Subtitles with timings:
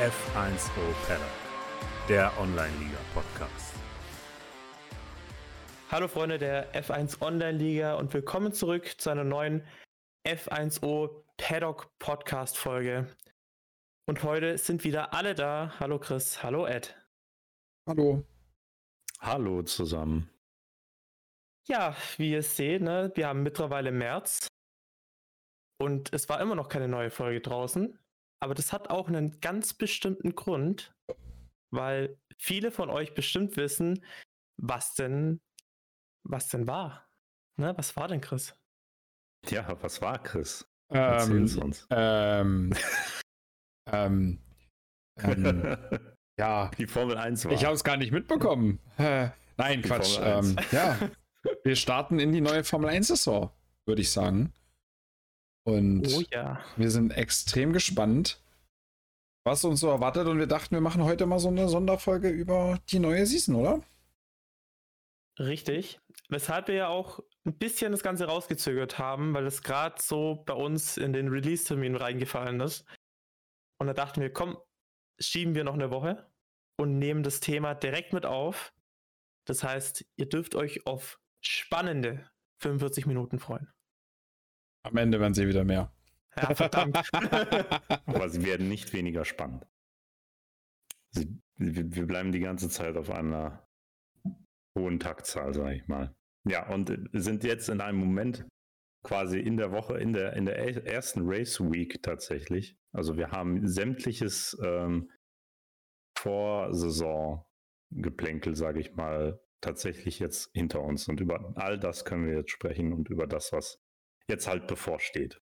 [0.00, 1.28] F1O Paddock,
[2.08, 3.74] der Online-Liga-Podcast.
[5.90, 9.62] Hallo Freunde der F1 Online-Liga und willkommen zurück zu einer neuen
[10.26, 13.14] F1O Paddock Podcast-Folge.
[14.06, 15.74] Und heute sind wieder alle da.
[15.78, 16.96] Hallo Chris, hallo Ed.
[17.86, 18.24] Hallo.
[19.18, 20.30] Hallo zusammen.
[21.68, 24.46] Ja, wie ihr seht, ne, wir haben mittlerweile März
[25.78, 27.98] und es war immer noch keine neue Folge draußen.
[28.42, 30.94] Aber das hat auch einen ganz bestimmten Grund,
[31.70, 34.04] weil viele von euch bestimmt wissen,
[34.56, 35.40] was denn,
[36.26, 37.06] was denn war.
[37.58, 38.54] Ne, was war denn, Chris?
[39.48, 40.66] Ja, was war Chris?
[40.90, 41.86] Ähm, uns.
[41.90, 42.72] Ähm,
[43.92, 44.42] ähm,
[45.18, 45.76] ähm,
[46.38, 46.70] ja.
[46.78, 47.52] Die Formel 1 war.
[47.52, 48.80] Ich habe es gar nicht mitbekommen.
[48.96, 50.18] Äh, nein, Die Quatsch.
[50.22, 50.98] Ähm, ja,
[51.64, 53.50] wir starten in die neue Formel 1-Saison,
[53.86, 54.52] würde ich sagen.
[55.70, 56.60] Und oh, ja.
[56.76, 58.40] wir sind extrem gespannt,
[59.44, 60.26] was uns so erwartet.
[60.26, 63.82] Und wir dachten, wir machen heute mal so eine Sonderfolge über die neue Season, oder?
[65.38, 66.00] Richtig.
[66.28, 70.52] Weshalb wir ja auch ein bisschen das Ganze rausgezögert haben, weil es gerade so bei
[70.52, 72.84] uns in den Release-Termin reingefallen ist.
[73.78, 74.58] Und da dachten wir, komm,
[75.18, 76.30] schieben wir noch eine Woche
[76.76, 78.74] und nehmen das Thema direkt mit auf.
[79.46, 83.72] Das heißt, ihr dürft euch auf spannende 45 Minuten freuen.
[84.82, 85.92] Am Ende werden sie wieder mehr.
[86.36, 86.98] Ja, verdammt.
[88.06, 89.66] Aber sie werden nicht weniger spannend.
[91.10, 93.66] Sie, wir bleiben die ganze Zeit auf einer
[94.78, 96.14] hohen Taktzahl, sage ich mal.
[96.44, 98.46] Ja, und sind jetzt in einem Moment
[99.02, 102.76] quasi in der Woche, in der, in der ersten Race Week tatsächlich.
[102.92, 105.10] Also wir haben sämtliches ähm,
[106.18, 111.08] Vorsaison-Geplänkel, sage ich mal, tatsächlich jetzt hinter uns.
[111.08, 113.80] Und über all das können wir jetzt sprechen und über das, was
[114.30, 115.40] jetzt halt bevorsteht.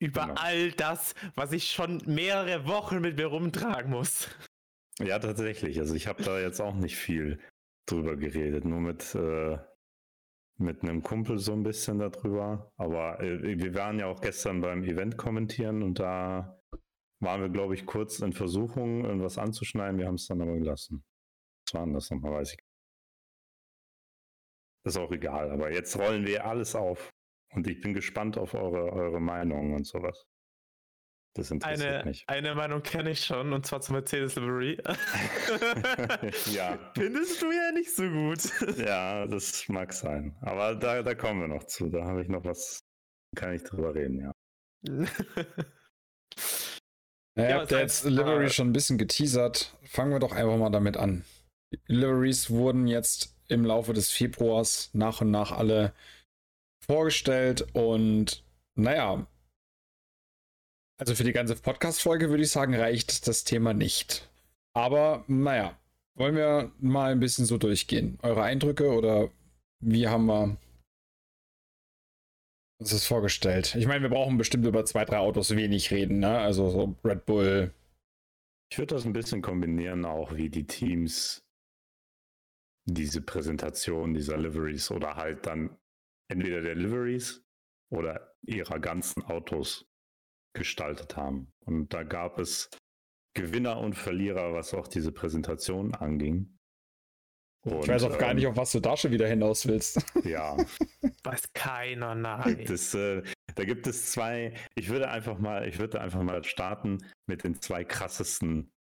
[0.00, 0.40] Über genau.
[0.40, 4.28] all das, was ich schon mehrere Wochen mit mir rumtragen muss.
[4.98, 5.78] Ja, tatsächlich.
[5.78, 7.40] Also ich habe da jetzt auch nicht viel
[7.86, 9.58] drüber geredet, nur mit, äh,
[10.58, 12.72] mit einem Kumpel so ein bisschen darüber.
[12.76, 16.60] Aber äh, wir waren ja auch gestern beim Event kommentieren und da
[17.20, 19.98] waren wir, glaube ich, kurz in Versuchung, irgendwas anzuschneiden.
[19.98, 21.04] Wir haben es dann aber gelassen.
[21.66, 22.58] Was war denn das nochmal, weiß ich.
[24.84, 27.12] Ist auch egal, aber jetzt rollen wir alles auf.
[27.52, 30.26] Und ich bin gespannt auf eure, eure Meinung und sowas.
[31.34, 32.24] Das interessiert eine, mich.
[32.26, 34.78] Eine Meinung kenne ich schon, und zwar zum Mercedes Livery.
[36.52, 36.78] ja.
[36.94, 38.40] Findest du ja nicht so gut.
[38.78, 40.36] ja, das mag sein.
[40.42, 41.88] Aber da, da kommen wir noch zu.
[41.88, 42.80] Da habe ich noch was,
[43.34, 44.32] kann ich drüber reden, ja.
[47.34, 49.74] naja, ja, habt ihr jetzt Livery schon ein bisschen geteasert.
[49.84, 51.24] Fangen wir doch einfach mal damit an.
[51.86, 55.94] Liveries wurden jetzt im Laufe des Februars nach und nach alle
[56.84, 58.44] vorgestellt und
[58.74, 59.26] naja,
[60.98, 64.30] also für die ganze Podcast-Folge würde ich sagen, reicht das Thema nicht.
[64.74, 65.78] Aber naja,
[66.14, 68.18] wollen wir mal ein bisschen so durchgehen.
[68.22, 69.30] Eure Eindrücke oder
[69.80, 70.56] wie haben wir
[72.78, 73.74] uns das vorgestellt?
[73.74, 76.38] Ich meine, wir brauchen bestimmt über zwei, drei Autos wenig reden, ne?
[76.38, 77.74] Also so Red Bull.
[78.70, 81.44] Ich würde das ein bisschen kombinieren, auch wie die Teams
[82.84, 85.76] diese Präsentation dieser Liveries oder halt dann
[86.32, 87.44] entweder der Liveries
[87.90, 89.86] oder ihrer ganzen Autos
[90.54, 91.52] gestaltet haben.
[91.64, 92.70] Und da gab es
[93.34, 96.58] Gewinner und Verlierer, was auch diese Präsentation anging.
[97.64, 100.04] Und, ich weiß auch gar ähm, nicht, auf was du da schon wieder hinaus willst.
[100.24, 100.56] Ja.
[101.22, 102.64] weiß keiner, nein.
[102.66, 103.22] Das, äh,
[103.54, 107.60] da gibt es zwei, ich würde einfach mal, ich würde einfach mal starten mit den
[107.60, 108.72] zwei krassesten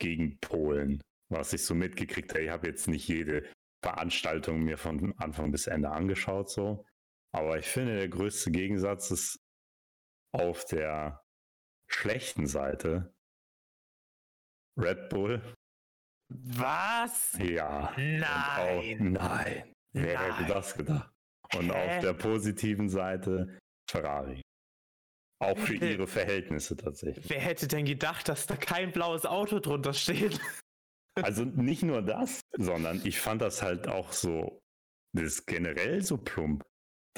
[0.00, 2.44] Gegenpolen, was ich so mitgekriegt habe.
[2.44, 3.44] Ich habe jetzt nicht jede
[3.82, 6.84] Veranstaltungen mir von Anfang bis Ende angeschaut, so.
[7.32, 9.40] Aber ich finde, der größte Gegensatz ist
[10.32, 11.22] auf der
[11.88, 13.14] schlechten Seite
[14.76, 15.54] Red Bull.
[16.28, 17.36] Was?
[17.40, 17.92] Ja.
[17.96, 18.24] Nein.
[18.24, 19.72] Auch, nein.
[19.92, 20.36] Wer nein.
[20.36, 21.12] hätte das gedacht?
[21.54, 21.96] Und Hä?
[21.96, 23.58] auf der positiven Seite
[23.90, 24.40] Ferrari.
[25.42, 27.28] Auch für ihre Verhältnisse tatsächlich.
[27.28, 30.38] Wer hätte denn gedacht, dass da kein blaues Auto drunter steht?
[31.14, 34.62] Also nicht nur das, sondern ich fand das halt auch so,
[35.12, 36.64] das ist generell so plump.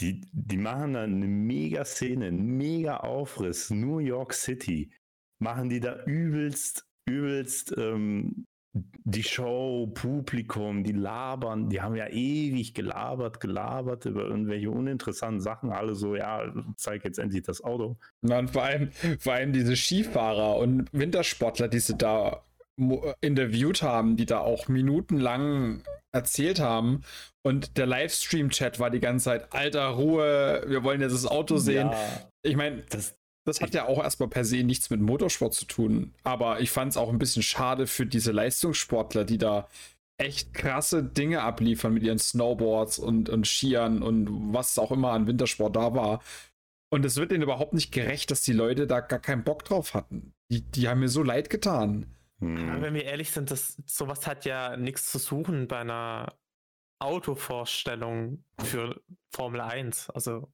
[0.01, 4.91] Die, die machen da eine mega Szene, mega Aufriss, New York City,
[5.39, 12.73] machen die da übelst, übelst ähm, die Show, Publikum, die labern, die haben ja ewig
[12.73, 17.99] gelabert, gelabert über irgendwelche uninteressanten Sachen, alle so, ja, zeig jetzt endlich das Auto.
[18.23, 22.43] und vor allem, vor allem diese Skifahrer und Wintersportler, die sie da
[23.21, 25.83] interviewt haben, die da auch minutenlang
[26.13, 27.03] erzählt haben.
[27.45, 31.91] Und der Livestream-Chat war die ganze Zeit, alter Ruhe, wir wollen jetzt das Auto sehen.
[31.91, 35.65] Ja, ich meine, das, das hat ja auch erstmal per se nichts mit Motorsport zu
[35.67, 36.15] tun.
[36.23, 39.69] Aber ich fand es auch ein bisschen schade für diese Leistungssportler, die da
[40.19, 45.27] echt krasse Dinge abliefern mit ihren Snowboards und, und Skiern und was auch immer an
[45.27, 46.23] Wintersport da war.
[46.93, 49.95] Und es wird denen überhaupt nicht gerecht, dass die Leute da gar keinen Bock drauf
[49.95, 50.35] hatten.
[50.51, 52.07] Die, die haben mir so leid getan.
[52.43, 52.83] Hm.
[52.83, 56.37] Wenn wir ehrlich sind, das, sowas hat ja nichts zu suchen bei einer
[56.99, 59.01] Autovorstellung für
[59.31, 60.11] Formel 1.
[60.11, 60.53] Also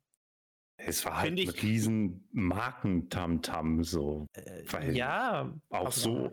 [0.76, 4.26] es war halt ein riesen Markentamtam so.
[4.35, 5.52] Äh, ja.
[5.70, 6.31] Auch so.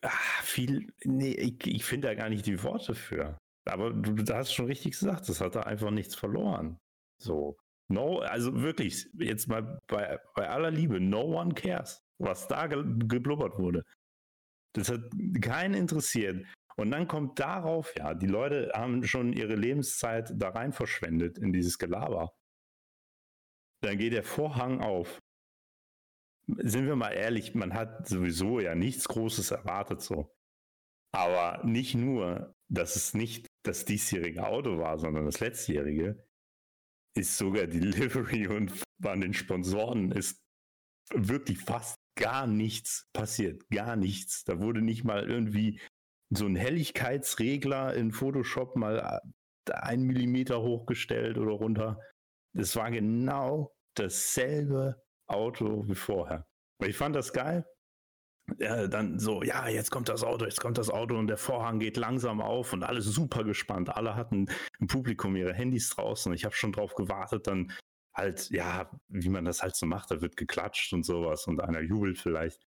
[0.00, 0.92] Ach, viel.
[1.04, 3.36] Nee, ich, ich finde da gar nicht die Worte für.
[3.64, 6.78] Aber du, du hast schon richtig gesagt, das hat da einfach nichts verloren.
[7.20, 7.56] So.
[7.88, 12.82] No, also wirklich, jetzt mal bei, bei aller Liebe, no one cares, was da ge
[13.06, 13.84] geblubbert wurde.
[14.74, 15.02] Das hat
[15.40, 16.46] keinen interessiert.
[16.76, 21.52] Und dann kommt darauf, ja, die Leute haben schon ihre Lebenszeit da rein verschwendet in
[21.52, 22.32] dieses Gelaber.
[23.82, 25.18] Dann geht der Vorhang auf.
[26.46, 30.34] Sind wir mal ehrlich, man hat sowieso ja nichts Großes erwartet so.
[31.14, 36.24] Aber nicht nur, dass es nicht das diesjährige Auto war, sondern das letztjährige,
[37.14, 40.38] ist sogar die Livery und bei den Sponsoren ist
[41.12, 43.68] wirklich fast gar nichts passiert.
[43.70, 44.44] Gar nichts.
[44.44, 45.80] Da wurde nicht mal irgendwie
[46.30, 49.20] so ein Helligkeitsregler in Photoshop mal
[49.68, 52.00] äh, ein Millimeter hochgestellt oder runter.
[52.54, 56.46] Es war genau dasselbe Auto wie vorher.
[56.84, 57.64] Ich fand das geil.
[58.58, 61.78] Ja, dann so, ja, jetzt kommt das Auto, jetzt kommt das Auto und der Vorhang
[61.78, 63.88] geht langsam auf und alle super gespannt.
[63.90, 64.50] Alle hatten
[64.80, 66.32] im Publikum ihre Handys draußen.
[66.34, 67.72] Ich habe schon drauf gewartet, dann
[68.14, 71.80] halt, ja, wie man das halt so macht, da wird geklatscht und sowas und einer
[71.80, 72.60] jubelt vielleicht.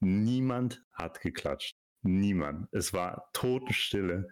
[0.00, 1.74] Niemand hat geklatscht.
[2.02, 2.68] Niemand.
[2.72, 4.28] Es war Totenstille.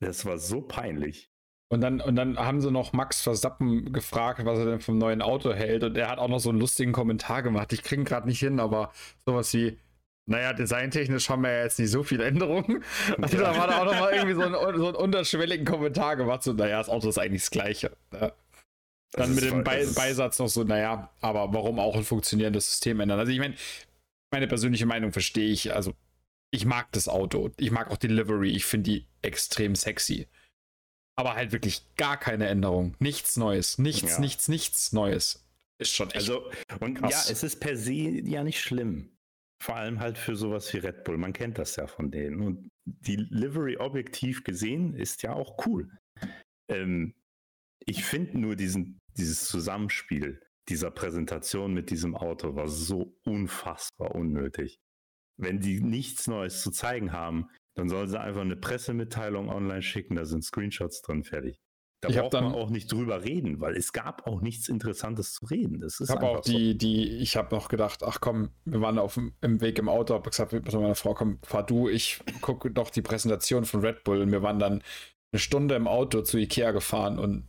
[0.00, 1.30] Das war so peinlich.
[1.72, 5.22] Und dann, und dann haben sie noch Max Verstappen gefragt, was er denn vom neuen
[5.22, 5.84] Auto hält.
[5.84, 7.72] Und er hat auch noch so einen lustigen Kommentar gemacht.
[7.72, 8.92] Ich kriege ihn gerade nicht hin, aber
[9.24, 9.78] sowas wie,
[10.26, 12.84] naja, designtechnisch haben wir ja jetzt nicht so viele Änderungen.
[13.20, 16.42] Also da war da auch nochmal irgendwie so einen, so einen unterschwelligen Kommentar gemacht.
[16.42, 17.96] So, naja, das Auto ist eigentlich das Gleiche.
[19.12, 23.18] Dann mit dem Be Beisatz noch so, naja, aber warum auch ein funktionierendes System ändern?
[23.18, 23.54] Also ich meine,
[24.32, 25.74] meine persönliche Meinung verstehe ich.
[25.74, 25.94] Also
[26.50, 27.50] ich mag das Auto.
[27.58, 28.50] Ich mag auch die Livery.
[28.50, 30.28] Ich finde die extrem sexy.
[31.16, 32.96] Aber halt wirklich gar keine Änderung.
[32.98, 33.78] Nichts Neues.
[33.78, 34.20] Nichts, ja.
[34.20, 35.46] nichts, nichts Neues.
[35.78, 36.16] Ist schon echt.
[36.16, 36.50] Also,
[36.80, 37.26] und krass.
[37.26, 39.10] ja, es ist per se ja nicht schlimm.
[39.62, 41.18] Vor allem halt für sowas wie Red Bull.
[41.18, 42.40] Man kennt das ja von denen.
[42.40, 45.90] Und die Livery objektiv gesehen ist ja auch cool.
[46.70, 47.14] Ähm,
[47.86, 54.78] ich finde nur diesen, dieses Zusammenspiel dieser Präsentation mit diesem Auto war so unfassbar unnötig.
[55.36, 60.14] Wenn die nichts Neues zu zeigen haben, dann sollen sie einfach eine Pressemitteilung online schicken,
[60.14, 61.58] da sind Screenshots drin, fertig.
[62.02, 65.46] Da ich braucht man auch nicht drüber reden, weil es gab auch nichts Interessantes zu
[65.46, 65.78] reden.
[65.78, 66.78] Das ist ich habe auch die, so.
[66.78, 70.12] die, ich habe noch gedacht, ach komm, wir waren auf dem im Weg im Auto,
[70.12, 74.02] habe gesagt mit meiner Frau, komm, fahr du, ich gucke doch die Präsentation von Red
[74.02, 74.82] Bull und wir waren dann
[75.32, 77.48] eine Stunde im Auto zu Ikea gefahren und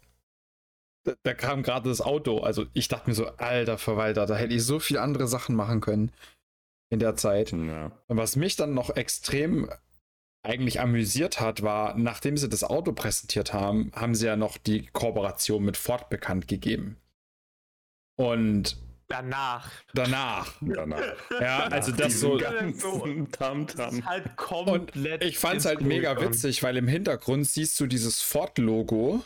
[1.03, 2.39] da, da kam gerade das Auto.
[2.39, 5.81] Also ich dachte mir so, alter Verwalter, da hätte ich so viele andere Sachen machen
[5.81, 6.11] können
[6.89, 7.51] in der Zeit.
[7.51, 7.91] Ja.
[8.07, 9.69] Und was mich dann noch extrem
[10.43, 14.87] eigentlich amüsiert hat, war, nachdem sie das Auto präsentiert haben, haben sie ja noch die
[14.87, 16.97] Kooperation mit Ford bekannt gegeben.
[18.15, 19.71] Und danach.
[19.93, 20.53] Danach.
[20.61, 21.01] Danach.
[21.39, 22.37] Ja, also das so.
[23.31, 24.05] Tam -Tam.
[24.05, 25.21] halt komplett.
[25.21, 29.23] Und ich fand es halt mega witzig, weil im Hintergrund siehst du dieses Ford-Logo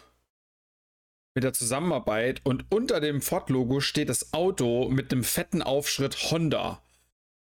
[1.37, 6.81] mit der Zusammenarbeit und unter dem Ford-Logo steht das Auto mit dem fetten Aufschritt Honda.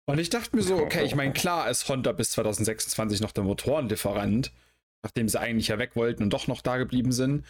[0.07, 3.45] Und ich dachte mir so, okay, ich meine, klar ist Honda bis 2026 noch der
[3.45, 4.51] Motorenlieferant,
[5.05, 7.45] nachdem sie eigentlich ja weg wollten und doch noch da geblieben sind.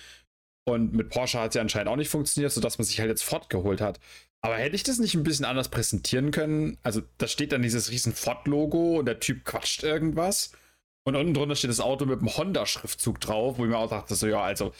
[0.66, 3.24] Und mit Porsche hat es ja anscheinend auch nicht funktioniert, sodass man sich halt jetzt
[3.24, 3.98] fortgeholt hat.
[4.42, 6.76] Aber hätte ich das nicht ein bisschen anders präsentieren können?
[6.82, 10.52] Also, da steht dann dieses riesen Ford-Logo und der Typ quatscht irgendwas.
[11.04, 14.14] Und unten drunter steht das Auto mit dem Honda-Schriftzug drauf, wo ich mir auch dachte,
[14.14, 14.74] so, ja, also,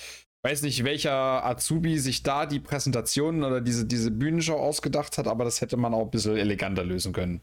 [0.46, 5.44] weiß nicht, welcher Azubi sich da die Präsentation oder diese, diese Bühnenshow ausgedacht hat, aber
[5.44, 7.42] das hätte man auch ein bisschen eleganter lösen können.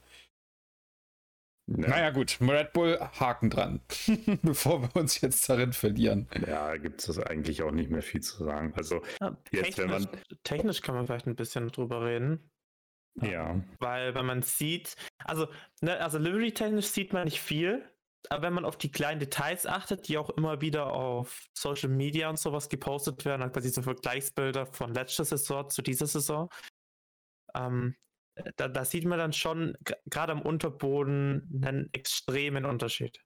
[1.68, 1.90] Ja.
[1.90, 3.82] Naja, gut, Red Bull, Haken dran,
[4.42, 6.28] bevor wir uns jetzt darin verlieren.
[6.48, 8.74] Ja, gibt es eigentlich auch nicht mehr viel zu sagen.
[8.76, 10.08] Also, ja, jetzt, wenn man.
[10.44, 12.52] Technisch kann man vielleicht ein bisschen drüber reden.
[13.22, 13.62] Ja.
[13.80, 14.96] Weil, wenn man sieht,
[15.26, 15.48] also,
[15.82, 17.84] ne, also Livery-technisch sieht man nicht viel,
[18.30, 22.30] aber wenn man auf die kleinen Details achtet, die auch immer wieder auf Social Media
[22.30, 26.50] und sowas gepostet werden, quasi so Vergleichsbilder von letzter Saison zu dieser Saison,
[27.56, 27.96] ähm,
[28.58, 33.20] da, da sieht man dann schon gerade am Unterboden einen extremen Unterschied.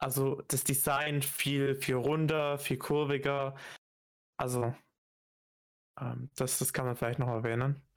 [0.00, 3.56] Also das Design viel, viel runder, viel kurviger.
[4.38, 4.74] Also
[6.00, 7.87] Ähm, das, das kann man vielleicht noch erwähnen.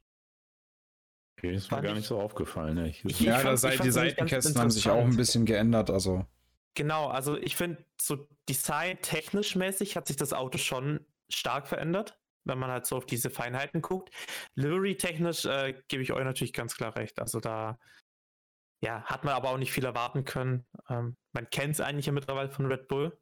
[1.37, 2.75] Okay, ist mir gar nicht so aufgefallen.
[2.75, 2.89] Ne?
[2.89, 5.89] Ich, ich, ja, ich fand, ich die Seitenkästen haben sich auch ein bisschen geändert.
[5.89, 6.25] Also.
[6.75, 12.59] Genau, also ich finde, so design-technisch mäßig hat sich das Auto schon stark verändert, wenn
[12.59, 14.13] man halt so auf diese Feinheiten guckt.
[14.55, 17.19] Livery-technisch äh, gebe ich euch natürlich ganz klar recht.
[17.19, 17.79] Also da
[18.83, 20.65] ja, hat man aber auch nicht viel erwarten können.
[20.89, 23.17] Ähm, man kennt es eigentlich ja mittlerweile von Red Bull,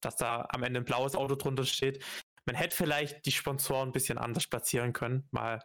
[0.00, 2.02] dass da am Ende ein blaues Auto drunter steht.
[2.46, 5.28] Man hätte vielleicht die Sponsoren ein bisschen anders platzieren können.
[5.30, 5.62] Mal,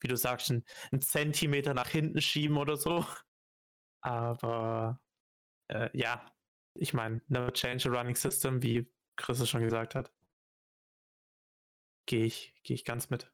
[0.00, 3.04] wie du sagst, einen, einen Zentimeter nach hinten schieben oder so.
[4.02, 5.00] Aber
[5.68, 6.24] äh, ja,
[6.74, 10.12] ich meine, never change a running system, wie Chris es schon gesagt hat.
[12.06, 13.30] Gehe ich, gehe ich ganz mit.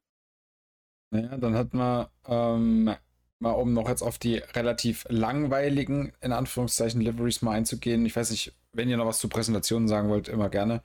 [1.11, 2.95] Naja, dann hat man ähm,
[3.39, 8.05] mal um noch jetzt auf die relativ langweiligen, in Anführungszeichen, Liveries mal einzugehen.
[8.05, 10.83] Ich weiß nicht, wenn ihr noch was zu Präsentationen sagen wollt, immer gerne.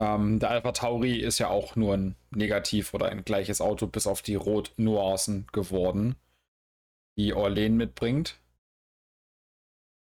[0.00, 4.06] Ähm, der Alpha Tauri ist ja auch nur ein Negativ oder ein gleiches Auto, bis
[4.06, 6.16] auf die Rot-Nuancen geworden,
[7.18, 8.38] die Orlen mitbringt.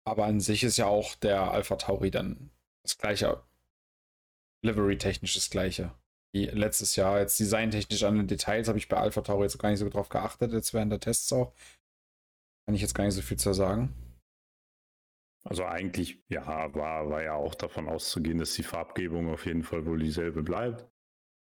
[0.06, 2.50] Aber an sich ist ja auch der Alpha Tauri dann
[2.82, 3.42] das gleiche,
[4.62, 5.92] Livery-technisch das gleiche
[6.34, 7.20] wie letztes Jahr.
[7.20, 10.08] Jetzt designtechnisch an den Details habe ich bei Alpha Tauri jetzt gar nicht so drauf
[10.08, 11.52] geachtet, jetzt während der Tests auch.
[12.66, 13.94] Kann ich jetzt gar nicht so viel zu sagen.
[15.46, 19.84] Also eigentlich, ja, war, war ja auch davon auszugehen, dass die Farbgebung auf jeden Fall
[19.84, 20.88] wohl dieselbe bleibt.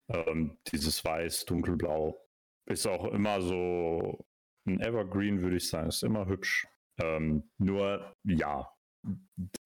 [0.08, 2.22] Ähm, dieses Weiß, Dunkelblau
[2.68, 4.26] ist auch immer so
[4.66, 6.66] ein Evergreen, würde ich sagen, ist immer hübsch.
[6.98, 8.70] Ähm, nur, ja,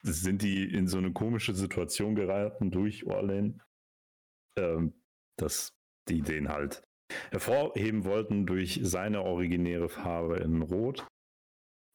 [0.02, 3.58] sind die in so eine komische Situation geraten durch Orlane,
[4.56, 4.94] ähm,
[5.36, 5.74] dass
[6.08, 6.82] die den halt
[7.30, 11.06] hervorheben wollten durch seine originäre Farbe in Rot.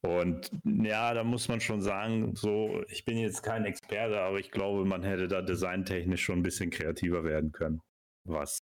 [0.05, 4.51] Und ja, da muss man schon sagen, so, ich bin jetzt kein Experte, aber ich
[4.51, 7.81] glaube, man hätte da designtechnisch schon ein bisschen kreativer werden können,
[8.27, 8.59] was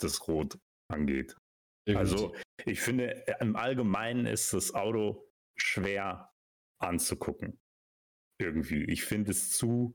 [0.00, 0.58] das Rot
[0.92, 1.36] angeht.
[1.88, 6.32] Also, ich finde, im Allgemeinen ist das Auto schwer
[6.78, 7.58] anzugucken.
[8.38, 8.84] Irgendwie.
[8.84, 9.94] Ich finde es zu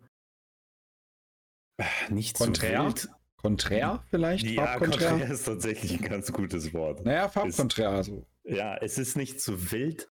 [1.78, 2.80] äh, nicht Konträr?
[2.96, 3.16] zu wild.
[3.38, 4.46] Konträr vielleicht?
[4.46, 7.04] Ja, konträr ist tatsächlich ein ganz gutes Wort.
[7.04, 7.90] Naja, Farbkonträr.
[7.90, 8.26] Also.
[8.44, 10.12] Ja, es ist nicht zu wild.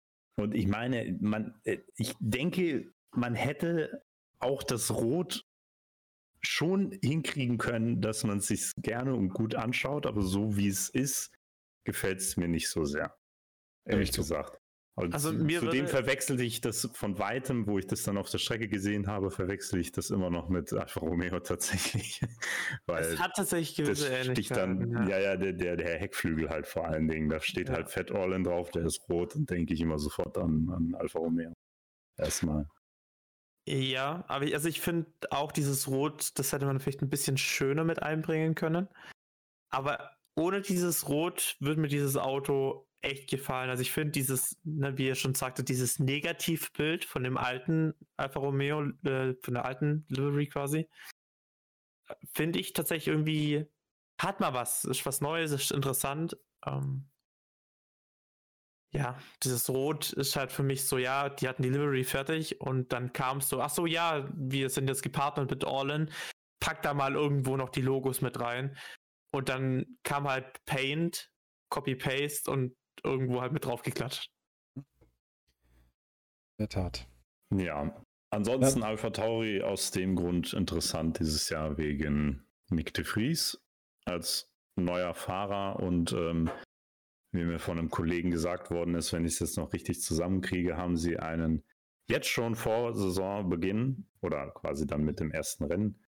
[0.42, 4.04] Und ich meine, man, äh, ich denke, man hätte
[4.38, 5.46] auch das Rot
[6.40, 10.88] schon hinkriegen können, dass man es sich gerne und gut anschaut, aber so wie es
[10.88, 11.30] ist,
[11.84, 13.16] gefällt es mir nicht so sehr.
[13.84, 14.61] Ehrlich gesagt.
[14.94, 18.36] Und also mir zudem verwechselte ich das von weitem, wo ich das dann auf der
[18.36, 22.20] Strecke gesehen habe, verwechsel ich das immer noch mit Alfa Romeo tatsächlich.
[22.86, 24.92] Weil es hat tatsächlich gewisse Ähnlichkeiten.
[24.92, 27.30] Dann, ja, ja, ja der, der, der, Heckflügel halt vor allen Dingen.
[27.30, 27.74] Da steht ja.
[27.76, 31.18] halt Fett Orland drauf, der ist rot und denke ich immer sofort an, an Alfa
[31.20, 31.54] Romeo.
[32.18, 32.66] Erstmal.
[33.66, 37.38] Ja, aber ich, also ich finde auch dieses Rot, das hätte man vielleicht ein bisschen
[37.38, 38.88] schöner mit einbringen können.
[39.70, 43.68] Aber ohne dieses Rot würde mir dieses Auto echt gefallen.
[43.68, 48.40] Also ich finde dieses, ne, wie ihr schon sagte, dieses Negativbild von dem alten Alfa
[48.40, 50.88] Romeo, äh, von der alten Livery quasi,
[52.32, 53.66] finde ich tatsächlich irgendwie,
[54.20, 56.36] hat mal was, ist was Neues, ist interessant.
[56.64, 57.08] Ähm,
[58.94, 62.92] ja, dieses Rot ist halt für mich so, ja, die hatten die Livery fertig und
[62.92, 66.10] dann kam es so, ach so, ja, wir sind jetzt gepartnert mit Orlin,
[66.60, 68.76] pack da mal irgendwo noch die Logos mit rein.
[69.34, 71.32] Und dann kam halt Paint,
[71.70, 74.30] Copy-Paste und irgendwo halt mit drauf geklatscht.
[74.76, 74.84] In
[76.58, 77.08] der Tat.
[77.54, 78.04] Ja.
[78.30, 78.86] Ansonsten ja.
[78.86, 83.60] Alpha Tauri aus dem Grund interessant dieses Jahr wegen Nick de Vries
[84.04, 86.50] als neuer Fahrer und ähm,
[87.32, 90.76] wie mir von einem Kollegen gesagt worden ist, wenn ich es jetzt noch richtig zusammenkriege,
[90.76, 91.64] haben sie einen
[92.08, 96.04] jetzt schon vor Saisonbeginn oder quasi dann mit dem ersten Rennen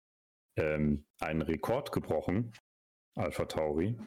[0.56, 2.52] ähm, einen Rekord gebrochen,
[3.16, 3.98] Alpha Tauri.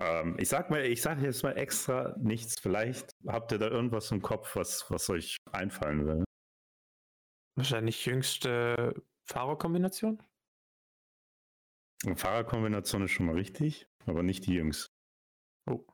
[0.00, 2.58] Ähm, ich sag mal, ich sage jetzt mal extra nichts.
[2.58, 6.24] Vielleicht habt ihr da irgendwas im Kopf, was, was euch einfallen will.
[7.56, 8.94] Wahrscheinlich jüngste
[9.28, 10.22] Fahrerkombination?
[12.16, 14.90] Fahrerkombination ist schon mal richtig, aber nicht die jüngste.
[15.66, 15.86] Oh.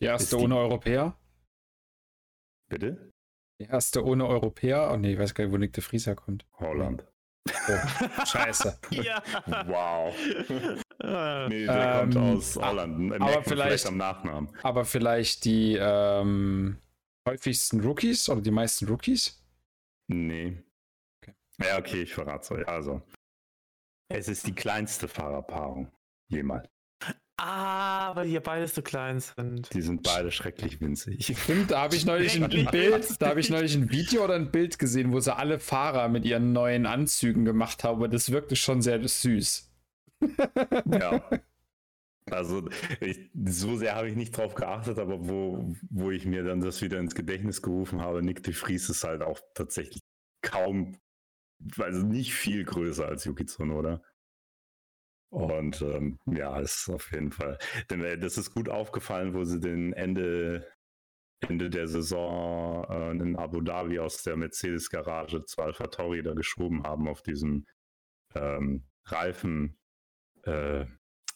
[0.00, 0.42] Die erste die...
[0.42, 1.16] ohne Europäer?
[2.68, 3.12] Bitte?
[3.60, 4.90] Die erste ohne Europäer?
[4.92, 6.44] Oh ne, ich weiß gar nicht, wo Nick de Vries herkommt.
[6.54, 7.06] Holland.
[7.68, 8.78] Oh, scheiße.
[8.90, 9.22] ja.
[9.66, 10.14] Wow.
[11.48, 13.12] nee, der ähm, kommt aus Holland.
[13.14, 14.48] Aber vielleicht, vielleicht, am Nachnamen.
[14.62, 16.78] Aber vielleicht die ähm,
[17.28, 19.42] häufigsten Rookies oder die meisten Rookies?
[20.08, 20.62] Nee.
[21.22, 21.34] Okay.
[21.62, 22.68] Ja, okay, ich verrate es euch.
[22.68, 23.02] Also,
[24.08, 25.90] es ist die kleinste Fahrerpaarung
[26.28, 26.68] jemals.
[27.38, 29.72] Ah, weil hier beide so klein sind.
[29.74, 31.36] Die sind beide schrecklich winzig.
[31.38, 34.50] Stimmt, da habe ich neulich ein Bild, da habe ich neulich ein Video oder ein
[34.50, 38.56] Bild gesehen, wo sie alle Fahrer mit ihren neuen Anzügen gemacht haben, aber das wirkte
[38.56, 39.70] schon sehr süß.
[40.86, 41.22] ja.
[42.28, 42.68] Also
[43.00, 46.82] ich, so sehr habe ich nicht drauf geachtet, aber wo, wo ich mir dann das
[46.82, 50.02] wieder ins Gedächtnis gerufen habe, Nick de Vries ist halt auch tatsächlich
[50.42, 50.98] kaum,
[51.78, 54.02] also nicht viel größer als Yuki Tsunoda.
[55.30, 57.58] Und ähm, ja, ist auf jeden Fall.
[57.90, 60.66] Denn äh, das ist gut aufgefallen, wo sie den Ende,
[61.40, 66.84] Ende der Saison äh, in Abu Dhabi aus der Mercedes-Garage zu Alpha Tauri da geschoben
[66.84, 67.66] haben auf diesem
[68.34, 69.78] ähm, Reifen.
[70.44, 70.86] Äh,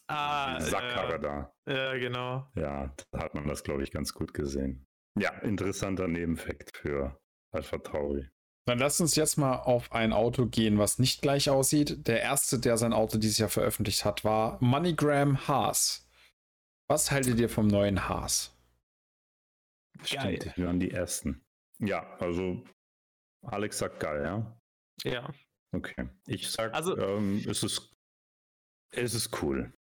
[0.07, 1.53] ah, Sackkarre da.
[1.67, 2.49] Ja, genau.
[2.55, 4.87] Ja, da hat man das, glaube ich, ganz gut gesehen.
[5.19, 7.19] Ja, interessanter Nebenfakt für
[7.51, 8.29] Alpha Tauri.
[8.65, 12.07] Dann lasst uns jetzt mal auf ein Auto gehen, was nicht gleich aussieht.
[12.07, 16.07] Der erste, der sein Auto dieses Jahr veröffentlicht hat, war MoneyGram Haas.
[16.87, 18.55] Was haltet ihr vom neuen Haas?
[20.09, 20.37] Geil.
[20.37, 21.41] Stimmt, wir waren die ersten.
[21.79, 22.63] Ja, also
[23.43, 24.59] Alex sagt geil, ja?
[25.03, 25.33] Ja.
[25.73, 26.09] Okay.
[26.27, 27.93] Ich sag, also, ähm, es, ist,
[28.91, 29.73] es ist cool.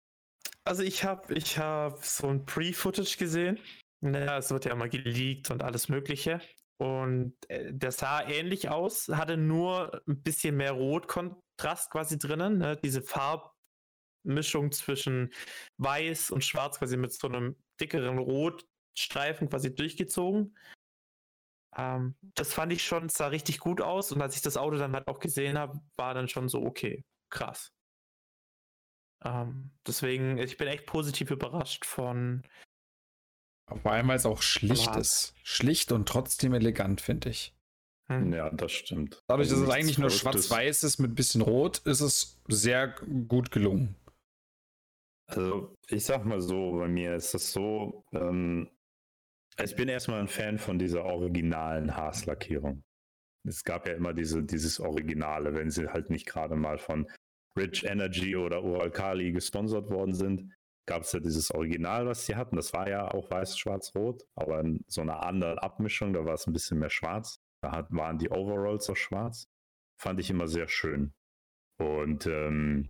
[0.64, 3.58] Also ich habe ich hab so ein Pre-Footage gesehen.
[4.00, 6.40] Naja, es wird ja immer geleakt und alles Mögliche.
[6.80, 12.56] Und äh, der sah ähnlich aus, hatte nur ein bisschen mehr Rotkontrast quasi drinnen.
[12.56, 12.78] Ne?
[12.82, 15.30] Diese Farbmischung zwischen
[15.76, 20.56] Weiß und Schwarz quasi mit so einem dickeren Rotstreifen quasi durchgezogen.
[21.76, 24.10] Ähm, das fand ich schon, sah richtig gut aus.
[24.10, 27.04] Und als ich das Auto dann halt auch gesehen habe, war dann schon so, okay,
[27.28, 27.74] krass.
[29.22, 32.42] Ähm, deswegen, ich bin echt positiv überrascht von,
[33.78, 35.34] vor allem, weil es auch schlicht ist.
[35.42, 37.54] Schlicht und trotzdem elegant, finde ich.
[38.08, 38.32] Hm.
[38.32, 39.22] Ja, das stimmt.
[39.28, 42.88] Dadurch, also dass es eigentlich nur schwarz-weiß ist mit ein bisschen rot, ist es sehr
[43.28, 43.94] gut gelungen.
[45.26, 48.68] Also, ich sag mal so, bei mir ist das so, ähm,
[49.62, 52.82] ich bin erstmal ein Fan von dieser originalen Haarslackierung.
[53.46, 57.06] Es gab ja immer diese, dieses Originale, wenn sie halt nicht gerade mal von
[57.56, 60.52] Rich Energy oder Uralkali gesponsert worden sind,
[60.90, 62.56] gab es ja dieses Original, was sie hatten.
[62.56, 66.34] Das war ja auch weiß, schwarz, rot, aber in so einer anderen Abmischung, da war
[66.34, 67.38] es ein bisschen mehr schwarz.
[67.62, 69.46] Da hat, waren die Overalls auch schwarz.
[70.02, 71.12] Fand ich immer sehr schön.
[71.78, 72.88] Und ähm,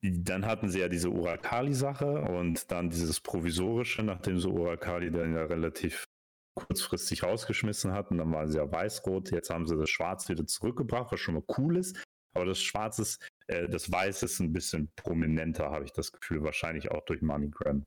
[0.00, 5.42] dann hatten sie ja diese Urakali-Sache und dann dieses Provisorische, nachdem sie Urakali dann ja
[5.42, 6.06] relativ
[6.54, 8.18] kurzfristig rausgeschmissen hatten.
[8.18, 9.32] Dann waren sie ja weiß-rot.
[9.32, 12.00] Jetzt haben sie das Schwarz wieder zurückgebracht, was schon mal cool ist.
[12.36, 16.42] Aber das Schwarz ist äh, das Weiß ist ein bisschen prominenter, habe ich das Gefühl,
[16.42, 17.84] wahrscheinlich auch durch MoneyGram.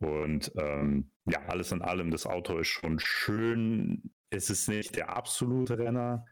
[0.00, 4.14] Und ähm, ja, alles in allem, das Auto ist schon schön.
[4.30, 6.26] Es ist nicht der absolute Renner,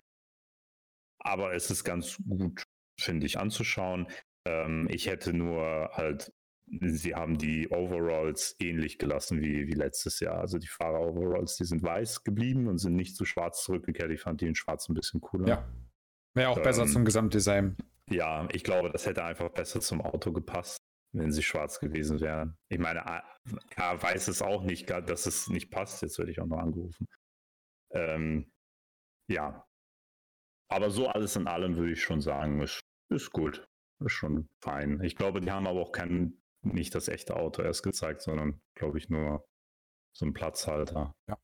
[1.18, 2.62] aber es ist ganz gut,
[3.00, 4.06] finde ich, anzuschauen.
[4.46, 6.32] Ähm, ich hätte nur halt,
[6.66, 10.38] sie haben die Overalls ähnlich gelassen wie, wie letztes Jahr.
[10.38, 14.12] Also die Fahrer-Overalls, die sind weiß geblieben und sind nicht zu schwarz zurückgekehrt.
[14.12, 15.48] Ich fand die in schwarz ein bisschen cooler.
[15.48, 15.68] Ja.
[16.34, 17.76] Wäre auch ähm, besser zum Gesamtdesign.
[18.10, 20.78] Ja, ich glaube, das hätte einfach besser zum Auto gepasst,
[21.12, 22.56] wenn sie schwarz gewesen wären.
[22.68, 26.02] Ich meine, er weiß es auch nicht, dass es nicht passt.
[26.02, 27.06] Jetzt werde ich auch noch angerufen.
[27.92, 28.50] Ähm,
[29.28, 29.66] ja.
[30.68, 33.64] Aber so alles in allem würde ich schon sagen, ist, ist gut.
[34.04, 35.00] Ist schon fein.
[35.02, 38.98] Ich glaube, die haben aber auch kein, nicht das echte Auto erst gezeigt, sondern, glaube
[38.98, 39.44] ich, nur
[40.14, 41.14] so ein Platzhalter.
[41.28, 41.38] Ja.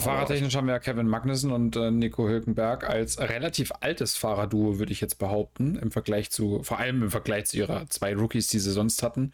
[0.00, 4.92] Fahrertechnisch haben wir ja Kevin Magnussen und äh, Nico Hülkenberg als relativ altes Fahrerduo, würde
[4.92, 8.58] ich jetzt behaupten, im Vergleich zu, vor allem im Vergleich zu ihrer zwei Rookies, die
[8.58, 9.32] sie sonst hatten.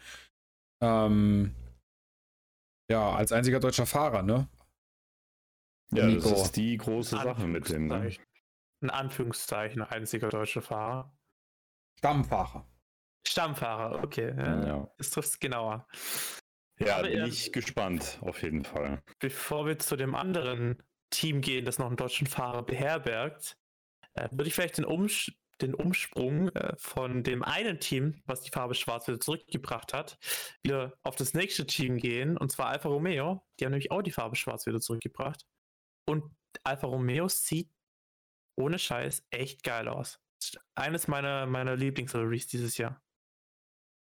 [0.81, 1.55] Ähm,
[2.91, 4.47] ja, als einziger deutscher Fahrer, ne?
[5.93, 6.29] Ja, Nico.
[6.29, 7.87] das ist die große Sache mit dem.
[7.87, 8.11] Ne?
[8.81, 11.15] In Anführungszeichen, einziger deutscher Fahrer.
[11.99, 12.67] Stammfahrer.
[13.25, 14.33] Stammfahrer, okay.
[14.35, 14.67] Ja.
[14.67, 14.91] ja.
[14.97, 15.87] Das trifft es genauer.
[16.85, 19.01] Ja, bin ähm, ich gespannt, auf jeden Fall.
[19.19, 23.57] Bevor wir zu dem anderen Team gehen, das noch einen deutschen Fahrer beherbergt,
[24.13, 28.51] äh, würde ich vielleicht den, Umsch den Umsprung äh, von dem einen Team, was die
[28.51, 30.17] Farbe Schwarz wieder zurückgebracht hat,
[30.63, 33.45] wieder auf das nächste Team gehen, und zwar Alfa Romeo.
[33.59, 35.45] Die haben nämlich auch die Farbe Schwarz wieder zurückgebracht.
[36.05, 36.23] Und
[36.63, 37.69] Alfa Romeo sieht
[38.55, 40.19] ohne Scheiß echt geil aus.
[40.75, 43.01] Eines meiner, meiner Lieblings-Liveries dieses Jahr.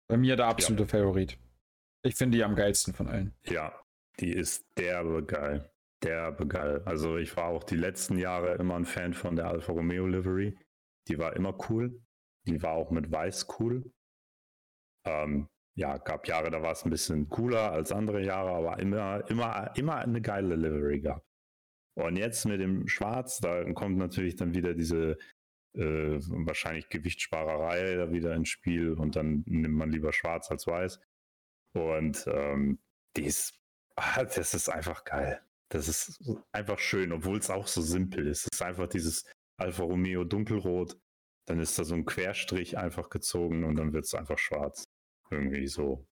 [0.09, 0.88] Bei mir der absolute ja.
[0.88, 1.38] Favorit.
[2.03, 3.35] Ich finde die am geilsten von allen.
[3.45, 3.73] Ja,
[4.19, 5.71] die ist derbe geil.
[6.03, 6.83] Derbe geil.
[6.85, 10.59] Also ich war auch die letzten Jahre immer ein Fan von der Alfa Romeo Livery.
[11.09, 12.03] Die war immer cool.
[12.47, 13.93] Die war auch mit Weiß cool.
[15.05, 19.29] Ähm, ja, gab Jahre, da war es ein bisschen cooler als andere Jahre, aber immer,
[19.31, 21.27] immer, immer eine geile Livery gehabt.
[21.95, 25.19] Und jetzt mit dem Schwarz, da kommt natürlich dann wieder diese
[25.75, 31.01] äh, wahrscheinlich Gewichtssparerei da wieder ins Spiel und dann nimmt man lieber Schwarz als Weiß.
[31.72, 32.78] Und ähm,
[33.16, 33.58] die ist,
[33.96, 35.40] ah, das ist einfach geil.
[35.70, 38.46] Das ist einfach schön, obwohl es auch so simpel ist.
[38.52, 39.24] Es ist einfach dieses
[39.58, 40.98] Alfa Romeo dunkelrot.
[41.46, 44.85] Dann ist da so ein Querstrich einfach gezogen und dann wird es einfach schwarz.
[45.30, 46.06] Irgendwie so.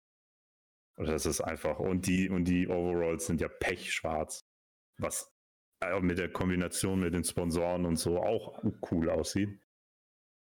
[0.98, 1.78] Oder das ist einfach.
[1.78, 4.40] Und die, und die Overalls sind ja pechschwarz.
[4.98, 5.30] Was
[5.80, 9.60] äh, mit der Kombination mit den Sponsoren und so auch cool aussieht.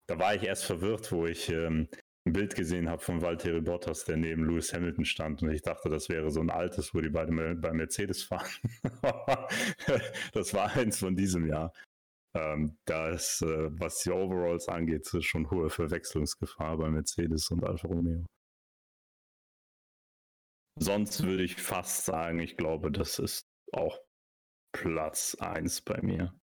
[0.06, 1.88] Da war ich erst verwirrt, wo ich ähm,
[2.26, 5.90] ein Bild gesehen habe von Valtteri Bottas, der neben Lewis Hamilton stand und ich dachte,
[5.90, 8.50] das wäre so ein altes, wo die beide bei Mercedes fahren.
[10.32, 11.72] das war eins von diesem Jahr.
[12.34, 17.88] Ähm, da ist, äh, was die Overalls angeht, schon hohe Verwechslungsgefahr bei Mercedes und Alfa
[17.88, 18.24] Romeo.
[20.80, 24.00] Sonst würde ich fast sagen, ich glaube, das ist auch
[24.72, 26.34] Platz 1 bei mir.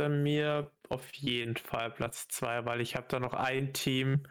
[0.00, 4.26] Bei mir auf jeden Fall Platz 2, weil ich habe da noch ein Team,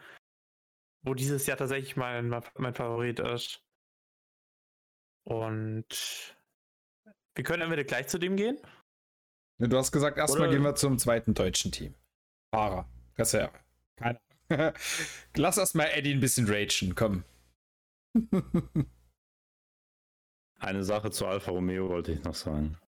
[1.04, 3.64] wo dieses Jahr tatsächlich mein, mein Favorit ist.
[5.26, 5.86] Und
[7.36, 8.58] wir können entweder gleich zu dem gehen.
[9.60, 11.94] Ja, du hast gesagt, erstmal gehen wir zum zweiten deutschen Team.
[12.52, 12.90] Fahrer.
[13.16, 13.54] Reserve.
[13.96, 14.20] Keine
[15.36, 17.24] Lass erstmal Eddie ein bisschen ragen, komm.
[20.60, 22.80] Eine Sache zu Alfa Romeo wollte ich noch sagen.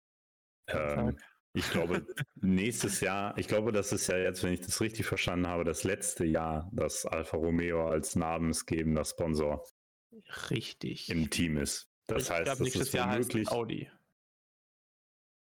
[0.68, 1.18] Ähm,
[1.52, 5.46] ich glaube, nächstes Jahr, ich glaube, das ist ja jetzt, wenn ich das richtig verstanden
[5.46, 9.64] habe, das letzte Jahr, dass Alfa Romeo als namensgebender Sponsor
[10.50, 11.88] richtig im Team ist.
[12.06, 13.90] Das ich heißt, glaube, das ist Jahr womöglich Audi.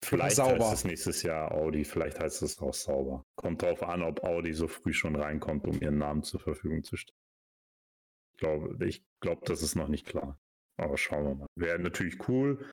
[0.03, 0.69] Vielleicht sauber.
[0.69, 3.25] heißt es nächstes Jahr Audi, vielleicht heißt es auch sauber.
[3.35, 6.97] Kommt darauf an, ob Audi so früh schon reinkommt, um ihren Namen zur Verfügung zu
[6.97, 7.17] stellen.
[8.33, 10.39] Ich glaube, ich glaube, das ist noch nicht klar.
[10.77, 11.47] Aber schauen wir mal.
[11.55, 12.71] Wäre natürlich cool,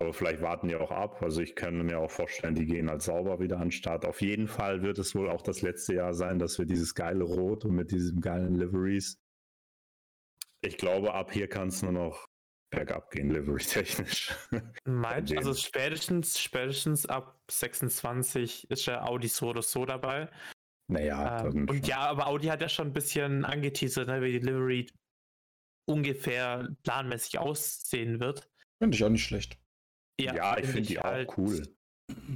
[0.00, 1.22] aber vielleicht warten die auch ab.
[1.22, 4.04] Also ich kann mir auch vorstellen, die gehen als sauber wieder an den Start.
[4.04, 7.24] Auf jeden Fall wird es wohl auch das letzte Jahr sein, dass wir dieses geile
[7.24, 9.18] Rot und mit diesem geilen Liveries.
[10.62, 12.26] Ich glaube, ab hier kann es nur noch
[12.70, 14.34] bergab gehen, livery-technisch.
[14.84, 20.28] Meinst also spätestens, spätestens ab 26 ist ja Audi so oder so dabei.
[20.88, 24.46] Naja, ähm, und ja, aber Audi hat ja schon ein bisschen angeteasert, ne, wie die
[24.46, 24.86] Livery
[25.86, 28.50] ungefähr planmäßig aussehen wird.
[28.82, 29.58] Finde ich auch nicht schlecht.
[30.20, 31.62] Ja, ja ich finde die halt auch cool.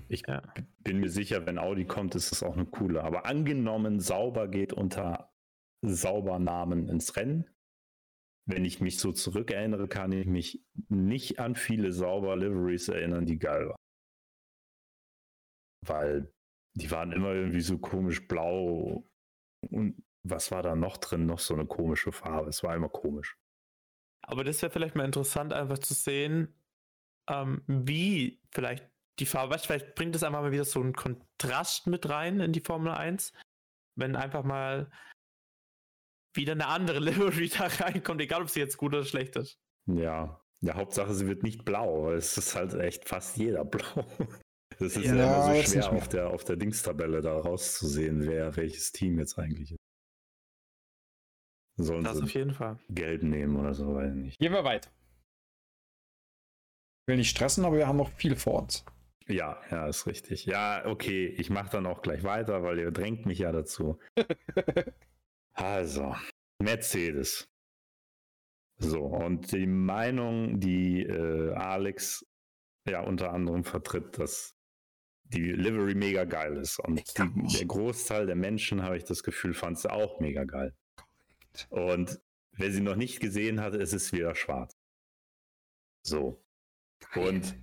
[0.09, 0.43] Ich ja.
[0.79, 3.05] bin mir sicher, wenn Audi kommt, ist es auch eine coole.
[3.05, 5.33] Aber angenommen, sauber geht unter
[5.83, 7.49] Saubernamen ins Rennen.
[8.47, 13.39] Wenn ich mich so zurückerinnere, kann ich mich nicht an viele sauber Liveries erinnern, die
[13.39, 13.77] geil waren.
[15.87, 16.33] Weil
[16.75, 19.07] die waren immer irgendwie so komisch blau.
[19.71, 21.27] Und was war da noch drin?
[21.27, 22.49] Noch so eine komische Farbe.
[22.49, 23.37] Es war immer komisch.
[24.23, 26.58] Aber das wäre vielleicht mal interessant, einfach zu sehen,
[27.29, 28.89] ähm, wie vielleicht
[29.19, 32.53] die Farbe, weißt, vielleicht bringt es einfach mal wieder so einen Kontrast mit rein in
[32.53, 33.33] die Formel 1,
[33.97, 34.91] wenn einfach mal
[36.35, 39.59] wieder eine andere Livery da reinkommt, egal ob sie jetzt gut oder schlecht ist.
[39.87, 44.07] Ja, ja, Hauptsache sie wird nicht blau, es ist halt echt fast jeder blau.
[44.79, 48.55] Das ist ja, ja immer so schwer auf der, auf der Dingstabelle da rauszusehen, wer
[48.57, 49.79] welches Team jetzt eigentlich ist.
[51.81, 52.79] Sollen das auf jeden Fall.
[52.89, 54.39] Gelb nehmen oder so, weiß ich nicht.
[54.39, 54.91] Gehen wir weiter
[57.09, 58.85] will nicht stressen, aber wir haben noch viel vor uns.
[59.27, 60.47] Ja, ja, ist richtig.
[60.47, 63.99] Ja, okay, ich mache dann auch gleich weiter, weil ihr drängt mich ja dazu.
[65.53, 66.15] also,
[66.59, 67.49] Mercedes.
[68.79, 72.25] So, und die Meinung, die äh, Alex
[72.89, 74.55] ja unter anderem vertritt, dass
[75.25, 76.79] die Livery mega geil ist.
[76.79, 80.75] Und die, der Großteil der Menschen, habe ich das Gefühl, fand sie auch mega geil.
[81.69, 82.21] Und
[82.53, 84.77] wer sie noch nicht gesehen hatte, es ist wieder schwarz.
[86.03, 86.43] So.
[87.15, 87.57] Und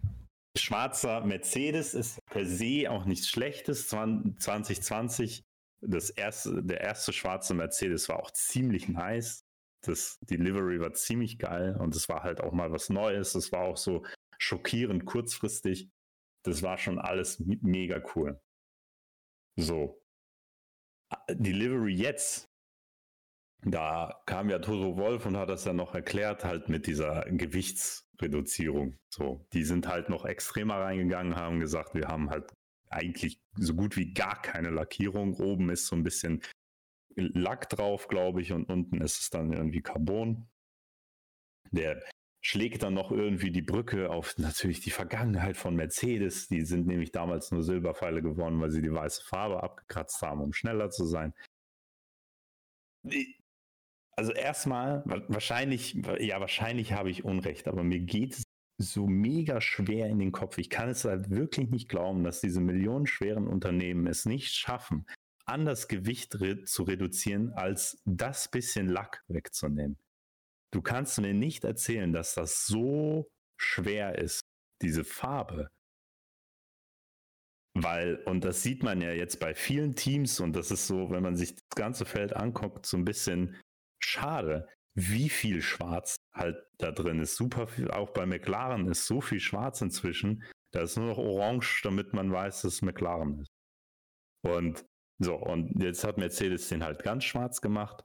[0.57, 3.87] schwarzer Mercedes ist per se auch nichts Schlechtes.
[3.87, 5.43] 2020,
[5.81, 9.43] das erste, der erste schwarze Mercedes war auch ziemlich nice.
[9.85, 13.35] Das, die Livery war ziemlich geil und es war halt auch mal was Neues.
[13.35, 14.03] Es war auch so
[14.39, 15.89] schockierend kurzfristig.
[16.43, 18.39] Das war schon alles mega cool.
[19.57, 20.01] So.
[21.29, 22.49] Die Livery jetzt,
[23.63, 28.04] da kam ja Toto Wolf und hat das ja noch erklärt, halt mit dieser Gewichts-
[28.21, 28.97] Reduzierung.
[29.09, 32.51] So, die sind halt noch extremer reingegangen, haben gesagt, wir haben halt
[32.89, 35.35] eigentlich so gut wie gar keine Lackierung.
[35.35, 36.41] Oben ist so ein bisschen
[37.15, 40.47] Lack drauf, glaube ich, und unten ist es dann irgendwie Carbon.
[41.71, 42.03] Der
[42.41, 46.47] schlägt dann noch irgendwie die Brücke auf natürlich die Vergangenheit von Mercedes.
[46.47, 50.53] Die sind nämlich damals nur Silberpfeile geworden, weil sie die weiße Farbe abgekratzt haben, um
[50.53, 51.33] schneller zu sein
[54.15, 58.43] also erstmal, wahrscheinlich, ja, wahrscheinlich habe ich Unrecht, aber mir geht es
[58.77, 60.57] so mega schwer in den Kopf.
[60.57, 65.05] Ich kann es halt wirklich nicht glauben, dass diese millionenschweren Unternehmen es nicht schaffen,
[65.45, 69.97] an das Gewicht re zu reduzieren, als das bisschen Lack wegzunehmen.
[70.73, 74.41] Du kannst mir nicht erzählen, dass das so schwer ist,
[74.81, 75.69] diese Farbe
[77.77, 81.21] Weil, und das sieht man ja jetzt bei vielen Teams, und das ist so, wenn
[81.21, 83.57] man sich das ganze Feld anguckt, so ein bisschen
[84.05, 87.35] schade, wie viel Schwarz halt da drin ist.
[87.35, 90.43] Super viel, auch bei McLaren ist so viel Schwarz inzwischen.
[90.71, 93.51] Da ist nur noch Orange, damit man weiß, dass es McLaren ist.
[94.43, 94.85] Und
[95.19, 98.03] so, und jetzt hat Mercedes den halt ganz schwarz gemacht.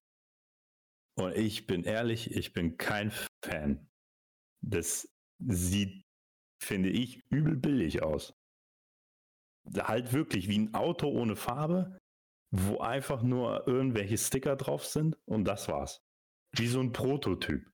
[1.16, 3.12] Und ich bin ehrlich, ich bin kein
[3.44, 3.88] Fan.
[4.62, 5.08] Das
[5.38, 6.04] sieht,
[6.62, 8.32] finde ich, übel billig aus.
[9.76, 11.98] Halt wirklich wie ein Auto ohne Farbe,
[12.50, 16.02] wo einfach nur irgendwelche Sticker drauf sind und das war's.
[16.52, 17.64] Wie so ein Prototyp.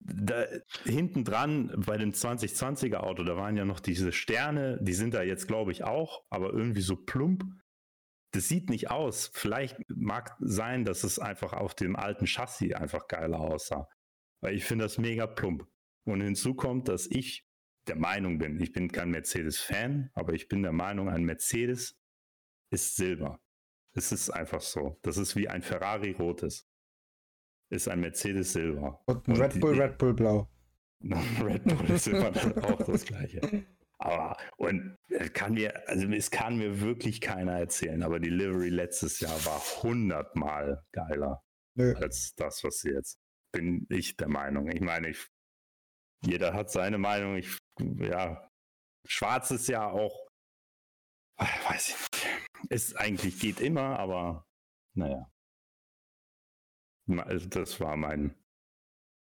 [0.00, 0.46] Da,
[0.84, 5.22] hinten dran bei dem 2020er Auto, da waren ja noch diese Sterne, die sind da
[5.22, 7.44] jetzt, glaube ich, auch, aber irgendwie so plump
[8.34, 9.30] das sieht nicht aus.
[9.32, 13.88] Vielleicht mag sein, dass es einfach auf dem alten Chassis einfach geiler aussah.
[14.40, 15.66] Weil ich finde das mega plump.
[16.04, 17.46] Und hinzu kommt, dass ich
[17.86, 22.00] der Meinung bin, ich bin kein Mercedes-Fan, aber ich bin der Meinung, ein Mercedes
[22.70, 23.40] ist Silber.
[23.94, 24.98] Es ist einfach so.
[25.02, 26.66] Das ist wie ein Ferrari rotes.
[27.70, 29.02] Ist ein Mercedes Silber.
[29.06, 30.48] Und ein Red Bull, die, Red Bull blau.
[31.00, 32.28] Red Bull ist immer
[32.64, 33.64] auch das gleiche.
[33.98, 34.96] Aber, und
[35.32, 39.60] kann mir, also es kann mir wirklich keiner erzählen, aber die Livery letztes Jahr war
[39.82, 41.42] hundertmal geiler
[41.74, 41.94] Nö.
[41.94, 43.18] als das, was sie jetzt.
[43.52, 44.68] Bin ich der Meinung.
[44.68, 45.28] Ich meine, ich,
[46.24, 47.36] jeder hat seine Meinung.
[47.36, 48.50] Ich, ja,
[49.06, 50.26] schwarz ist ja auch,
[51.38, 52.23] weiß ich nicht,
[52.68, 54.46] ist eigentlich geht immer, aber
[54.94, 55.30] naja.
[57.08, 58.34] Also das war mein,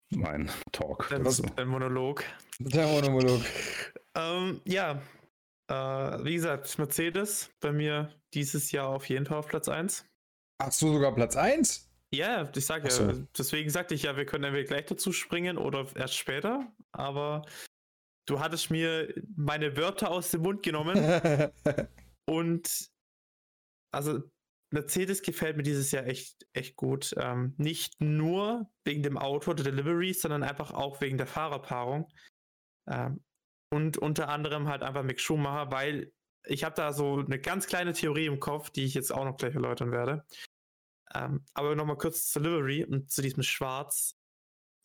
[0.09, 1.07] mein Talk.
[1.09, 1.23] Dein,
[1.55, 2.23] dein Monolog.
[2.59, 3.41] Der Monolog.
[4.15, 5.01] Ähm, ja,
[5.69, 10.05] äh, wie gesagt, Mercedes bei mir dieses Jahr auf jeden Fall auf Platz 1.
[10.61, 11.87] Hast du sogar Platz 1?
[12.13, 13.11] Ja, ich sage ja, so.
[13.37, 17.45] deswegen sagte ich ja, wir können entweder gleich dazu springen oder erst später, aber
[18.27, 20.97] du hattest mir meine Wörter aus dem Mund genommen
[22.25, 22.89] und
[23.91, 24.21] also
[24.71, 27.13] Mercedes gefällt mir dieses Jahr echt, echt gut.
[27.17, 32.11] Ähm, nicht nur wegen dem Auto, der Delivery, sondern einfach auch wegen der Fahrerpaarung.
[32.89, 33.23] Ähm,
[33.69, 36.11] und unter anderem halt einfach Mick Schumacher, weil
[36.45, 39.37] ich habe da so eine ganz kleine Theorie im Kopf, die ich jetzt auch noch
[39.37, 40.25] gleich erläutern werde.
[41.13, 44.17] Ähm, aber nochmal kurz zur Livery und zu diesem Schwarz.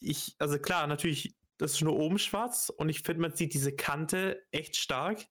[0.01, 3.75] Ich, also klar, natürlich, das ist nur oben schwarz und ich finde, man sieht diese
[3.75, 5.25] Kante echt stark.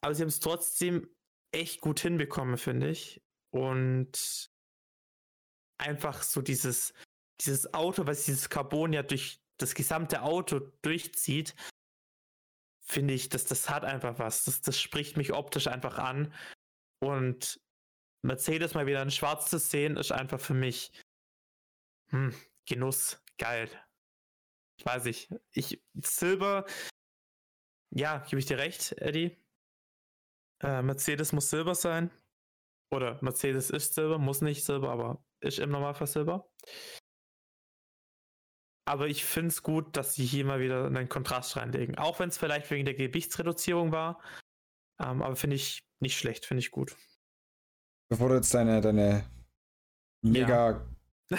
[0.00, 1.08] Aber sie haben es trotzdem
[1.52, 3.22] echt gut hinbekommen, finde ich.
[3.50, 4.50] Und
[5.78, 6.94] einfach so dieses,
[7.40, 11.54] dieses Auto, was dieses Carbon ja durch das gesamte Auto durchzieht,
[12.80, 14.44] finde ich, dass das hat einfach was.
[14.44, 16.32] Das, das spricht mich optisch einfach an.
[17.00, 17.60] Und
[18.22, 20.92] Mercedes mal wieder in Schwarz zu sehen, ist einfach für mich
[22.10, 22.34] hm,
[22.66, 23.20] Genuss.
[23.38, 23.68] Geil.
[24.78, 25.30] Ich weiß nicht.
[25.50, 26.66] Ich, Silber,
[27.90, 29.41] ja, gebe ich dir recht, Eddie.
[30.62, 32.10] Äh, Mercedes muss Silber sein.
[32.92, 36.48] Oder Mercedes ist Silber, muss nicht Silber, aber ist im Normalfall Silber.
[38.84, 41.96] Aber ich finde es gut, dass sie hier mal wieder einen Kontrast reinlegen.
[41.96, 44.20] Auch wenn es vielleicht wegen der Gewichtsreduzierung war.
[45.00, 46.96] Ähm, aber finde ich nicht schlecht, finde ich gut.
[48.10, 49.24] Bevor du jetzt deine, deine
[50.22, 50.84] mega
[51.30, 51.38] ja.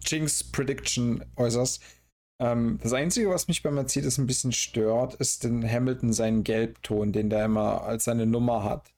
[0.00, 1.82] Jinx-Prediction äußerst,
[2.40, 7.12] ähm, das Einzige, was mich bei Mercedes ein bisschen stört, ist den Hamilton seinen Gelbton,
[7.12, 8.92] den der immer als seine Nummer hat.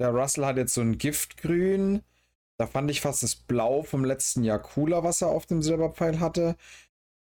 [0.00, 2.02] Der Russell hat jetzt so ein Giftgrün.
[2.58, 6.20] Da fand ich fast das Blau vom letzten Jahr cooler, was er auf dem Silberpfeil
[6.20, 6.56] hatte.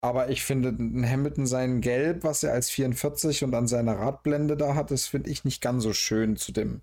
[0.03, 0.71] Aber ich finde,
[1.07, 5.31] Hamilton sein Gelb, was er als 44 und an seiner Radblende da hat, das finde
[5.31, 6.81] ich nicht ganz so schön zu dem,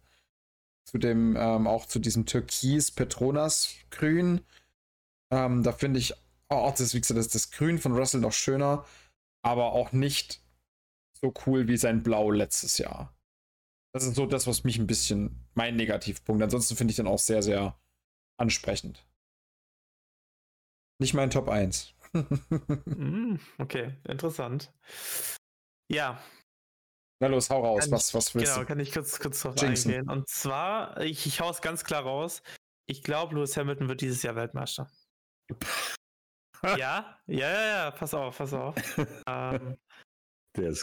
[0.85, 4.41] zu dem, ähm, auch zu diesem Türkis Petronas Grün.
[5.31, 6.13] Ähm, da finde ich,
[6.49, 8.85] oh, das, wie gesagt, das, das Grün von Russell noch schöner,
[9.43, 10.41] aber auch nicht
[11.19, 13.13] so cool wie sein Blau letztes Jahr.
[13.93, 16.43] Das ist so das, was mich ein bisschen, mein Negativpunkt.
[16.43, 17.79] Ansonsten finde ich den auch sehr, sehr
[18.39, 19.07] ansprechend.
[20.99, 21.93] Nicht mein Top 1.
[22.13, 24.71] mm, okay, interessant.
[25.91, 26.21] Ja.
[27.19, 27.89] Na los, hau raus.
[27.89, 28.67] was, was willst genau, du?
[28.67, 29.91] kann ich kurz, kurz drauf Jinxen.
[29.91, 30.09] eingehen.
[30.09, 32.43] Und zwar, ich, ich hau es ganz klar raus.
[32.87, 34.89] Ich glaube, Lewis Hamilton wird dieses Jahr Weltmeister.
[36.63, 38.75] Ja, ja, ja, ja, pass auf, pass auf.
[39.27, 39.77] ähm,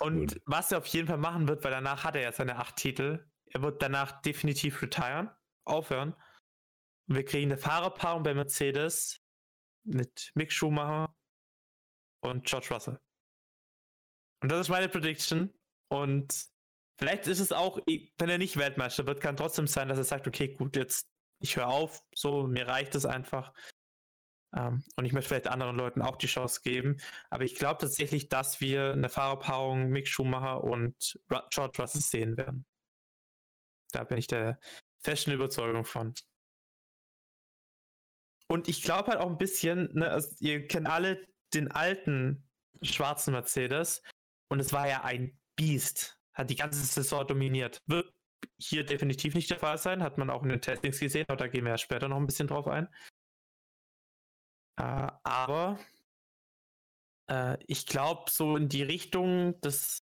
[0.00, 0.42] und gut.
[0.46, 3.28] was er auf jeden Fall machen wird, weil danach hat er jetzt seine acht Titel.
[3.46, 5.30] Er wird danach definitiv retiren,
[5.64, 6.14] aufhören.
[7.06, 9.20] Wir kriegen eine Fahrerpaarung bei Mercedes
[9.84, 11.14] mit Mick Schumacher
[12.22, 13.00] und George Russell.
[14.42, 15.52] Und das ist meine Prediction.
[15.88, 16.46] Und
[16.98, 20.26] vielleicht ist es auch, wenn er nicht Weltmeister wird, kann trotzdem sein, dass er sagt,
[20.26, 21.10] okay, gut, jetzt
[21.40, 23.52] ich höre auf, so, mir reicht es einfach.
[24.57, 26.99] Ähm, und ich möchte vielleicht anderen Leuten auch die Chance geben.
[27.31, 31.19] Aber ich glaube tatsächlich, dass wir eine Fahrerpaarung Mick Schumacher und
[31.51, 32.64] George Russell sehen werden.
[33.93, 34.59] Da bin ich der
[35.03, 36.14] festen Überzeugung von.
[38.47, 42.49] Und ich glaube halt auch ein bisschen, ne, also ihr kennt alle den alten
[42.83, 44.03] schwarzen Mercedes
[44.49, 46.19] und es war ja ein Biest.
[46.35, 47.81] Hat die ganze Saison dominiert.
[47.87, 48.12] Wird
[48.59, 51.49] hier definitiv nicht der Fall sein, hat man auch in den Testings gesehen, aber da
[51.49, 52.88] gehen wir ja später noch ein bisschen drauf ein.
[54.76, 55.78] Äh, aber
[57.30, 60.02] äh, ich glaube, so in die Richtung, das,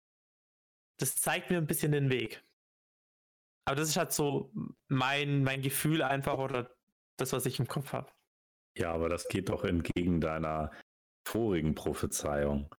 [0.99, 2.43] das zeigt mir ein bisschen den Weg.
[3.65, 4.51] Aber das ist halt so
[4.89, 6.75] mein, mein Gefühl einfach oder
[7.17, 8.11] das, was ich im Kopf habe.
[8.77, 10.71] Ja, aber das geht doch entgegen deiner
[11.27, 12.73] vorigen Prophezeiung,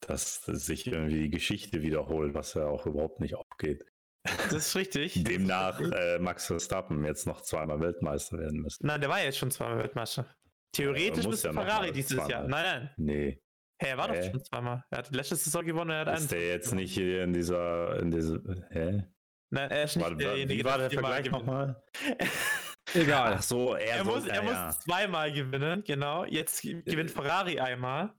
[0.00, 3.84] dass sich irgendwie die Geschichte wiederholt, was ja auch überhaupt nicht aufgeht.
[4.24, 5.24] Das ist richtig.
[5.24, 8.86] Demnach äh, Max Verstappen jetzt noch zweimal Weltmeister werden müsste.
[8.86, 10.26] Nein, der war jetzt schon zweimal Weltmeister.
[10.72, 12.30] Theoretisch ja, müsste ja Ferrari dieses zweimal.
[12.30, 12.48] Jahr.
[12.48, 12.90] Nein, nein.
[12.96, 13.42] Nee.
[13.80, 14.20] Hä, er war äh?
[14.20, 14.84] doch schon zweimal.
[14.90, 16.18] Er hat die letzte Saison gewonnen, er hat einen.
[16.18, 19.04] Ist der jetzt nicht hier in dieser, in diese, hä?
[19.50, 21.82] Nein, er ist nicht war, derjenige, Wie war der Vergleich nochmal?
[22.94, 23.34] Egal.
[23.34, 24.64] Ach so, er, er muss, er ja.
[24.66, 26.24] muss zweimal gewinnen, genau.
[26.24, 28.14] Jetzt gewinnt Ferrari einmal.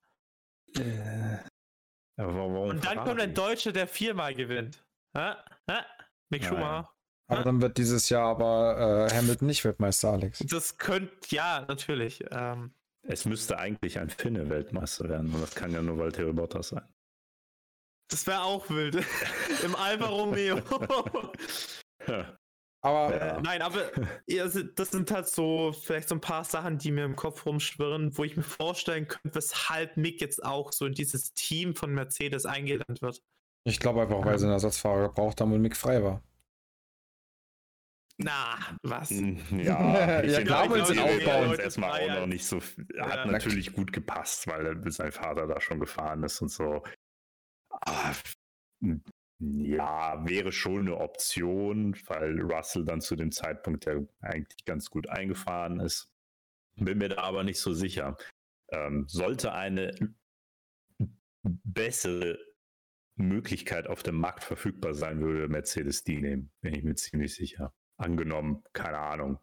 [0.77, 1.39] Äh,
[2.17, 3.07] Und dann Ferrari?
[3.07, 4.85] kommt ein Deutscher, der viermal gewinnt.
[5.15, 5.43] Ha?
[5.69, 5.85] Ha?
[6.31, 6.93] Mick Schumacher.
[7.29, 10.39] Aber dann wird dieses Jahr aber äh, Hamilton nicht Weltmeister, Alex.
[10.39, 12.23] Das könnte, ja, natürlich.
[12.31, 16.69] Ähm, es müsste eigentlich ein Finne Weltmeister werden, und das kann ja nur Valtteri Bottas
[16.69, 16.87] sein.
[18.09, 18.95] Das wäre auch wild.
[19.63, 20.59] Im Alfa Romeo.
[22.81, 23.91] Aber äh, nein, aber
[24.25, 28.23] das sind halt so vielleicht so ein paar Sachen, die mir im Kopf rumschwirren, wo
[28.23, 33.01] ich mir vorstellen könnte, weshalb Mick jetzt auch so in dieses Team von Mercedes eingelernt
[33.01, 33.21] wird.
[33.65, 36.23] Ich glaube einfach, weil sie einen Ersatzfahrer gebraucht haben und Mick frei war.
[38.21, 39.12] Na, was?
[39.12, 41.58] Hm, ja, ich ja wollen sie aufbauen.
[41.58, 42.58] Erstmal auch noch nicht so.
[42.99, 43.25] Hat ja.
[43.25, 46.84] natürlich gut gepasst, weil sein Vater da schon gefahren ist und so.
[47.69, 48.13] Ah,
[49.39, 55.08] ja, wäre schon eine Option, weil Russell dann zu dem Zeitpunkt ja eigentlich ganz gut
[55.08, 56.10] eingefahren ist.
[56.75, 58.17] Bin mir da aber nicht so sicher.
[58.69, 59.93] Ähm, sollte eine
[61.43, 62.38] bessere
[63.15, 67.73] Möglichkeit auf dem Markt verfügbar sein, würde Mercedes die nehmen, bin ich mir ziemlich sicher.
[67.99, 69.39] Angenommen, keine Ahnung,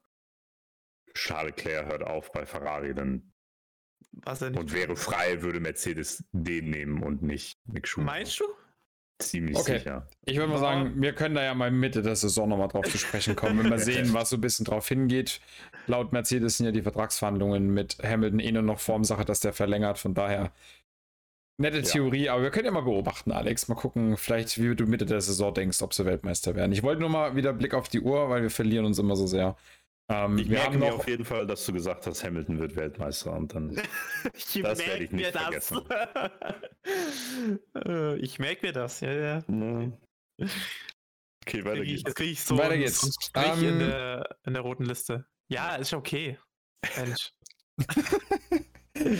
[1.14, 3.32] Charles Leclerc hört auf bei Ferrari, dann
[4.24, 8.18] und wäre frei, würde Mercedes den nehmen und nicht Mick Schumacher.
[8.18, 8.44] Meinst du?
[9.18, 9.78] Ziemlich okay.
[9.78, 10.08] sicher.
[10.24, 12.98] Ich würde mal sagen, wir können da ja mal Mitte der Saison nochmal drauf zu
[12.98, 15.40] sprechen kommen, wenn wir sehen, was so ein bisschen drauf hingeht.
[15.86, 19.98] Laut Mercedes sind ja die Vertragsverhandlungen mit Hamilton eh nur noch Formsache, dass der verlängert.
[19.98, 20.52] Von daher
[21.58, 22.34] nette Theorie, ja.
[22.34, 23.68] aber wir können ja mal beobachten, Alex.
[23.68, 26.72] Mal gucken, vielleicht, wie du Mitte der Saison denkst, ob sie Weltmeister werden.
[26.72, 29.26] Ich wollte nur mal wieder Blick auf die Uhr, weil wir verlieren uns immer so
[29.26, 29.56] sehr.
[30.08, 33.54] Ähm, ich merke mir auf jeden Fall, dass du gesagt hast, Hamilton wird Weltmeister und
[33.54, 33.70] dann
[34.34, 35.80] ich das werde ich nicht vergessen.
[38.20, 39.42] Ich merke mir das, ja, ja.
[41.44, 42.02] Okay, weiter geht's.
[42.04, 43.02] Jetzt kriege ich so weiter geht's.
[43.02, 45.26] einen Strich um, in, ähm, der, in der roten Liste.
[45.48, 46.38] Ja, ist okay.
[46.96, 47.32] Mensch.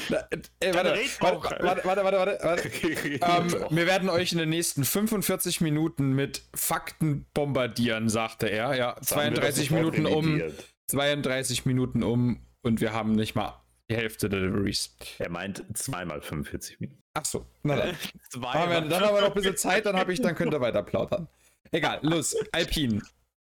[0.08, 0.28] Na,
[0.60, 5.60] ey, warte, warte, warte, warte, warte, warte, ähm, wir werden euch in den nächsten 45
[5.60, 8.74] Minuten mit Fakten bombardieren, sagte er.
[8.74, 10.42] Ja, 32 Minuten um.
[10.88, 14.96] 32 Minuten um und wir haben nicht mal die Hälfte der Deliveries.
[15.18, 17.02] Er meint zweimal 45 Minuten.
[17.14, 17.76] Ach so, na
[18.32, 18.52] dann.
[18.52, 20.60] Haben wir, dann haben wir noch ein bisschen Zeit, dann habe ich, dann könnt ihr
[20.60, 21.28] weiter plaudern.
[21.70, 23.02] Egal, los, Alpine.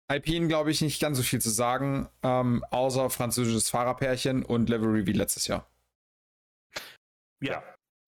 [0.08, 5.06] Alpine, glaube ich, nicht ganz so viel zu sagen, ähm, außer französisches Fahrerpärchen und Livery
[5.06, 5.68] wie letztes Jahr.
[7.40, 7.62] Ja,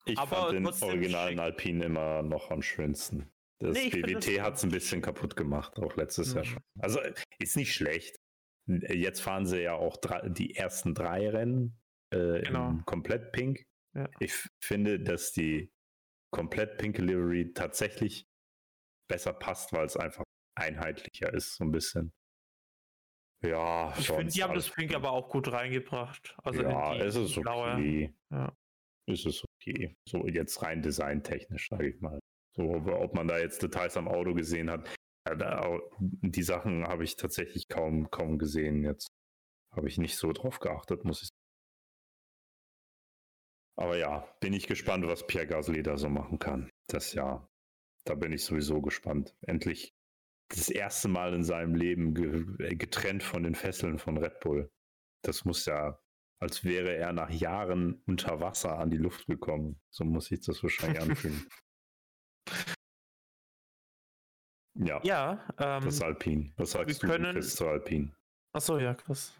[0.04, 3.30] ich aber fand den originalen Alpine immer noch am schönsten.
[3.60, 6.36] Das nee, BWT hat es ein bisschen kaputt gemacht, auch letztes mhm.
[6.36, 6.62] Jahr schon.
[6.78, 7.00] Also
[7.38, 8.16] ist nicht schlecht.
[8.66, 11.78] Jetzt fahren sie ja auch drei, die ersten drei Rennen
[12.10, 12.78] äh, genau.
[12.84, 13.66] komplett pink.
[13.94, 14.08] Ja.
[14.20, 15.72] Ich finde, dass die
[16.30, 18.28] komplett pinke Livery tatsächlich
[19.08, 20.24] besser passt, weil es einfach
[20.54, 22.12] einheitlicher ist, so ein bisschen.
[23.42, 26.36] Ja, ich finde, die haben das Pink aber auch gut reingebracht.
[26.42, 28.14] Also ja, es ist okay.
[28.30, 28.52] Ja.
[29.08, 29.96] Es ist okay.
[30.08, 32.18] So jetzt rein designtechnisch, sage ich mal.
[32.56, 34.88] So, ob man da jetzt Details am Auto gesehen hat,
[36.00, 39.08] die Sachen habe ich tatsächlich kaum, kaum gesehen jetzt.
[39.74, 41.34] Habe ich nicht so drauf geachtet, muss ich sagen.
[43.76, 46.70] Aber ja, bin ich gespannt, was Pierre Gasly da so machen kann.
[46.88, 47.48] Das Jahr.
[48.04, 49.36] Da bin ich sowieso gespannt.
[49.46, 49.92] Endlich
[50.50, 54.68] das erste Mal in seinem Leben getrennt von den Fesseln von Red Bull.
[55.22, 56.00] Das muss ja,
[56.40, 59.80] als wäre er nach Jahren unter Wasser an die Luft gekommen.
[59.90, 61.46] So muss ich das wahrscheinlich anfühlen.
[64.80, 65.00] Ja.
[65.02, 65.44] Ja.
[65.58, 66.52] Ähm, das Alpin.
[66.56, 67.34] Was sagst du können...
[67.34, 68.12] Chris zu Alpin?
[68.52, 69.34] Achso, ja, krass.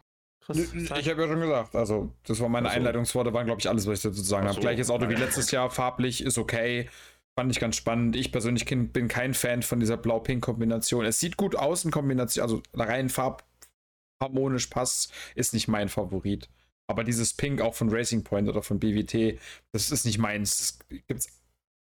[0.49, 2.75] Ich habe ja schon gesagt, also das waren meine so.
[2.75, 4.61] Einleitungsworte, waren glaube ich alles, was ich dazu sagen so, habe.
[4.61, 6.89] Gleiches Auto wie letztes Jahr, farblich ist okay.
[7.39, 8.17] Fand ich ganz spannend.
[8.17, 11.05] Ich persönlich bin kein Fan von dieser Blau-Pink-Kombination.
[11.05, 16.49] Es sieht gut aus in Kombination, also rein farbharmonisch passt, ist nicht mein Favorit.
[16.91, 19.39] Aber dieses Pink auch von Racing Point oder von BWT,
[19.73, 20.61] das ist nicht meins.
[20.61, 21.27] Es gibt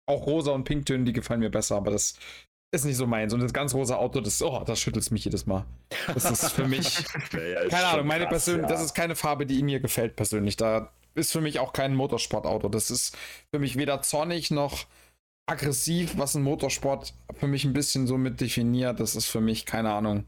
[0.05, 2.15] auch rosa und Pinktöne, die gefallen mir besser, aber das
[2.71, 3.33] ist nicht so meins.
[3.33, 5.65] Und das ganz rosa Auto, das, oh, das schüttelt mich jedes Mal.
[6.13, 6.99] Das ist für mich,
[7.33, 8.69] ja, keine Ahnung, meine persönlich, ja.
[8.69, 10.57] das ist keine Farbe, die mir gefällt persönlich.
[10.57, 12.69] Da ist für mich auch kein Motorsportauto.
[12.69, 13.15] Das ist
[13.51, 14.85] für mich weder zornig noch
[15.45, 18.99] aggressiv, was ein Motorsport für mich ein bisschen so mit definiert.
[18.99, 20.25] Das ist für mich, keine Ahnung,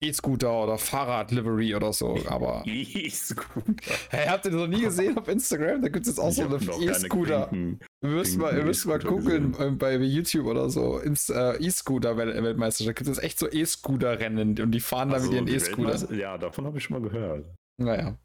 [0.00, 2.62] E-Scooter oder Fahrrad-Livery oder so, aber.
[2.66, 3.74] E-Scooter.
[4.10, 5.82] Hey, habt ihr das noch nie gesehen auf Instagram?
[5.82, 7.50] Da gibt es jetzt auch ich so eine E-Scooter.
[7.52, 7.78] Ihr
[8.08, 9.78] müsst mal, ihr müsst mal gucken gesehen.
[9.78, 11.00] bei YouTube oder so.
[11.00, 12.96] Äh, E-Scooter-Weltmeisterschaft.
[12.96, 16.14] Da gibt es echt so E-Scooter-Rennen und die fahren da mit ihren E-Scooter.
[16.14, 17.46] Ja, davon habe ich schon mal gehört.
[17.78, 18.16] Naja.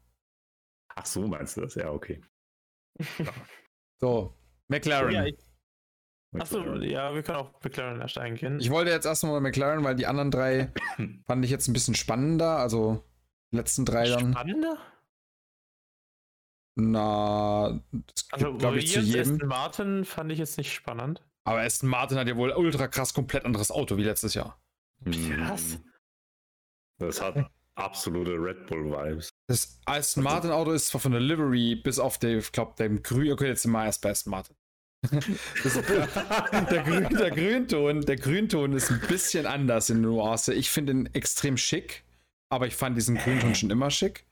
[0.94, 1.74] Ach so, meinst du das?
[1.74, 2.20] Ja, okay.
[4.00, 4.34] So,
[4.68, 5.12] McLaren.
[5.12, 5.36] Ja, ich,
[6.38, 8.58] Achso, ja, wir können auch McLaren erst eingehen.
[8.58, 10.72] Ich wollte jetzt erstmal McLaren, weil die anderen drei
[11.26, 12.58] fand ich jetzt ein bisschen spannender.
[12.58, 13.04] Also,
[13.52, 14.32] die letzten drei dann.
[14.32, 14.78] Spannender?
[16.76, 19.34] Na, das also, glaube ich, zu jedem.
[19.34, 21.22] Aston Martin fand ich jetzt nicht spannend.
[21.44, 24.58] Aber Aston Martin hat ja wohl ultra krass komplett anderes Auto wie letztes Jahr.
[25.04, 25.78] Krass.
[26.98, 29.28] Das hat absolute Red Bull-Vibes.
[29.46, 33.02] Das Aston Martin Auto ist zwar von der Livery bis auf den, ich glaube, dem
[33.02, 34.56] Grün, okay, jetzt sind wir erst bei Aston Martin.
[36.70, 40.54] Der, Grün, der, Grünton, der Grünton ist ein bisschen anders in Nuance.
[40.54, 42.04] Ich finde ihn extrem schick,
[42.48, 44.24] aber ich fand diesen Grünton schon immer schick.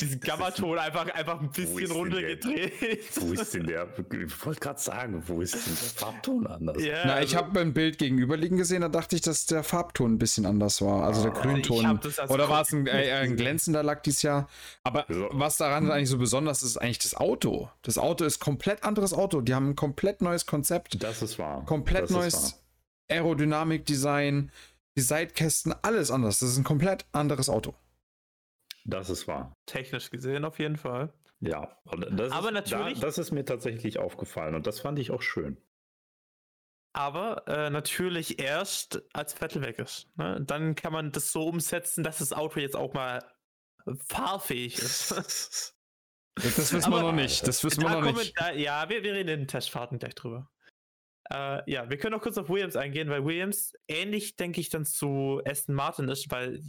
[0.00, 2.72] Diesen Gammaton einfach, einfach ein bisschen runtergedreht.
[3.20, 3.86] Wo ist denn der?
[4.10, 6.82] Ich wollte gerade sagen, wo ist denn der Farbton anders?
[6.82, 10.14] Ja, Na, ich also, habe beim Bild gegenüberliegen gesehen, da dachte ich, dass der Farbton
[10.14, 11.04] ein bisschen anders war.
[11.04, 11.86] Also der ah, Grünton.
[11.86, 14.48] Also oder war es ein, äh, ein, glänzender Lack dieses Jahr?
[14.82, 15.28] Aber so.
[15.30, 17.70] was daran eigentlich so besonders ist, ist eigentlich das Auto.
[17.82, 19.40] Das Auto ist komplett anderes Auto.
[19.40, 21.00] Die haben ein komplett neues Konzept.
[21.00, 21.64] Das ist wahr.
[21.64, 22.64] Komplett das neues
[23.08, 24.50] Aerodynamik-Design,
[24.96, 26.40] die Seitkästen, alles anders.
[26.40, 27.74] Das ist ein komplett anderes Auto.
[28.84, 29.56] Das ist wahr.
[29.66, 31.12] Technisch gesehen auf jeden Fall.
[31.40, 33.00] Ja, aber ist, natürlich.
[33.00, 35.56] Da, das ist mir tatsächlich aufgefallen und das fand ich auch schön.
[36.92, 40.08] Aber äh, natürlich erst, als Vettel weg ist.
[40.16, 40.40] Ne?
[40.46, 43.20] Dann kann man das so umsetzen, dass das Auto jetzt auch mal
[44.06, 45.74] fahrfähig ist.
[46.36, 47.46] das wissen aber, wir noch nicht.
[47.46, 48.38] Das wissen wir noch nicht.
[48.40, 50.50] Da, ja, wir, wir reden in den Testfahrten gleich drüber.
[51.30, 54.84] Äh, ja, wir können noch kurz auf Williams eingehen, weil Williams ähnlich, denke ich, dann
[54.84, 56.60] zu Aston Martin ist, weil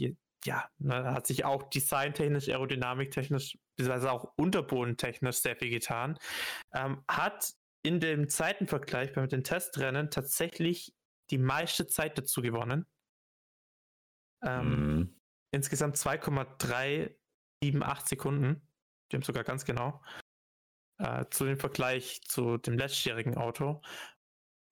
[0.46, 6.18] ja, ne, hat sich auch designtechnisch, aerodynamiktechnisch, beziehungsweise auch unterbodentechnisch sehr viel getan.
[6.74, 10.94] Ähm, hat in dem Zeitenvergleich mit den Testrennen tatsächlich
[11.30, 12.88] die meiste Zeit dazu gewonnen.
[14.44, 15.20] Ähm, mhm.
[15.52, 18.68] Insgesamt 2,378 Sekunden.
[19.14, 20.02] Haben sogar ganz genau.
[20.98, 23.82] Äh, zu dem Vergleich zu dem letztjährigen Auto.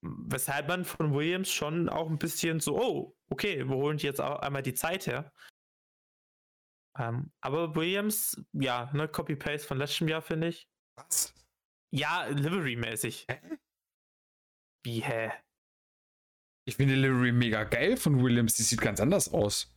[0.01, 4.39] Weshalb man von Williams schon auch ein bisschen so, oh, okay, wir holen jetzt auch
[4.39, 5.32] einmal die Zeit her.
[6.98, 10.68] Ähm, aber Williams, ja, ne, Copy-Paste von letztem Jahr, finde ich.
[10.98, 11.34] Was?
[11.91, 13.26] Ja, Livery-mäßig.
[13.30, 13.58] Hä?
[14.86, 15.32] Wie, hä?
[16.66, 19.74] Ich finde die Livery mega geil von Williams, die sieht ganz anders aus.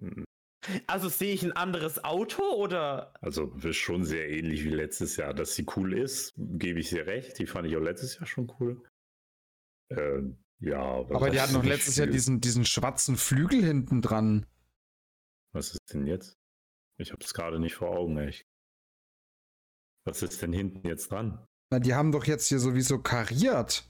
[0.00, 0.24] Hm.
[0.86, 3.12] Also sehe ich ein anderes Auto oder?
[3.20, 5.34] Also ist schon sehr ähnlich wie letztes Jahr.
[5.34, 7.38] Dass sie cool ist, gebe ich dir recht.
[7.38, 8.82] Die fand ich auch letztes Jahr schon cool.
[9.90, 10.22] Äh,
[10.60, 14.46] ja, aber, aber die hatten noch letztes Jahr diesen, diesen schwarzen Flügel hinten dran.
[15.54, 16.36] Was ist denn jetzt?
[16.98, 18.44] Ich habe es gerade nicht vor Augen, echt.
[20.04, 21.46] Was ist denn hinten jetzt dran?
[21.70, 23.88] Na, die haben doch jetzt hier sowieso kariert.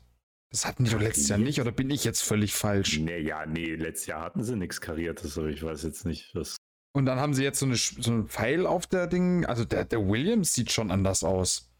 [0.51, 2.99] Das hatten die doch letztes Jahr nicht, oder bin ich jetzt völlig falsch?
[2.99, 6.57] Nee, ja, nee, letztes Jahr hatten sie nichts Kariertes, aber ich weiß jetzt nicht, was.
[6.93, 9.45] Und dann haben sie jetzt so, eine, so einen Pfeil auf der Ding.
[9.47, 11.73] Also der, der Williams sieht schon anders aus.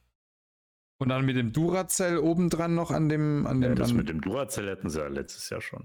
[0.99, 3.47] Und dann mit dem Duracell obendran noch an dem.
[3.47, 5.85] An dem ja, das an mit dem Duracell hätten sie ja letztes Jahr schon.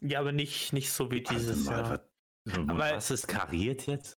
[0.00, 2.08] Ja, aber nicht, nicht so wie dieses mal, Jahr.
[2.52, 4.18] Aber was ist kariert jetzt?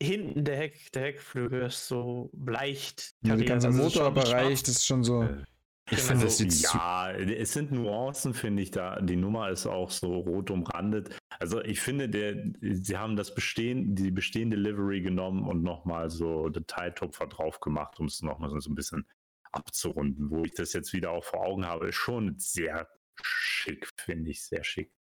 [0.00, 3.14] Hinten der Heck, der Heckflügel ist so leicht.
[3.22, 5.22] Ja, der ganze also Motorbereich, das ist schon so.
[5.22, 5.44] Äh,
[5.90, 6.08] ich genau.
[6.08, 9.00] finde, es sieht ja, es sind Nuancen, finde ich da.
[9.00, 11.18] Die Nummer ist auch so rot umrandet.
[11.40, 16.48] Also ich finde, der, sie haben das bestehen, die bestehende Livery genommen und nochmal so
[16.48, 19.06] Detailtupfer drauf gemacht, um es nochmal so ein bisschen
[19.50, 20.30] abzurunden.
[20.30, 22.88] Wo ich das jetzt wieder auch vor Augen habe, ist schon sehr
[23.20, 24.92] schick, finde ich, sehr schick.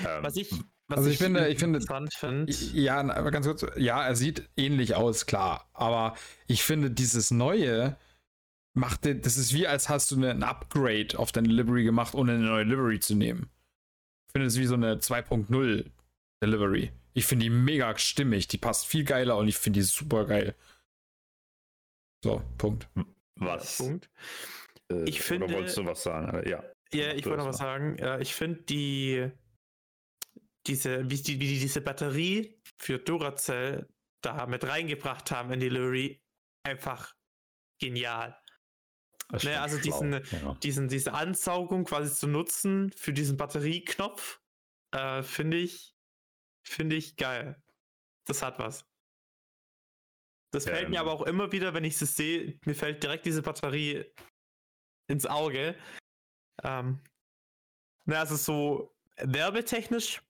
[0.00, 0.50] Ähm, Was ich
[0.88, 1.80] was also ich, ich finde, ich finde,
[2.10, 2.72] find.
[2.72, 5.68] ja, aber ganz kurz, ja, er sieht ähnlich aus, klar.
[5.74, 6.16] Aber
[6.46, 7.96] ich finde, dieses Neue
[8.72, 12.44] macht, das ist wie, als hast du ein Upgrade auf deine Livery gemacht, ohne eine
[12.44, 13.50] neue Livery zu nehmen.
[14.28, 15.90] Ich finde, es ist wie so eine 2.0
[16.42, 16.90] Delivery.
[17.12, 20.54] Ich finde die mega stimmig, die passt viel geiler und ich finde die super geil.
[22.24, 22.88] So, Punkt.
[23.36, 23.76] Was?
[23.76, 24.08] Punkt.
[24.90, 25.46] Äh, ich finde.
[25.46, 26.34] Oder wolltest du was sagen?
[26.34, 26.64] Äh, ja.
[26.92, 27.96] Ja, ich wollte noch was sagen.
[28.20, 29.30] Ich finde die
[30.68, 33.88] diese, wie die, wie die diese Batterie für Duracell
[34.22, 36.22] da mit reingebracht haben in die Livery,
[36.64, 37.14] einfach
[37.80, 38.40] genial.
[39.42, 40.54] Ne, also diesen, ja.
[40.62, 44.40] diesen, diese Ansaugung quasi zu nutzen für diesen Batterieknopf,
[44.92, 45.94] äh, finde ich,
[46.66, 47.62] finde ich geil.
[48.26, 48.86] Das hat was.
[50.50, 53.26] Das ja, fällt mir aber auch immer wieder, wenn ich es sehe, mir fällt direkt
[53.26, 54.06] diese Batterie
[55.08, 55.76] ins Auge.
[56.62, 57.00] Ähm,
[58.06, 60.22] na, also so werbetechnisch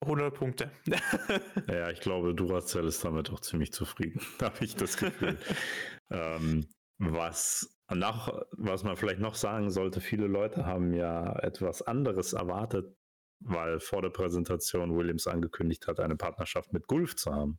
[0.00, 0.70] 100 Punkte.
[1.68, 5.38] ja, ich glaube, Duracell ist damit auch ziemlich zufrieden, habe ich das Gefühl.
[6.10, 6.66] ähm,
[6.98, 12.94] was, nach, was man vielleicht noch sagen sollte, viele Leute haben ja etwas anderes erwartet,
[13.40, 17.58] weil vor der Präsentation Williams angekündigt hat, eine Partnerschaft mit Gulf zu haben.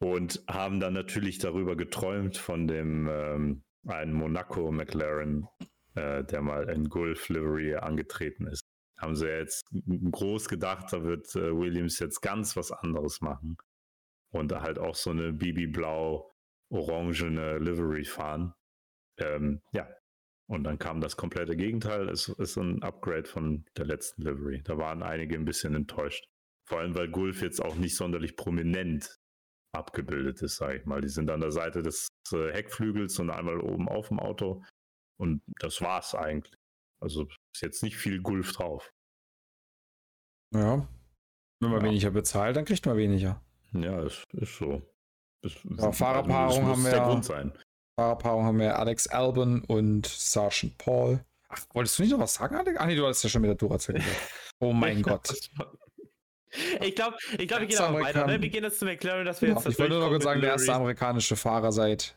[0.00, 5.48] Und haben dann natürlich darüber geträumt von dem ähm, einen Monaco McLaren,
[5.96, 8.67] äh, der mal in Gulf Livery angetreten ist
[8.98, 9.64] haben sie jetzt
[10.10, 13.56] groß gedacht, da wird äh, Williams jetzt ganz was anderes machen.
[14.30, 16.30] Und halt auch so eine Bibi-Blau
[16.70, 18.52] orangene Livery fahren.
[19.18, 19.88] Ähm, ja.
[20.50, 22.08] Und dann kam das komplette Gegenteil.
[22.08, 24.62] Es ist ein Upgrade von der letzten Livery.
[24.64, 26.26] Da waren einige ein bisschen enttäuscht.
[26.66, 29.18] Vor allem, weil Gulf jetzt auch nicht sonderlich prominent
[29.74, 31.00] abgebildet ist, sage ich mal.
[31.00, 34.64] Die sind an der Seite des äh, Heckflügels und einmal oben auf dem Auto.
[35.18, 36.54] Und das war's eigentlich.
[37.00, 38.92] Also ist jetzt nicht viel Gulf drauf.
[40.54, 40.88] Ja.
[41.60, 41.86] Wenn man ja.
[41.86, 43.42] weniger bezahlt, dann kriegt man weniger.
[43.72, 44.82] Ja, ist, ist so.
[45.42, 47.00] Das, ja, Fahrerpaarung haben wir.
[47.00, 47.52] Grund sein.
[47.98, 51.24] Fahrerpaarung haben wir Alex Albon und Sergeant Paul.
[51.48, 52.78] Ach, wolltest du nicht noch was sagen, Alex?
[52.78, 54.02] Ach nee, du hast ja schon mit der Duracell.
[54.60, 55.30] Oh mein Gott.
[55.30, 58.26] Ich glaube, ich glaub, wir gehen aber weiter.
[58.26, 58.42] Ne?
[58.42, 59.68] Wir gehen jetzt zu McLaren, dass wir ja, jetzt.
[59.68, 62.16] Ich wollte nur noch kurz sagen, der erste amerikanische Fahrer seit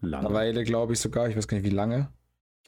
[0.00, 0.26] lange.
[0.26, 1.30] einer Weile, glaube ich sogar.
[1.30, 2.12] Ich weiß gar nicht, wie lange.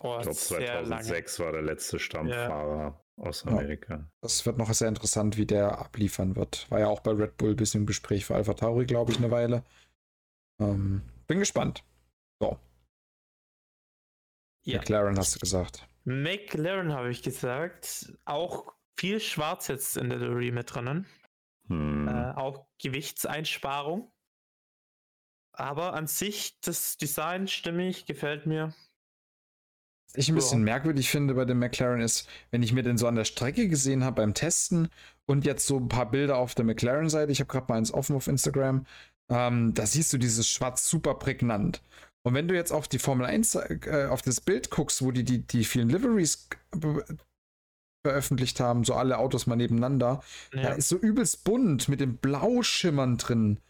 [0.01, 3.25] Oh, ich glaube, 2006 war der letzte Stammfahrer ja.
[3.25, 3.95] aus Amerika.
[3.95, 4.11] Ja.
[4.21, 6.71] Das wird noch sehr interessant, wie der abliefern wird.
[6.71, 9.19] War ja auch bei Red Bull ein bisschen im Gespräch für Alpha Tauri, glaube ich,
[9.19, 9.65] eine Weile.
[10.61, 11.85] Ähm, bin gespannt.
[12.41, 12.59] So.
[14.65, 14.79] Ja.
[14.79, 15.87] McLaren hast du gesagt.
[16.05, 18.13] McLaren habe ich gesagt.
[18.25, 21.07] Auch viel Schwarz jetzt in der Livery mit drinnen.
[21.69, 22.09] Hm.
[22.09, 24.13] Äh, auch Gewichtseinsparung.
[25.53, 28.75] Aber an sich, das Design stimmig, gefällt mir.
[30.09, 30.65] Was ich ein bisschen ja.
[30.65, 34.05] merkwürdig finde bei dem McLaren ist, wenn ich mir den so an der Strecke gesehen
[34.05, 34.89] habe beim Testen
[35.27, 38.17] und jetzt so ein paar Bilder auf der McLaren-Seite, ich habe gerade mal eins offen
[38.17, 38.87] auf Instagram,
[39.31, 41.83] ähm, da siehst du dieses Schwarz super prägnant.
[42.23, 45.25] Und wenn du jetzt auf die Formel 1, äh, auf das Bild guckst, wo die
[45.25, 46.49] die, die vielen Liveries
[48.05, 50.63] veröffentlicht haben, so alle Autos mal nebeneinander, ja.
[50.63, 53.61] da ist so übelst bunt mit dem Blauschimmern drin.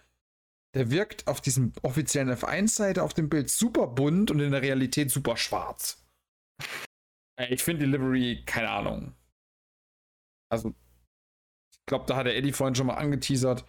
[0.74, 5.10] Der wirkt auf diesem offiziellen F1-Seite auf dem Bild super bunt und in der Realität
[5.10, 5.98] super schwarz.
[7.50, 9.14] Ich finde Delivery, keine Ahnung.
[10.50, 10.74] Also,
[11.70, 13.64] ich glaube, da hat der Eddie vorhin schon mal angeteasert.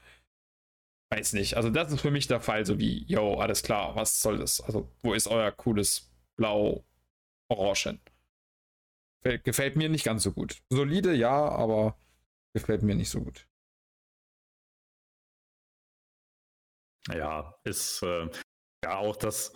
[1.12, 1.56] Weiß nicht.
[1.56, 4.62] Also, das ist für mich der Fall, so wie, yo, alles klar, was soll das?
[4.62, 8.00] Also, wo ist euer cooles Blau-Orange
[9.22, 10.62] Gefällt mir nicht ganz so gut.
[10.70, 12.00] Solide, ja, aber
[12.54, 13.48] gefällt mir nicht so gut.
[17.10, 18.30] Ja, ist äh,
[18.84, 19.54] ja auch das,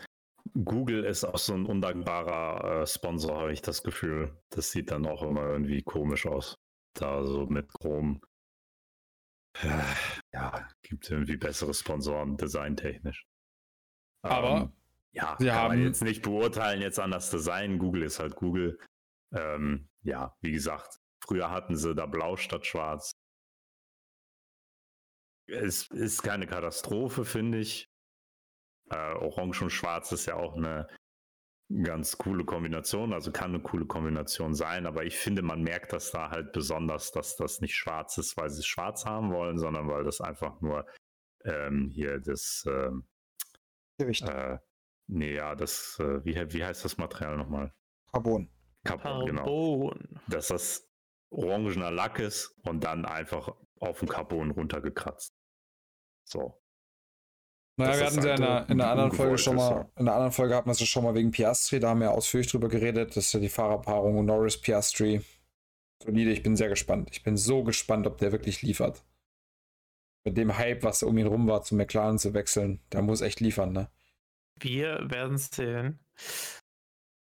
[0.54, 4.38] Google ist auch so ein undankbarer äh, Sponsor, habe ich das Gefühl.
[4.50, 6.56] Das sieht dann auch immer irgendwie komisch aus.
[6.94, 8.20] Da so mit Chrome.
[10.34, 13.26] Ja, gibt irgendwie bessere Sponsoren, designtechnisch.
[14.24, 14.74] Aber ähm,
[15.12, 17.78] ja, wir haben jetzt nicht beurteilen jetzt an das Design.
[17.78, 18.80] Google ist halt Google.
[19.32, 23.12] Ähm, ja, wie gesagt, früher hatten sie da blau statt schwarz.
[25.48, 27.93] Es ist keine Katastrophe, finde ich.
[28.94, 30.88] Äh, Orange und Schwarz ist ja auch eine
[31.82, 36.12] ganz coole Kombination, also kann eine coole Kombination sein, aber ich finde, man merkt das
[36.12, 39.88] da halt besonders, dass das nicht schwarz ist, weil sie es schwarz haben wollen, sondern
[39.88, 40.86] weil das einfach nur
[41.46, 43.08] ähm, hier das ähm,
[43.98, 44.28] Gewicht.
[44.28, 44.60] Äh,
[45.08, 47.74] nee, ja, das, äh, wie, wie heißt das Material nochmal?
[48.12, 48.50] Carbon.
[48.84, 49.94] Carbon, genau.
[50.28, 50.88] Dass das
[51.32, 55.34] orangener Lack ist und dann einfach auf dem Carbon runtergekratzt.
[56.26, 56.63] So.
[57.76, 60.32] Naja, wir hatten ja in, einer, in einer anderen Folge schon mal, in einer anderen
[60.32, 63.16] Folge hatten wir es schon mal wegen Piastri, da haben wir ausführlich drüber geredet.
[63.16, 65.22] Das ist ja die Fahrerpaarung Norris Piastri.
[66.04, 67.10] Solide, ich bin sehr gespannt.
[67.12, 69.04] Ich bin so gespannt, ob der wirklich liefert.
[70.26, 73.40] Mit dem Hype, was um ihn rum war, zu McLaren zu wechseln, der muss echt
[73.40, 73.90] liefern, ne?
[74.60, 76.00] Wir werden es sehen.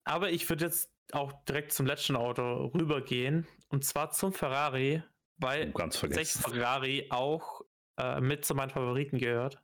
[0.04, 3.46] Aber ich würde jetzt auch direkt zum letzten Auto rübergehen.
[3.68, 5.02] Und zwar zum Ferrari,
[5.38, 7.62] weil oh, sechs Ferrari auch
[7.98, 9.62] äh, mit zu meinen Favoriten gehört.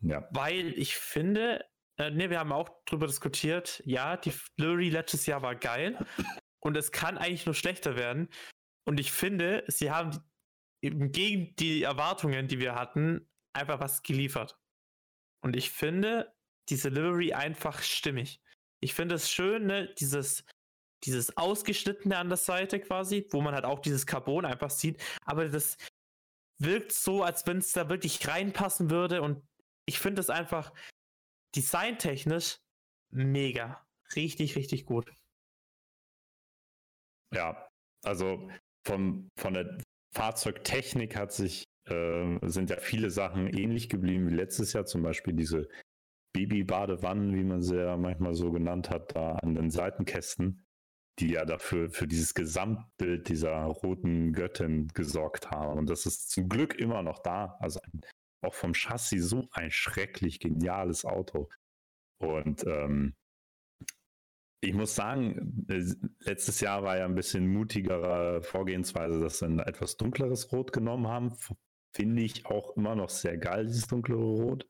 [0.00, 0.28] Ja.
[0.32, 1.64] Weil ich finde,
[1.98, 3.82] Äh, ne, wir haben auch drüber diskutiert.
[3.84, 5.98] Ja, die Flurry letztes Jahr war geil.
[6.60, 8.28] Und es kann eigentlich nur schlechter werden.
[8.86, 10.18] Und ich finde, sie haben
[10.80, 14.58] gegen die Erwartungen, die wir hatten, einfach was geliefert.
[15.44, 16.34] Und ich finde
[16.68, 18.40] diese Livery einfach stimmig.
[18.80, 20.44] Ich finde es schön, ne, dieses,
[21.04, 25.00] dieses Ausgeschnittene an der Seite quasi, wo man halt auch dieses Carbon einfach sieht.
[25.24, 25.76] Aber das
[26.64, 29.22] wirkt so, als wenn es da wirklich reinpassen würde.
[29.22, 29.42] Und
[29.86, 30.72] ich finde es einfach
[31.54, 32.58] designtechnisch
[33.10, 33.84] mega.
[34.14, 35.12] Richtig, richtig gut.
[37.34, 37.68] Ja,
[38.04, 38.50] also
[38.86, 39.78] vom, von der
[40.14, 45.34] Fahrzeugtechnik hat sich, äh, sind ja viele Sachen ähnlich geblieben wie letztes Jahr, zum Beispiel
[45.34, 45.68] diese
[46.34, 50.64] Baby-Badewannen, wie man sie ja manchmal so genannt hat, da an den Seitenkästen,
[51.18, 55.78] die ja dafür für dieses Gesamtbild dieser roten Göttin gesorgt haben.
[55.78, 57.56] Und das ist zum Glück immer noch da.
[57.60, 57.80] Also
[58.42, 61.48] auch vom Chassis so ein schrecklich geniales Auto.
[62.18, 63.14] Und ähm,
[64.60, 65.84] ich muss sagen, äh,
[66.20, 71.08] letztes Jahr war ja ein bisschen mutigere Vorgehensweise, dass sie ein etwas dunkleres Rot genommen
[71.08, 71.36] haben.
[71.94, 74.68] Finde ich auch immer noch sehr geil, dieses dunklere Rot.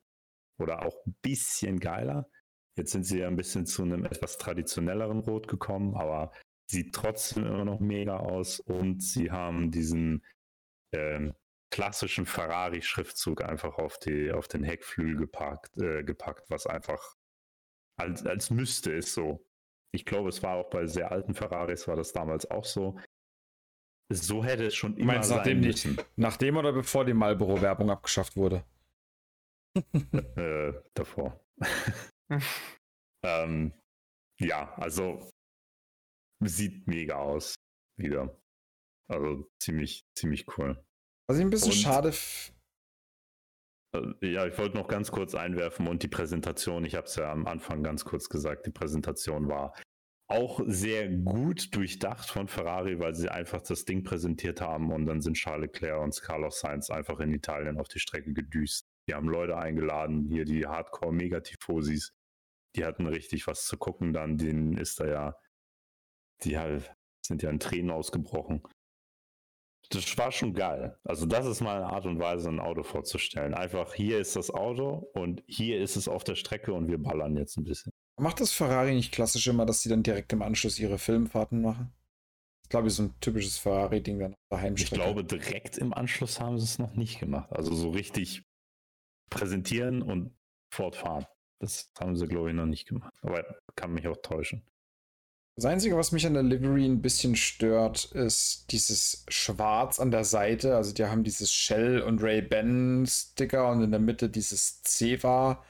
[0.58, 2.28] Oder auch ein bisschen geiler.
[2.76, 6.32] Jetzt sind sie ja ein bisschen zu einem etwas traditionelleren Rot gekommen, aber
[6.70, 8.60] sieht trotzdem immer noch mega aus.
[8.60, 10.24] Und sie haben diesen
[10.92, 11.34] ähm,
[11.70, 17.14] klassischen Ferrari-Schriftzug einfach auf, die, auf den Heckflügel gepackt, äh, gepackt, was einfach
[17.98, 19.44] als, als müsste es so.
[19.94, 22.98] Ich glaube, es war auch bei sehr alten Ferraris war das damals auch so.
[24.10, 25.96] So hätte es schon immer Meinst, sein nachdem müssen.
[25.96, 28.64] Die, nachdem oder bevor die Marlboro-Werbung abgeschafft wurde?
[30.36, 31.40] äh, davor.
[33.24, 33.72] ähm,
[34.40, 35.30] ja, also
[36.44, 37.54] sieht mega aus
[37.98, 38.36] wieder.
[39.08, 40.82] Also ziemlich, ziemlich cool.
[41.28, 42.12] Was ich ein bisschen und, schade
[43.94, 47.30] äh, ja, ich wollte noch ganz kurz einwerfen und die Präsentation, ich habe es ja
[47.30, 49.74] am Anfang ganz kurz gesagt, die Präsentation war
[50.28, 55.20] auch sehr gut durchdacht von Ferrari, weil sie einfach das Ding präsentiert haben und dann
[55.20, 58.86] sind Charles Leclerc und Carlos Sainz einfach in Italien auf die Strecke gedüst.
[59.08, 62.12] Die haben Leute eingeladen, hier die Hardcore-Megatifosis,
[62.76, 65.36] die hatten richtig was zu gucken dann, denen ist da ja,
[66.42, 66.94] die halt,
[67.24, 68.62] sind ja in Tränen ausgebrochen
[69.94, 70.96] das war schon geil.
[71.04, 73.54] Also das ist mal eine Art und Weise, ein Auto vorzustellen.
[73.54, 77.36] Einfach hier ist das Auto und hier ist es auf der Strecke und wir ballern
[77.36, 77.92] jetzt ein bisschen.
[78.18, 81.92] Macht das Ferrari nicht klassisch immer, dass sie dann direkt im Anschluss ihre Filmfahrten machen?
[82.64, 84.94] Ich glaube, so ein typisches Ferrari-Ding dann auf der Heimstrecke.
[84.94, 87.52] Ich glaube, direkt im Anschluss haben sie es noch nicht gemacht.
[87.52, 88.44] Also so richtig
[89.32, 90.34] präsentieren und
[90.72, 91.26] fortfahren.
[91.60, 93.14] Das haben sie, glaube ich, noch nicht gemacht.
[93.22, 93.44] Aber
[93.76, 94.62] kann mich auch täuschen.
[95.54, 100.24] Das Einzige, was mich an der Livery ein bisschen stört, ist dieses Schwarz an der
[100.24, 100.76] Seite.
[100.76, 105.62] Also die haben dieses Shell und Ray-Ban-Sticker und in der Mitte dieses Ceva,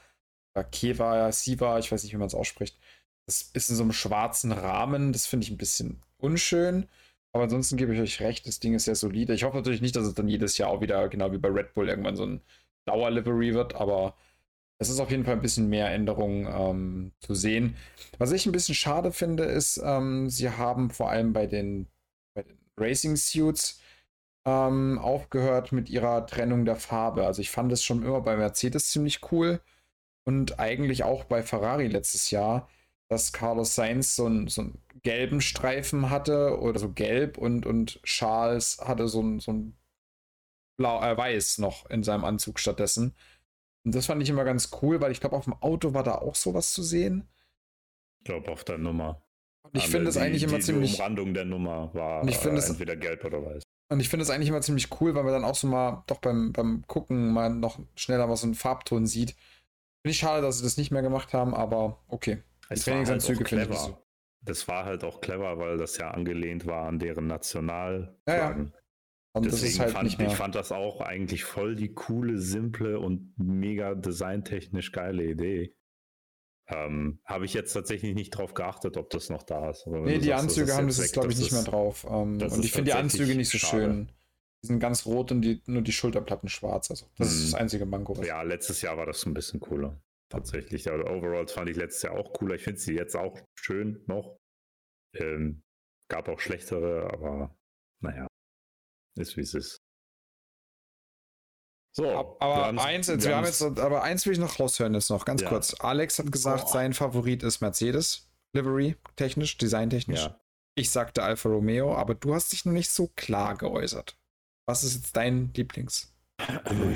[0.71, 2.79] Keva, Siva, ich weiß nicht, wie man es ausspricht.
[3.25, 5.11] Das ist in so einem schwarzen Rahmen.
[5.11, 6.87] Das finde ich ein bisschen unschön.
[7.33, 9.33] Aber ansonsten gebe ich euch recht, das Ding ist sehr solide.
[9.33, 11.73] Ich hoffe natürlich nicht, dass es dann jedes Jahr auch wieder, genau wie bei Red
[11.73, 12.41] Bull, irgendwann so ein
[12.85, 14.15] Dauer-Livery wird, aber
[14.79, 17.75] es ist auf jeden Fall ein bisschen mehr Änderungen ähm, zu sehen.
[18.17, 21.87] Was ich ein bisschen schade finde, ist, ähm, sie haben vor allem bei den,
[22.33, 23.79] bei den Racing Suits
[24.45, 27.25] ähm, aufgehört mit ihrer Trennung der Farbe.
[27.25, 29.61] Also ich fand es schon immer bei Mercedes ziemlich cool
[30.25, 32.69] und eigentlich auch bei Ferrari letztes Jahr,
[33.09, 38.01] dass Carlos Sainz so, ein, so einen gelben Streifen hatte oder so gelb und, und
[38.03, 39.77] Charles hatte so ein, so ein
[40.77, 43.15] blau, äh, weiß noch in seinem Anzug stattdessen.
[43.85, 46.15] Und das fand ich immer ganz cool, weil ich glaube, auf dem Auto war da
[46.15, 47.27] auch sowas zu sehen.
[48.19, 49.21] Ich glaube, auf der Nummer.
[49.63, 50.91] Und ich finde es eigentlich immer die, ziemlich.
[50.91, 53.63] Die Umrandung der Nummer war ich äh, entweder gelb oder weiß.
[53.89, 56.19] Und ich finde es eigentlich immer ziemlich cool, weil man dann auch so mal doch
[56.19, 59.31] beim, beim Gucken mal noch schneller mal so einen Farbton sieht.
[60.01, 62.41] Finde ich schade, dass sie das nicht mehr gemacht haben, aber okay.
[62.71, 63.97] Die Trainingsanzüge halt finde ich so.
[64.41, 68.17] Das war halt auch clever, weil das ja angelehnt war an deren National.
[68.27, 68.65] Ja, ja.
[69.35, 73.95] Und Deswegen halt fand, ich fand das auch eigentlich voll die coole, simple und mega
[73.95, 75.75] designtechnisch geile Idee.
[76.67, 79.87] Ähm, Habe ich jetzt tatsächlich nicht drauf geachtet, ob das noch da ist.
[79.87, 82.05] nee, die sagst, Anzüge haben das jetzt, glaube ich, nicht mehr drauf.
[82.07, 83.83] Ähm, und ich finde die Anzüge nicht so schade.
[83.83, 84.11] schön.
[84.63, 86.89] Die sind ganz rot und die, nur die Schulterplatten schwarz.
[86.89, 87.35] Also, das hm.
[87.35, 87.61] ist das mhm.
[87.63, 88.23] einzige Manko.
[88.23, 89.99] ja, letztes Jahr war das ein bisschen cooler.
[90.29, 90.89] Tatsächlich.
[90.89, 92.55] Aber Overalls fand ich letztes Jahr auch cooler.
[92.55, 94.37] Ich finde sie jetzt auch schön noch.
[95.15, 95.63] Ähm,
[96.07, 97.55] gab auch schlechtere, aber
[97.99, 98.27] naja.
[99.15, 99.81] Ist wie es ist.
[101.95, 102.09] So,
[102.39, 105.41] aber eins, wir, wir haben jetzt, aber eins will ich noch raushören jetzt noch, ganz
[105.43, 105.49] ja.
[105.49, 105.79] kurz.
[105.79, 106.71] Alex hat gesagt, oh.
[106.71, 108.31] sein Favorit ist Mercedes.
[108.53, 110.21] Livery, technisch, designtechnisch.
[110.21, 110.39] Ja.
[110.75, 114.17] Ich sagte Alfa Romeo, aber du hast dich noch nicht so klar geäußert.
[114.65, 116.15] Was ist jetzt dein Lieblings?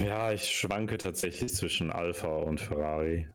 [0.04, 3.30] Ja, ich schwanke tatsächlich zwischen Alfa und Ferrari.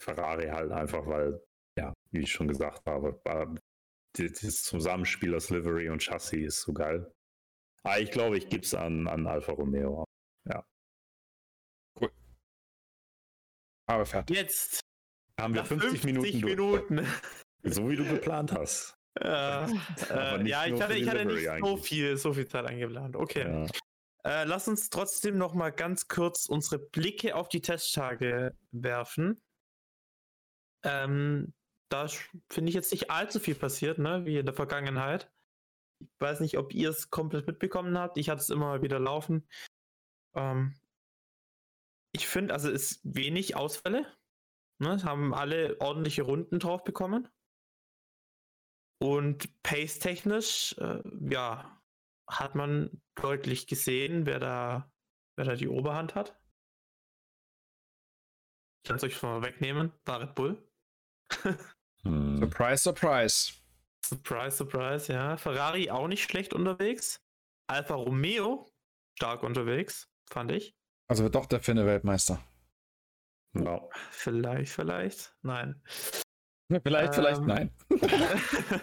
[0.00, 1.40] Ferrari halt einfach, weil,
[1.78, 3.20] ja, wie ich schon gesagt habe,
[4.16, 7.12] das Zusammenspiel aus Livery und Chassis ist so geil.
[7.88, 10.04] Aber ich glaube, ich gebe es an, an Alfa Romeo.
[10.46, 10.62] Ja.
[11.98, 12.12] Cool.
[13.86, 14.36] Aber fertig.
[14.36, 14.80] Jetzt
[15.40, 16.96] haben wir 50, 50 Minuten.
[16.96, 17.06] Minuten.
[17.62, 18.94] So wie du geplant hast.
[19.20, 19.64] Äh,
[20.10, 23.16] äh, ja, ich hatte, ich hatte nicht so viel, so viel Zeit eingeplant.
[23.16, 23.66] Okay.
[24.22, 24.42] Ja.
[24.42, 29.40] Äh, lass uns trotzdem noch mal ganz kurz unsere Blicke auf die Testtage werfen.
[30.84, 31.52] Ähm,
[31.88, 32.06] da
[32.48, 35.32] finde ich jetzt nicht allzu viel passiert, ne, wie in der Vergangenheit.
[36.00, 38.18] Ich weiß nicht, ob ihr es komplett mitbekommen habt.
[38.18, 39.48] Ich hatte es immer wieder laufen.
[40.34, 40.74] Ähm,
[42.12, 44.06] ich finde, also es ist wenig Ausfälle.
[44.80, 47.28] Ne, haben alle ordentliche Runden drauf bekommen.
[49.00, 51.80] Und pace-technisch, äh, ja,
[52.28, 54.92] hat man deutlich gesehen, wer da,
[55.36, 56.38] wer da die Oberhand hat.
[58.82, 59.92] Ich kann es euch schon mal wegnehmen.
[60.04, 60.68] War Red Bull.
[62.02, 62.38] hm.
[62.38, 63.52] Surprise, surprise.
[64.08, 65.36] Surprise, surprise, ja.
[65.36, 67.20] Ferrari auch nicht schlecht unterwegs.
[67.66, 68.72] Alfa Romeo
[69.18, 70.74] stark unterwegs, fand ich.
[71.08, 72.42] Also wird doch der Finne Weltmeister.
[73.52, 73.90] No.
[74.10, 75.34] Vielleicht, vielleicht.
[75.42, 75.82] Nein.
[76.70, 77.74] Vielleicht, ähm, vielleicht nein.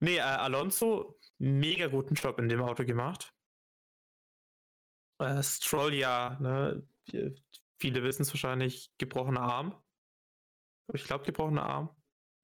[0.00, 3.32] nee, äh, Alonso, mega guten Job in dem Auto gemacht.
[5.20, 6.86] Äh, Stroll ja, ne,
[7.78, 9.82] viele wissen es wahrscheinlich, gebrochener Arm.
[10.92, 11.97] Ich glaube, gebrochener Arm.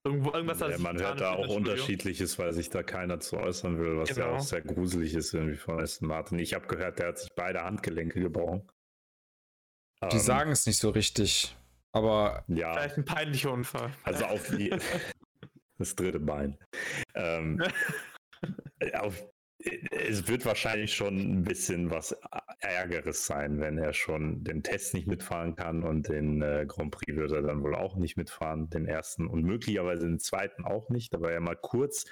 [0.07, 3.97] Irgendwo, irgendwas ja, man hört da auch unterschiedliches, weil sich da keiner zu äußern will,
[3.97, 4.27] was genau.
[4.27, 6.39] ja auch sehr gruselig ist irgendwie von Aston Martin.
[6.39, 8.71] Ich habe gehört, der hat sich beide Handgelenke gebrochen.
[10.03, 11.57] Die um, ähm, sagen es nicht so richtig.
[11.93, 12.75] Aber ja.
[12.75, 13.93] Vielleicht ein peinlicher Unfall.
[14.03, 14.77] Also auf die,
[15.79, 16.59] das dritte Bein.
[17.15, 17.63] Ähm,
[18.95, 19.25] auf,
[19.91, 22.17] es wird wahrscheinlich schon ein bisschen was
[22.61, 27.17] Ärgeres sein, wenn er schon den Test nicht mitfahren kann und den äh, Grand Prix
[27.17, 31.15] wird er dann wohl auch nicht mitfahren, den ersten und möglicherweise den zweiten auch nicht.
[31.15, 32.05] Da war ja mal kurz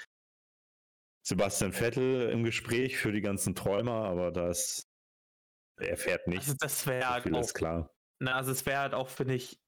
[1.24, 4.88] Sebastian Vettel im Gespräch für die ganzen Träumer, aber das
[5.78, 6.40] er fährt nicht.
[6.40, 7.90] Also das wäre halt auch, klar.
[8.18, 9.60] Na, also es wäre halt auch, finde ich,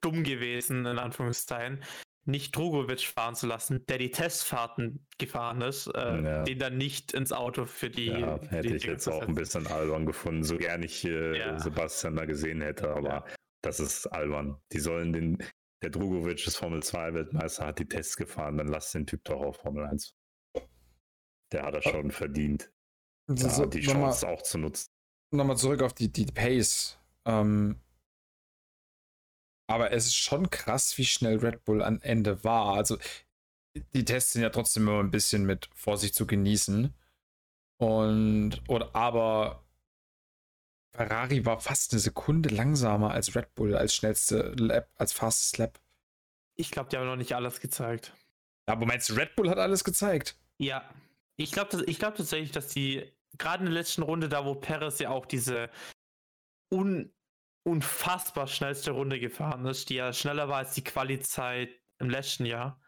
[0.00, 1.82] dumm gewesen, in Anführungszeichen,
[2.28, 6.42] nicht Drogovic fahren zu lassen, der die Testfahrten gefahren ist, äh, ja.
[6.42, 8.06] den dann nicht ins Auto für die.
[8.06, 11.58] Ja, hätte die ich jetzt auch ein bisschen albern gefunden, so gern ich äh, ja.
[11.58, 13.24] Sebastian da gesehen hätte, aber ja.
[13.62, 14.60] das ist albern.
[14.72, 15.38] Die sollen den,
[15.82, 19.40] der Drogovic ist Formel 2 Weltmeister, hat die Tests gefahren, dann lass den Typ doch
[19.40, 20.14] auf Formel 1.
[21.50, 22.70] Der hat das schon verdient.
[23.26, 24.90] So, die Chance mal, auch zu nutzen.
[25.30, 26.98] Nochmal zurück auf die, die Pace.
[27.26, 27.80] Ähm,
[29.68, 32.74] aber es ist schon krass, wie schnell Red Bull am Ende war.
[32.74, 32.98] Also
[33.92, 36.94] die Tests sind ja trotzdem immer ein bisschen mit Vorsicht zu genießen.
[37.76, 39.62] Und, oder, aber
[40.96, 45.78] Ferrari war fast eine Sekunde langsamer als Red Bull, als schnellste Lap, als fastest Lap.
[46.56, 48.14] Ich glaube, die haben noch nicht alles gezeigt.
[48.66, 50.36] Aber meinst du, Red Bull hat alles gezeigt?
[50.56, 50.88] Ja.
[51.36, 55.10] Ich glaube glaub tatsächlich, dass die, gerade in der letzten Runde, da wo Perez ja
[55.10, 55.70] auch diese
[56.72, 57.12] un
[57.68, 62.80] unfassbar schnellste Runde gefahren ist, die ja schneller war als die Quali-Zeit im letzten Jahr.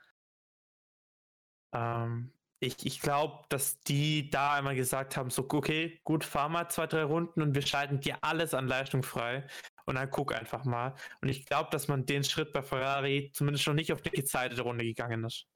[1.75, 6.69] Ähm, ich ich glaube, dass die da einmal gesagt haben, so, okay, gut, fahr mal
[6.69, 9.47] zwei, drei Runden und wir schalten dir alles an Leistung frei
[9.87, 10.95] und dann guck einfach mal.
[11.21, 14.63] Und ich glaube, dass man den Schritt bei Ferrari zumindest noch nicht auf die gezeitete
[14.63, 15.47] Runde gegangen ist.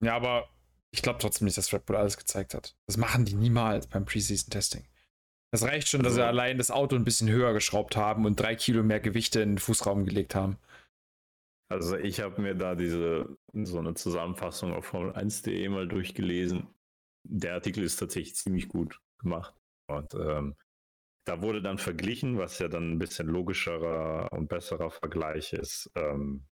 [0.00, 0.48] Ja, aber
[0.90, 2.74] ich glaube trotzdem nicht, dass Red Bull alles gezeigt hat.
[2.86, 4.86] Das machen die niemals beim Preseason-Testing.
[5.52, 8.56] Das reicht schon, dass sie allein das Auto ein bisschen höher geschraubt haben und drei
[8.56, 10.58] Kilo mehr Gewichte in den Fußraum gelegt haben.
[11.68, 16.68] Also ich habe mir da diese so eine Zusammenfassung auf Formel1.de mal durchgelesen.
[17.24, 19.54] Der Artikel ist tatsächlich ziemlich gut gemacht.
[19.88, 20.56] Und ähm,
[21.26, 25.90] da wurde dann verglichen, was ja dann ein bisschen logischerer und besserer Vergleich ist.
[25.96, 26.46] Ähm,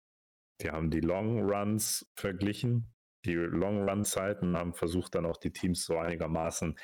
[0.63, 2.95] die haben die Long Runs verglichen,
[3.27, 6.79] die Long Run Zeiten, haben versucht dann auch die Teams so einigermaßen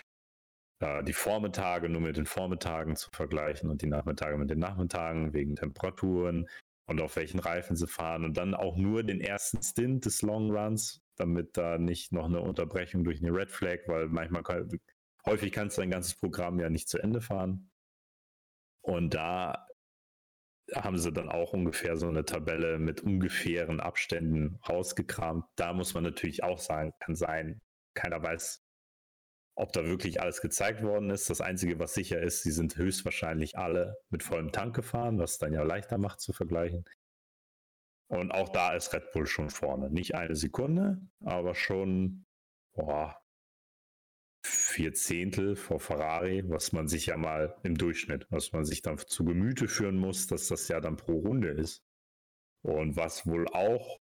[0.81, 5.33] äh, die Vormittage nur mit den Vormittagen zu vergleichen und die Nachmittage mit den Nachmittagen
[5.33, 6.49] wegen Temperaturen
[6.87, 10.51] und auf welchen Reifen sie fahren und dann auch nur den ersten Stint des Long
[10.51, 14.69] Runs, damit da nicht noch eine Unterbrechung durch eine Red Flag, weil manchmal kann,
[15.27, 17.71] häufig kannst du dein ganzes Programm ja nicht zu Ende fahren.
[18.81, 19.67] Und da
[20.75, 25.45] haben sie dann auch ungefähr so eine Tabelle mit ungefähren Abständen rausgekramt.
[25.57, 27.61] Da muss man natürlich auch sagen, kann sein,
[27.95, 28.63] keiner weiß,
[29.59, 31.29] ob da wirklich alles gezeigt worden ist.
[31.31, 35.53] Das Einzige, was sicher ist, sie sind höchstwahrscheinlich alle mit vollem Tank gefahren, was dann
[35.53, 36.85] ja leichter macht zu vergleichen.
[38.07, 39.91] Und auch da ist Red Bull schon vorne.
[39.91, 42.25] Nicht eine Sekunde, aber schon
[42.75, 43.21] boah,
[44.45, 48.97] vier Zehntel vor Ferrari, was man sich ja mal im Durchschnitt, was man sich dann
[48.99, 51.83] zu Gemüte führen muss, dass das ja dann pro Runde ist.
[52.63, 53.99] Und was wohl auch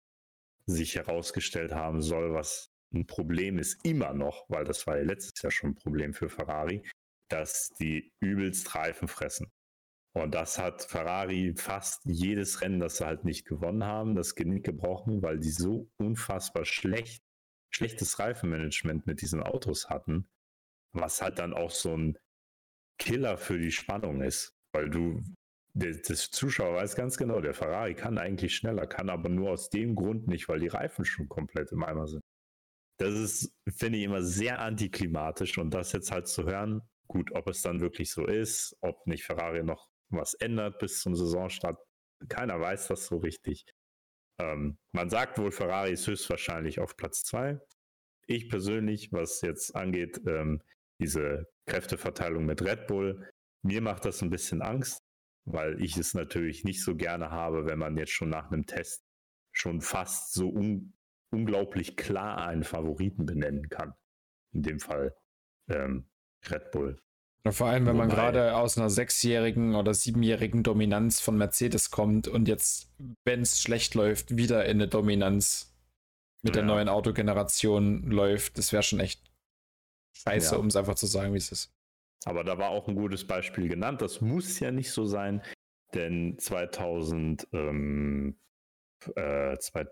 [0.66, 5.40] sich herausgestellt haben soll, was ein Problem ist, immer noch, weil das war ja letztes
[5.42, 6.82] Jahr schon ein Problem für Ferrari,
[7.28, 9.50] dass die übelst Reifen fressen.
[10.12, 14.64] Und das hat Ferrari fast jedes Rennen, das sie halt nicht gewonnen haben, das Genick
[14.64, 17.22] gebrochen, weil die so unfassbar schlecht,
[17.72, 20.28] schlechtes Reifenmanagement mit diesen Autos hatten,
[20.92, 22.18] was halt dann auch so ein
[22.98, 25.22] Killer für die Spannung ist, weil du,
[25.74, 29.70] der, das Zuschauer weiß ganz genau, der Ferrari kann eigentlich schneller, kann aber nur aus
[29.70, 32.22] dem Grund nicht, weil die Reifen schon komplett im Eimer sind.
[33.00, 37.48] Das ist, finde ich, immer sehr antiklimatisch und das jetzt halt zu hören, gut, ob
[37.48, 41.78] es dann wirklich so ist, ob nicht Ferrari noch was ändert bis zum Saisonstart.
[42.28, 43.64] Keiner weiß das so richtig.
[44.38, 47.58] Ähm, man sagt wohl, Ferrari ist höchstwahrscheinlich auf Platz 2.
[48.26, 50.60] Ich persönlich, was jetzt angeht, ähm,
[51.00, 53.26] diese Kräfteverteilung mit Red Bull,
[53.62, 55.02] mir macht das ein bisschen Angst,
[55.46, 59.02] weil ich es natürlich nicht so gerne habe, wenn man jetzt schon nach einem Test
[59.52, 60.92] schon fast so un
[61.30, 63.94] unglaublich klar einen Favoriten benennen kann.
[64.52, 65.14] In dem Fall
[65.68, 66.08] ähm,
[66.48, 67.00] Red Bull.
[67.44, 71.90] Ja, vor allem, wenn Wobei, man gerade aus einer sechsjährigen oder siebenjährigen Dominanz von Mercedes
[71.90, 72.92] kommt und jetzt,
[73.24, 75.74] wenn es schlecht läuft, wieder in eine Dominanz
[76.42, 76.62] mit ja.
[76.62, 79.22] der neuen Autogeneration läuft, das wäre schon echt
[80.12, 80.60] scheiße, ja.
[80.60, 81.74] um es einfach zu sagen, wie es ist.
[82.26, 84.02] Aber da war auch ein gutes Beispiel genannt.
[84.02, 85.42] Das muss ja nicht so sein,
[85.94, 88.38] denn 2000, ähm,
[89.14, 89.86] äh, zwei,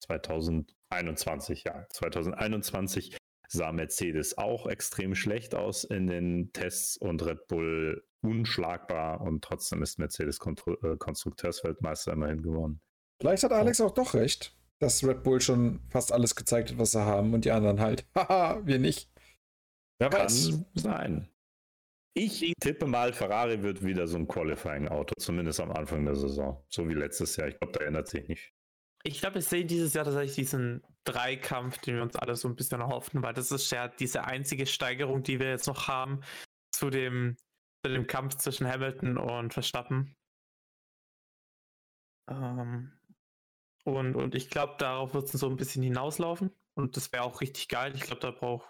[0.00, 3.16] 2021, ja, 2021
[3.48, 9.82] sah Mercedes auch extrem schlecht aus in den Tests und Red Bull unschlagbar und trotzdem
[9.82, 12.80] ist Mercedes äh, Konstrukteursweltmeister immerhin geworden.
[13.20, 16.92] Vielleicht hat Alex auch doch recht, dass Red Bull schon fast alles gezeigt hat, was
[16.92, 18.06] sie haben und die anderen halt.
[18.14, 19.10] Haha, wir nicht.
[19.98, 20.60] Wer Kann weiß.
[20.74, 21.28] sein.
[22.16, 26.64] Ich tippe mal, Ferrari wird wieder so ein Qualifying-Auto, zumindest am Anfang der Saison.
[26.68, 27.48] So wie letztes Jahr.
[27.48, 28.54] Ich glaube, da ändert sich nicht
[29.06, 32.56] ich glaube, wir sehen dieses Jahr tatsächlich diesen Dreikampf, den wir uns alle so ein
[32.56, 36.22] bisschen erhoffen, weil das ist ja diese einzige Steigerung, die wir jetzt noch haben
[36.72, 37.36] zu dem,
[37.84, 40.16] zu dem Kampf zwischen Hamilton und Verstappen.
[42.30, 42.92] Ähm,
[43.84, 46.50] und, und ich glaube, darauf wird es so ein bisschen hinauslaufen.
[46.74, 47.92] Und das wäre auch richtig geil.
[47.94, 48.66] Ich glaube, da brauch,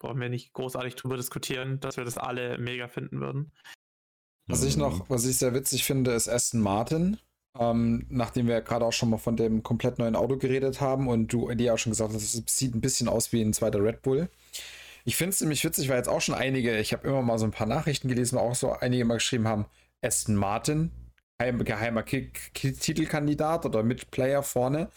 [0.00, 3.52] brauchen wir nicht großartig drüber diskutieren, dass wir das alle mega finden würden.
[4.48, 7.20] Was ich noch, was ich sehr witzig finde, ist Aston Martin
[7.58, 11.32] ähm, nachdem wir gerade auch schon mal von dem komplett neuen Auto geredet haben und
[11.32, 14.02] du dir auch schon gesagt hast, es sieht ein bisschen aus wie ein zweiter Red
[14.02, 14.28] Bull.
[15.04, 17.46] Ich finde es ziemlich witzig, weil jetzt auch schon einige, ich habe immer mal so
[17.46, 19.66] ein paar Nachrichten gelesen, auch so einige mal geschrieben haben,
[20.02, 20.90] Aston Martin,
[21.38, 24.90] geheimer Titelkandidat oder Mitplayer vorne.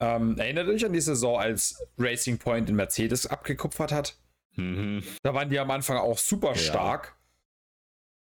[0.00, 4.16] Ähm, erinnert euch an die Saison, als Racing Point in Mercedes abgekupfert hat?
[4.56, 5.02] Mhm.
[5.22, 6.56] Da waren die am Anfang auch super ja.
[6.56, 7.16] stark.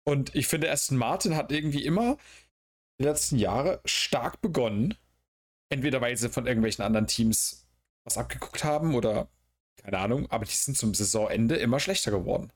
[0.04, 2.18] Und ich finde, Aston Martin hat irgendwie immer
[3.00, 4.96] die letzten Jahre stark begonnen.
[5.70, 7.68] Entweder weil sie von irgendwelchen anderen Teams
[8.04, 9.30] was abgeguckt haben oder
[9.78, 12.52] keine Ahnung, aber die sind zum Saisonende immer schlechter geworden.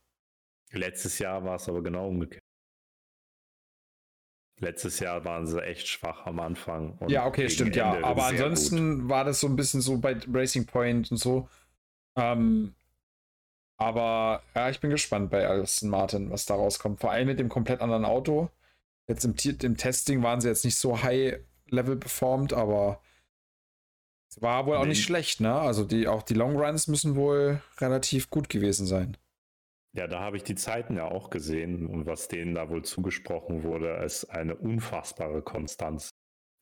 [0.71, 2.43] Letztes Jahr war es aber genau umgekehrt.
[4.59, 6.97] Letztes Jahr waren sie echt schwach am Anfang.
[7.07, 8.03] ja, okay, stimmt, Ende ja.
[8.03, 9.09] Aber ansonsten gut.
[9.09, 11.49] war das so ein bisschen so bei Racing Point und so.
[12.15, 12.75] Ähm,
[13.77, 16.99] aber ja, ich bin gespannt bei Aston Martin, was da rauskommt.
[16.99, 18.49] Vor allem mit dem komplett anderen Auto.
[19.07, 23.01] Jetzt im, im Testing waren sie jetzt nicht so high-level performt, aber
[24.29, 25.53] es war wohl auch nicht schlecht, ne?
[25.53, 29.17] Also die, auch die Long Runs müssen wohl relativ gut gewesen sein.
[29.95, 33.61] Ja, da habe ich die Zeiten ja auch gesehen und was denen da wohl zugesprochen
[33.61, 36.09] wurde, ist eine unfassbare Konstanz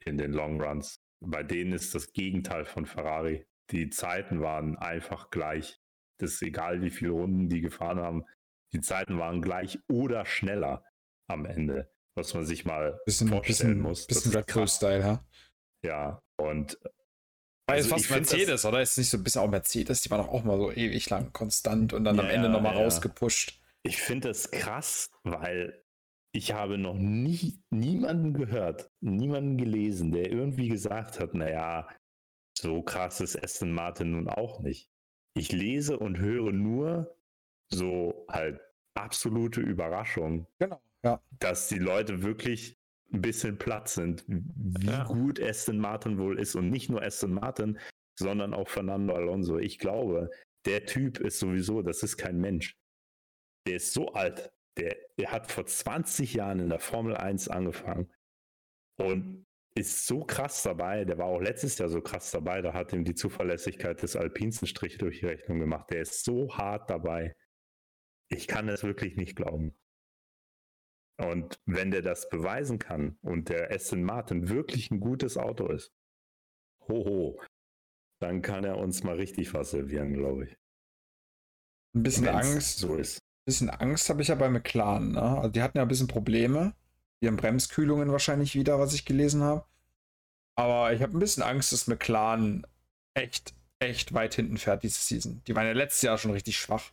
[0.04, 1.00] in den Long Runs.
[1.22, 3.46] Bei denen ist das Gegenteil von Ferrari.
[3.70, 5.80] Die Zeiten waren einfach gleich.
[6.18, 8.26] Das ist egal, wie viele Runden die gefahren haben.
[8.74, 10.84] Die Zeiten waren gleich oder schneller
[11.28, 14.08] am Ende was man sich mal bisschen, vorstellen bisschen, muss.
[14.08, 15.26] Bisschen Red Bull-Style, ha?
[15.84, 16.78] Ja, und
[17.68, 18.82] weil also es fast Mercedes, oder?
[18.82, 21.32] Ist nicht so ein bisschen auch Mercedes, die waren doch auch mal so ewig lang
[21.32, 22.84] konstant und dann ja, am Ende nochmal ja.
[22.84, 23.62] rausgepusht.
[23.84, 25.82] Ich finde das krass, weil
[26.34, 31.88] ich habe noch nie niemanden gehört, niemanden gelesen, der irgendwie gesagt hat, naja,
[32.58, 34.90] so krass ist Aston Martin nun auch nicht.
[35.34, 37.16] Ich lese und höre nur
[37.70, 38.60] so halt
[38.96, 40.46] absolute Überraschung.
[40.60, 40.82] Genau.
[41.04, 41.22] Ja.
[41.40, 42.78] Dass die Leute wirklich
[43.14, 45.04] ein bisschen platt sind, wie ja.
[45.06, 47.80] gut Aston Martin wohl ist und nicht nur Aston Martin,
[48.18, 49.58] sondern auch Fernando Alonso.
[49.58, 50.30] Ich glaube,
[50.66, 52.78] der Typ ist sowieso, das ist kein Mensch.
[53.68, 54.52] Der ist so alt.
[54.78, 58.10] Der, der hat vor 20 Jahren in der Formel 1 angefangen
[58.98, 59.46] und
[59.76, 61.06] ist so krass dabei.
[61.06, 62.62] Der war auch letztes Jahr so krass dabei.
[62.62, 65.90] Da hat ihm die Zuverlässigkeit des Alpins einen Strich durch die Rechnung gemacht.
[65.92, 67.36] Der ist so hart dabei.
[68.30, 69.76] Ich kann es wirklich nicht glauben.
[71.18, 75.94] Und wenn der das beweisen kann und der Aston Martin wirklich ein gutes Auto ist,
[76.88, 77.40] hoho,
[78.20, 80.58] dann kann er uns mal richtig was servieren, glaube ich.
[81.96, 82.80] Ein bisschen Wenn's Angst.
[82.80, 83.18] So ist.
[83.18, 85.14] Ein bisschen Angst habe ich ja bei McLaren.
[85.14, 85.22] Ne?
[85.22, 86.74] Also die hatten ja ein bisschen Probleme.
[87.22, 89.66] Die haben Bremskühlungen wahrscheinlich wieder, was ich gelesen habe.
[90.56, 92.66] Aber ich habe ein bisschen Angst, dass McLaren
[93.14, 95.42] echt, echt weit hinten fährt diese Season.
[95.48, 96.92] Die waren ja letztes Jahr schon richtig schwach.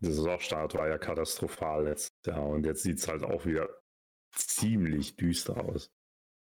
[0.00, 3.68] Der Saisonstart war ja katastrophal letztes Jahr und jetzt sieht es halt auch wieder
[4.32, 5.90] ziemlich düster aus.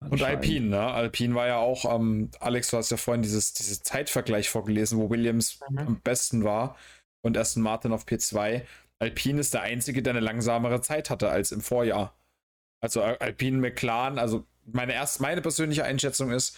[0.09, 0.81] Und Alpine, ne?
[0.81, 5.09] Alpine war ja auch, ähm, Alex, du hast ja vorhin dieses, dieses Zeitvergleich vorgelesen, wo
[5.09, 5.77] Williams mhm.
[5.79, 6.77] am besten war
[7.21, 8.63] und Aston Martin auf P2.
[8.99, 12.17] Alpine ist der einzige, der eine langsamere Zeit hatte als im Vorjahr.
[12.81, 16.57] Also Alpine McLaren, also meine erst meine persönliche Einschätzung ist,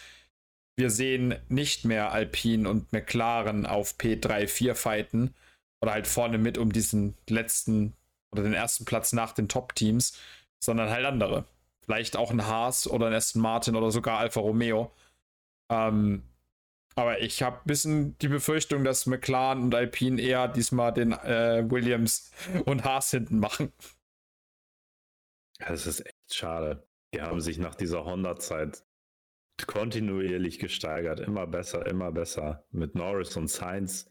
[0.75, 5.33] wir sehen nicht mehr Alpine und McLaren auf P3, 4 fighten
[5.81, 7.93] oder halt vorne mit um diesen letzten
[8.31, 10.17] oder den ersten Platz nach den Top-Teams,
[10.59, 11.45] sondern halt andere.
[11.81, 14.91] Vielleicht auch ein Haas oder ein Aston Martin oder sogar Alfa Romeo.
[15.69, 16.23] Ähm,
[16.95, 21.63] aber ich habe ein bisschen die Befürchtung, dass McLaren und Alpine eher diesmal den äh,
[21.69, 22.31] Williams
[22.65, 23.71] und Haas hinten machen.
[25.59, 26.87] Das ist echt schade.
[27.13, 28.83] Die haben sich nach dieser Honda-Zeit
[29.65, 31.19] kontinuierlich gesteigert.
[31.19, 32.65] Immer besser, immer besser.
[32.71, 34.09] Mit Norris und Sainz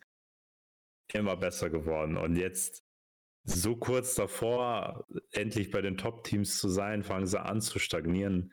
[1.13, 2.17] immer besser geworden.
[2.17, 2.85] Und jetzt
[3.45, 8.53] so kurz davor, endlich bei den Top-Teams zu sein, fangen sie an zu stagnieren.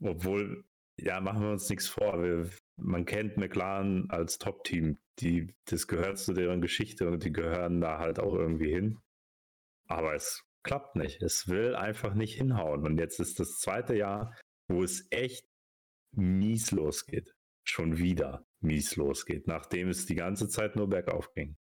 [0.00, 0.64] Obwohl,
[0.96, 2.22] ja, machen wir uns nichts vor.
[2.22, 4.98] Wir, man kennt McLaren als Top-Team.
[5.66, 8.98] Das gehört zu deren Geschichte und die gehören da halt auch irgendwie hin.
[9.86, 11.22] Aber es klappt nicht.
[11.22, 12.84] Es will einfach nicht hinhauen.
[12.86, 14.34] Und jetzt ist das zweite Jahr,
[14.66, 15.46] wo es echt
[16.12, 17.34] mies losgeht.
[17.64, 21.56] Schon wieder mies losgeht, nachdem es die ganze Zeit nur bergauf ging.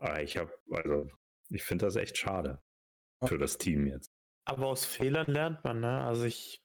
[0.00, 1.10] Aber ich habe, also,
[1.50, 2.62] ich finde das echt schade
[3.24, 4.10] für das Team jetzt.
[4.46, 6.02] Aber aus Fehlern lernt man, ne?
[6.02, 6.62] Also ich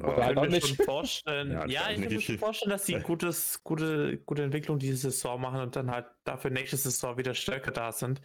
[0.00, 3.02] ja, kann mir schon vorstellen, ja, ja ich kann mir schon vorstellen, dass sie ein
[3.04, 7.70] gutes, gute, gute Entwicklung diese Saison machen und dann halt dafür nächste Saison wieder stärker
[7.70, 8.20] da sind.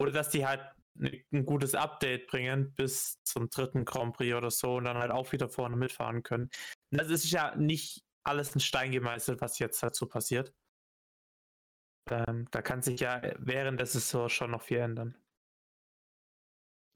[0.00, 0.60] Oder dass die halt
[0.96, 5.32] ein gutes Update bringen bis zum dritten Grand Prix oder so und dann halt auch
[5.32, 6.50] wieder vorne mitfahren können.
[6.90, 10.54] Das ist ja nicht alles in Stein gemeißelt, was jetzt dazu passiert.
[12.10, 15.16] Ähm, da kann sich ja während der Saison schon noch viel ändern.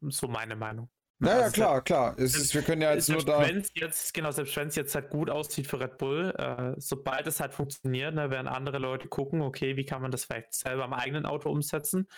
[0.00, 0.90] So meine Meinung.
[1.20, 2.18] Naja, also klar, klar.
[2.18, 3.44] Ist, wir können ja jetzt nur da.
[3.44, 7.40] Jetzt, genau, selbst wenn es jetzt halt gut aussieht für Red Bull, äh, sobald es
[7.40, 10.92] halt funktioniert, ne, werden andere Leute gucken, okay, wie kann man das vielleicht selber am
[10.92, 12.08] eigenen Auto umsetzen?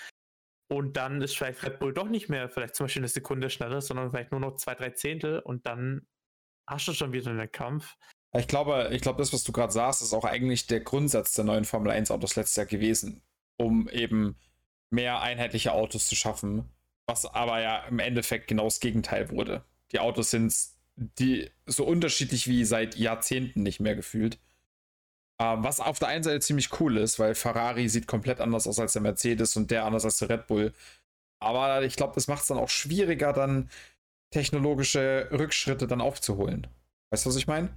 [0.68, 3.80] Und dann ist vielleicht Red Bull doch nicht mehr vielleicht zum Beispiel eine Sekunde schneller,
[3.80, 6.06] sondern vielleicht nur noch zwei, drei Zehntel und dann
[6.68, 7.96] hast du schon wieder einen Kampf.
[8.32, 11.44] Ich glaube, ich glaube, das, was du gerade sagst, ist auch eigentlich der Grundsatz der
[11.44, 13.22] neuen Formel 1 Autos letztes Jahr gewesen,
[13.56, 14.36] um eben
[14.90, 16.68] mehr einheitliche Autos zu schaffen,
[17.06, 19.64] was aber ja im Endeffekt genau das Gegenteil wurde.
[19.92, 20.54] Die Autos sind
[20.96, 24.38] die so unterschiedlich wie seit Jahrzehnten nicht mehr gefühlt.
[25.40, 28.78] Ähm, was auf der einen Seite ziemlich cool ist, weil Ferrari sieht komplett anders aus
[28.78, 30.72] als der Mercedes und der anders als der Red Bull.
[31.40, 33.70] Aber ich glaube, das macht es dann auch schwieriger, dann
[34.30, 36.66] technologische Rückschritte dann aufzuholen.
[37.10, 37.70] Weißt du, was ich meine?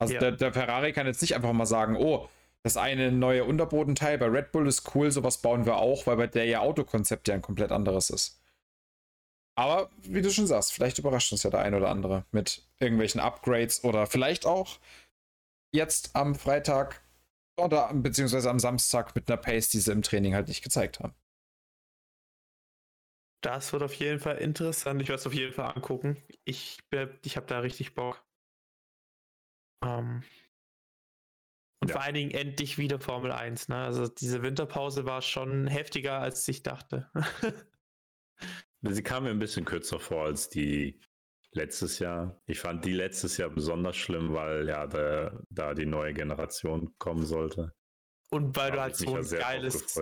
[0.00, 0.20] Also ja.
[0.20, 2.28] der, der, Ferrari kann jetzt nicht einfach mal sagen, oh,
[2.62, 6.26] das eine neue Unterbodenteil bei Red Bull ist cool, sowas bauen wir auch, weil bei
[6.26, 8.40] der ja Autokonzept ja ein komplett anderes ist.
[9.56, 13.20] Aber wie du schon sagst, vielleicht überrascht uns ja der ein oder andere mit irgendwelchen
[13.20, 14.78] Upgrades oder vielleicht auch
[15.74, 17.02] jetzt am Freitag
[17.58, 21.14] oder beziehungsweise am Samstag mit einer Pace, die sie im Training halt nicht gezeigt haben.
[23.42, 25.00] Das wird auf jeden Fall interessant.
[25.00, 26.16] Ich werde es auf jeden Fall angucken.
[26.44, 26.78] Ich,
[27.22, 28.22] ich habe da richtig Bock.
[29.82, 30.22] Ähm,
[31.82, 31.94] und ja.
[31.94, 33.68] vor allen Dingen endlich wieder Formel 1.
[33.68, 33.76] Ne?
[33.76, 37.10] Also diese Winterpause war schon heftiger, als ich dachte.
[38.82, 41.00] Sie kam mir ein bisschen kürzer vor als die
[41.52, 42.40] letztes Jahr.
[42.46, 47.24] Ich fand die letztes Jahr besonders schlimm, weil ja da, da die neue Generation kommen
[47.24, 47.74] sollte.
[48.30, 49.94] Und weil du halt so ein, geiles,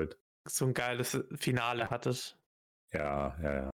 [0.47, 2.39] so ein geiles Finale hattest.
[2.93, 3.71] Ja, ja, ja.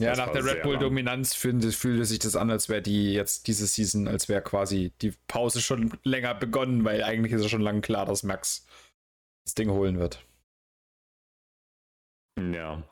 [0.00, 3.66] Ja, das nach der Red Bull-Dominanz fühlte sich das an, als wäre die jetzt diese
[3.66, 7.80] Season, als wäre quasi die Pause schon länger begonnen, weil eigentlich ist ja schon lange
[7.80, 8.64] klar, dass Max
[9.44, 10.24] das Ding holen wird.
[12.38, 12.84] Ja,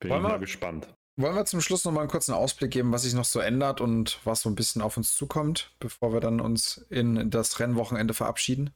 [0.00, 0.94] bin wollen ich mal gespannt.
[1.16, 3.80] Wollen wir zum Schluss noch mal einen kurzen Ausblick geben, was sich noch so ändert
[3.80, 8.12] und was so ein bisschen auf uns zukommt, bevor wir dann uns in das Rennwochenende
[8.12, 8.70] verabschieden?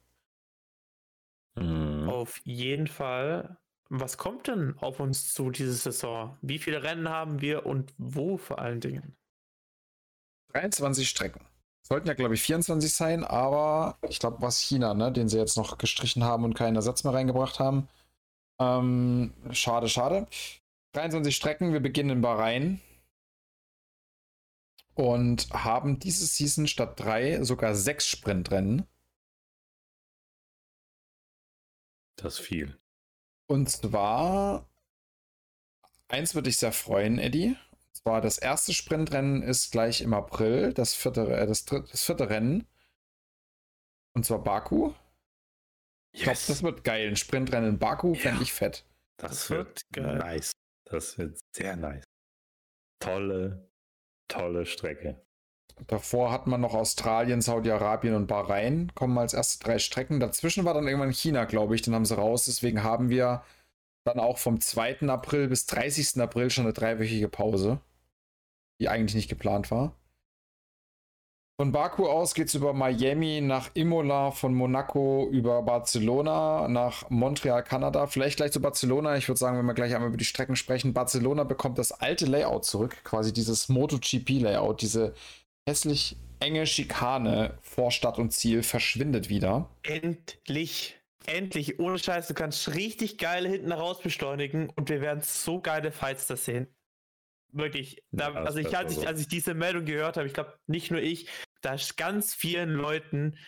[1.54, 2.08] Mhm.
[2.08, 3.58] Auf jeden Fall.
[3.90, 6.36] Was kommt denn auf uns zu diese Saison?
[6.42, 9.16] Wie viele Rennen haben wir und wo vor allen Dingen?
[10.52, 11.40] 23 Strecken.
[11.82, 15.56] Sollten ja, glaube ich, 24 sein, aber ich glaube, was China, ne, den sie jetzt
[15.56, 17.88] noch gestrichen haben und keinen Ersatz mehr reingebracht haben.
[18.58, 20.26] Ähm, schade, schade.
[20.92, 22.80] 23 Strecken, wir beginnen in Bahrain.
[24.94, 28.86] und haben diese Season statt drei sogar sechs Sprintrennen.
[32.16, 32.78] Das ist viel.
[33.46, 34.68] Und zwar,
[36.08, 37.56] eins würde ich sehr freuen, Eddie.
[37.70, 42.30] Und zwar das erste Sprintrennen ist gleich im April, das vierte, äh, das, das vierte
[42.30, 42.66] Rennen.
[44.14, 44.94] Und zwar Baku.
[46.12, 46.24] Ich yes.
[46.24, 47.08] glaube, das wird geil.
[47.08, 48.20] Ein Sprintrennen in Baku ja.
[48.20, 48.86] fände ich fett.
[49.16, 50.18] Das, das wird geil.
[50.18, 50.52] nice.
[50.84, 52.04] Das wird sehr nice.
[53.00, 53.68] Tolle,
[54.28, 55.24] tolle Strecke.
[55.86, 60.20] Davor hat man noch Australien, Saudi-Arabien und Bahrain, kommen als erste drei Strecken.
[60.20, 62.44] Dazwischen war dann irgendwann China, glaube ich, den haben sie raus.
[62.44, 63.42] Deswegen haben wir
[64.06, 65.08] dann auch vom 2.
[65.08, 66.20] April bis 30.
[66.20, 67.80] April schon eine dreiwöchige Pause,
[68.80, 69.94] die eigentlich nicht geplant war.
[71.60, 77.62] Von Baku aus geht es über Miami nach Imola, von Monaco über Barcelona nach Montreal,
[77.62, 78.08] Kanada.
[78.08, 79.16] Vielleicht gleich zu Barcelona.
[79.16, 82.26] Ich würde sagen, wenn wir gleich einmal über die Strecken sprechen, Barcelona bekommt das alte
[82.26, 85.14] Layout zurück, quasi dieses MotoGP-Layout, diese
[85.68, 89.70] hässlich enge Schikane vor Stadt und Ziel verschwindet wieder.
[89.82, 91.00] Endlich.
[91.26, 91.80] Endlich.
[91.80, 96.26] Ohne Scheiß, du kannst richtig geil hinten raus beschleunigen und wir werden so geile Fights
[96.26, 96.68] da sehen.
[97.52, 98.02] Wirklich.
[98.10, 100.90] Da, ja, also ich, als ich, als ich diese Meldung gehört habe, ich glaube, nicht
[100.90, 101.28] nur ich,
[101.62, 103.38] da ist ganz vielen Leuten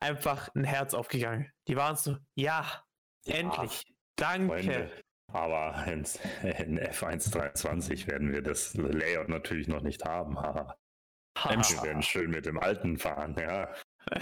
[0.00, 1.50] einfach ein Herz aufgegangen.
[1.68, 2.84] Die waren so, ja,
[3.24, 3.84] ja endlich.
[4.16, 4.48] Danke.
[4.48, 4.90] Freunde.
[5.28, 6.04] Aber in,
[6.42, 10.36] in F123 werden wir das Layout natürlich noch nicht haben.
[11.34, 13.74] Wir werden schön mit dem alten fahren, ja.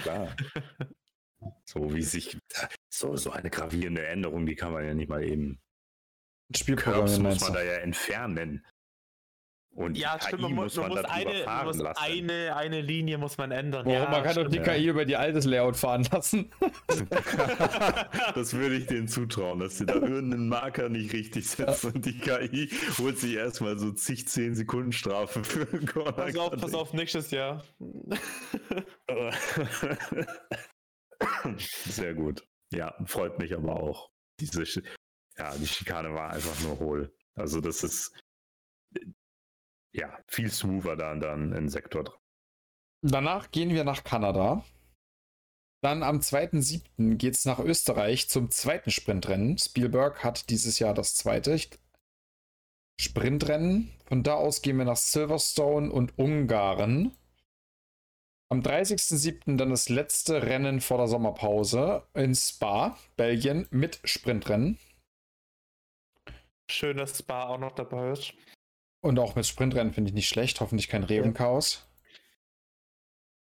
[0.03, 0.35] Klar.
[1.65, 2.39] so wie sich,
[2.89, 5.61] so, so eine gravierende Änderung, die kann man ja nicht mal eben.
[6.55, 8.65] Spielprogramm muss man da ja entfernen.
[9.75, 13.39] Und ja, KI stimmt, man muss, man muss, eine, man muss eine, eine Linie muss
[13.39, 13.87] man ändern.
[13.87, 14.03] Warum?
[14.03, 16.53] Ja, man kann doch die KI über die altes Layout fahren lassen.
[18.35, 22.19] das würde ich denen zutrauen, dass sie da irgendeinen Marker nicht richtig setzen und die
[22.19, 22.69] KI
[22.99, 26.13] holt sich erstmal so zig, zehn Sekunden Strafe für Corner.
[26.13, 27.65] Pass auf, pass auf, nächstes Jahr.
[31.87, 32.47] Sehr gut.
[32.73, 34.11] Ja, freut mich aber auch.
[34.39, 34.65] Diese,
[35.39, 37.15] ja, die Schikane war einfach nur hohl.
[37.35, 38.13] Also das ist,
[39.93, 42.19] ja, viel smoother dann, dann im Sektor drin.
[43.03, 44.65] Danach gehen wir nach Kanada.
[45.83, 47.17] Dann am 2.7.
[47.17, 49.59] geht es nach Österreich zum zweiten Sprintrennen.
[49.59, 51.59] Spielberg hat dieses Jahr das zweite
[53.01, 53.93] Sprintrennen.
[54.07, 57.17] Von da aus gehen wir nach Silverstone und Ungarn.
[58.49, 59.57] Am 30.07.
[59.57, 64.79] dann das letzte Rennen vor der Sommerpause in Spa, Belgien, mit Sprintrennen.
[66.71, 68.35] Schön, dass Spa auch noch dabei ist.
[69.03, 70.61] Und auch mit Sprintrennen finde ich nicht schlecht.
[70.61, 71.87] Hoffentlich kein Regenchaos.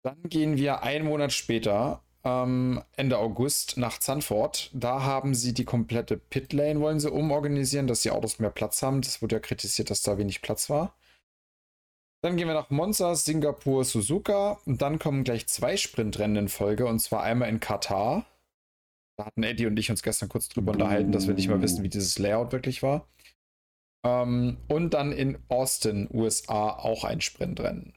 [0.03, 4.71] Dann gehen wir einen Monat später, ähm, Ende August, nach Zandvoort.
[4.73, 9.01] Da haben sie die komplette Pitlane, wollen sie umorganisieren, dass die Autos mehr Platz haben.
[9.01, 10.95] Das wurde ja kritisiert, dass da wenig Platz war.
[12.23, 14.61] Dann gehen wir nach Monza, Singapur, Suzuka.
[14.67, 16.87] Und dann kommen gleich zwei Sprintrennen in Folge.
[16.87, 18.27] Und zwar einmal in Katar.
[19.17, 21.83] Da hatten Eddie und ich uns gestern kurz drüber unterhalten, dass wir nicht mal wissen,
[21.83, 23.09] wie dieses Layout wirklich war.
[24.07, 27.93] Ähm, und dann in Austin, USA, auch ein Sprintrennen.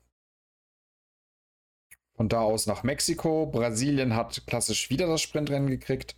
[2.15, 3.45] Von da aus nach Mexiko.
[3.45, 6.15] Brasilien hat klassisch wieder das Sprintrennen gekriegt.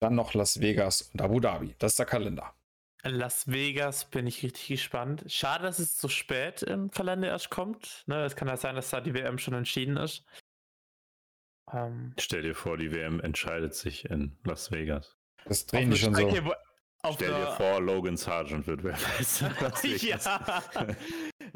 [0.00, 1.74] Dann noch Las Vegas und Abu Dhabi.
[1.78, 2.54] Das ist der Kalender.
[3.02, 5.24] Las Vegas bin ich richtig gespannt.
[5.26, 8.04] Schade, dass es so spät im Kalender erst kommt.
[8.06, 10.24] Ne, es kann ja sein, dass da die WM schon entschieden ist.
[11.72, 15.16] Ähm, Stell dir vor, die WM entscheidet sich in Las Vegas.
[15.46, 16.52] Das drehen die schon Strecke, so.
[17.04, 19.40] Auf Stell dir vor, Logan Sargent wird wer weiß.
[20.02, 20.18] ja.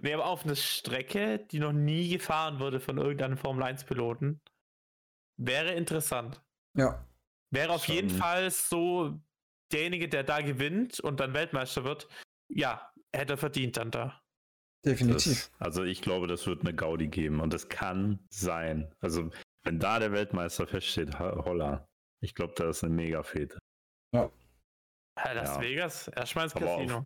[0.02, 4.42] nee, aber auf eine Strecke, die noch nie gefahren wurde von irgendeinem Formel 1-Piloten.
[5.40, 6.42] Wäre interessant.
[6.76, 7.02] Ja.
[7.50, 7.94] Wäre auf Schon.
[7.94, 9.18] jeden Fall so
[9.72, 12.08] derjenige, der da gewinnt und dann Weltmeister wird,
[12.50, 14.20] ja, hätte er verdient dann da.
[14.84, 15.32] Definitiv.
[15.32, 18.94] Das, also ich glaube, das wird eine Gaudi geben und das kann sein.
[19.00, 19.30] Also
[19.64, 21.88] wenn da der Weltmeister feststeht, holla.
[22.20, 23.58] Ich glaube, da ist eine Mega-Fete.
[24.14, 24.30] Ja.
[25.24, 25.60] Las ja.
[25.60, 26.98] Vegas, erstmal ins Casino.
[26.98, 27.04] Auf,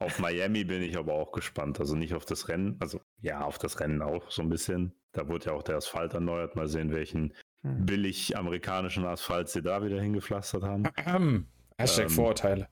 [0.00, 1.80] auf, Miami bin ich aber auch gespannt.
[1.80, 4.92] Also nicht auf das Rennen, also ja, auf das Rennen auch so ein bisschen.
[5.12, 6.56] Da wurde ja auch der Asphalt erneuert.
[6.56, 7.86] Mal sehen, welchen hm.
[7.86, 10.84] billig amerikanischen Asphalt sie da wieder hingepflastert haben.
[11.78, 12.68] Hashtag ähm, Vorurteile.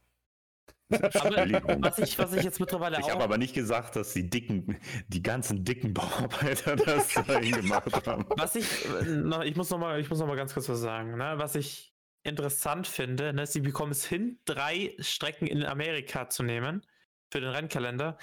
[0.91, 3.09] was, ich, was ich jetzt mittlerweile ich auch.
[3.09, 4.77] Ich habe aber nicht gesagt, dass die dicken,
[5.07, 8.25] die ganzen dicken Bauarbeiter das dahin gemacht haben.
[8.37, 11.17] Was ich, äh, ich muss noch mal, ich muss noch mal ganz kurz was sagen.
[11.17, 11.35] Ne?
[11.37, 16.87] Was ich interessant finde, ne, sie bekommen es hin, drei Strecken in Amerika zu nehmen
[17.31, 18.19] für den Rennkalender,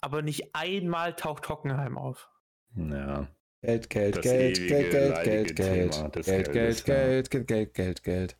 [0.00, 2.28] aber nicht einmal taucht Hockenheim auf.
[2.76, 3.28] Ja.
[3.62, 8.36] Geld, Geld, Geld, Geld, Geld, Geld, Geld, Geld, Geld, Geld, Geld, Geld, Geld, Geld.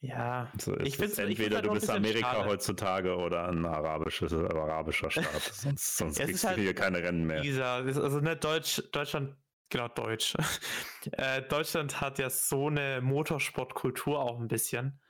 [0.00, 2.48] Ja, so ich finde entweder du bist Amerika schade.
[2.48, 5.24] heutzutage oder ein arabisches, arabischer Staat.
[5.52, 7.40] sonst sonst kriegst du halt, hier keine Rennen mehr.
[7.40, 9.34] Dieser, also ne, Deutsch, Deutschland,
[9.70, 10.34] genau Deutsch.
[11.12, 15.00] äh, Deutschland hat ja so eine Motorsportkultur auch ein bisschen,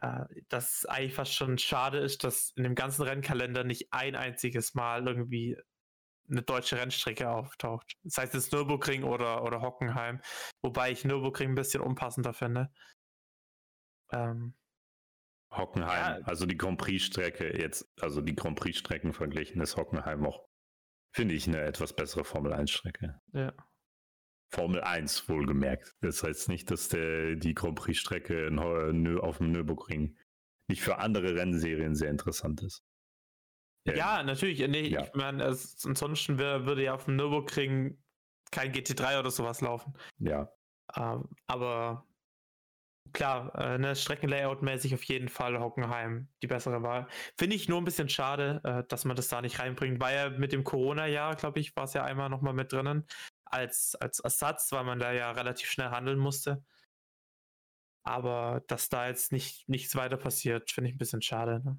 [0.00, 4.74] äh, dass eigentlich fast schon schade ist, dass in dem ganzen Rennkalender nicht ein einziges
[4.74, 5.56] Mal irgendwie
[6.30, 7.96] eine deutsche Rennstrecke auftaucht.
[8.04, 10.20] Sei es jetzt Nürburgring oder, oder Hockenheim.
[10.62, 12.70] Wobei ich Nürburgring ein bisschen unpassender finde.
[14.12, 14.54] Ähm,
[15.52, 16.26] Hockenheim, ja.
[16.26, 20.48] also die Grand Prix-Strecke jetzt, also die Grand Prix-Strecken verglichen ist Hockenheim auch,
[21.12, 23.20] finde ich, eine etwas bessere Formel 1-Strecke.
[23.32, 23.52] Ja.
[24.52, 25.94] Formel 1 wohlgemerkt.
[26.00, 28.50] Das heißt nicht, dass der, die Grand Prix-Strecke
[29.22, 30.16] auf dem Nürburgring
[30.68, 32.84] nicht für andere Rennserien sehr interessant ist.
[33.86, 34.58] Ja, ja natürlich.
[34.68, 35.02] Nee, ja.
[35.04, 38.02] Ich meine, ansonsten wär, würde ja auf dem Nürburgring
[38.50, 39.94] kein GT3 oder sowas laufen.
[40.18, 40.52] Ja.
[40.96, 42.06] Ähm, aber
[43.12, 47.06] klar, äh, ne, Streckenlayout-mäßig auf jeden Fall Hockenheim die bessere Wahl.
[47.36, 50.00] Finde ich nur ein bisschen schade, äh, dass man das da nicht reinbringt.
[50.00, 53.06] War ja mit dem Corona-Jahr, glaube ich, war es ja einmal nochmal mit drinnen.
[53.44, 56.62] Als, als Ersatz, weil man da ja relativ schnell handeln musste.
[58.04, 61.60] Aber dass da jetzt nicht, nichts weiter passiert, finde ich ein bisschen schade.
[61.64, 61.78] Ne?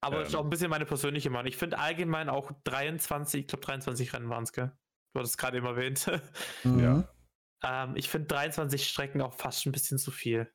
[0.00, 1.48] Aber ähm, ist auch ein bisschen meine persönliche Meinung.
[1.48, 4.72] Ich finde allgemein auch 23, ich glaube 23 Rennen waren es, gell?
[5.12, 6.06] Du hattest gerade eben erwähnt.
[6.64, 6.80] Mhm.
[6.80, 7.15] Ja.
[7.62, 10.52] Ähm, ich finde 23 Strecken auch fast ein bisschen zu viel.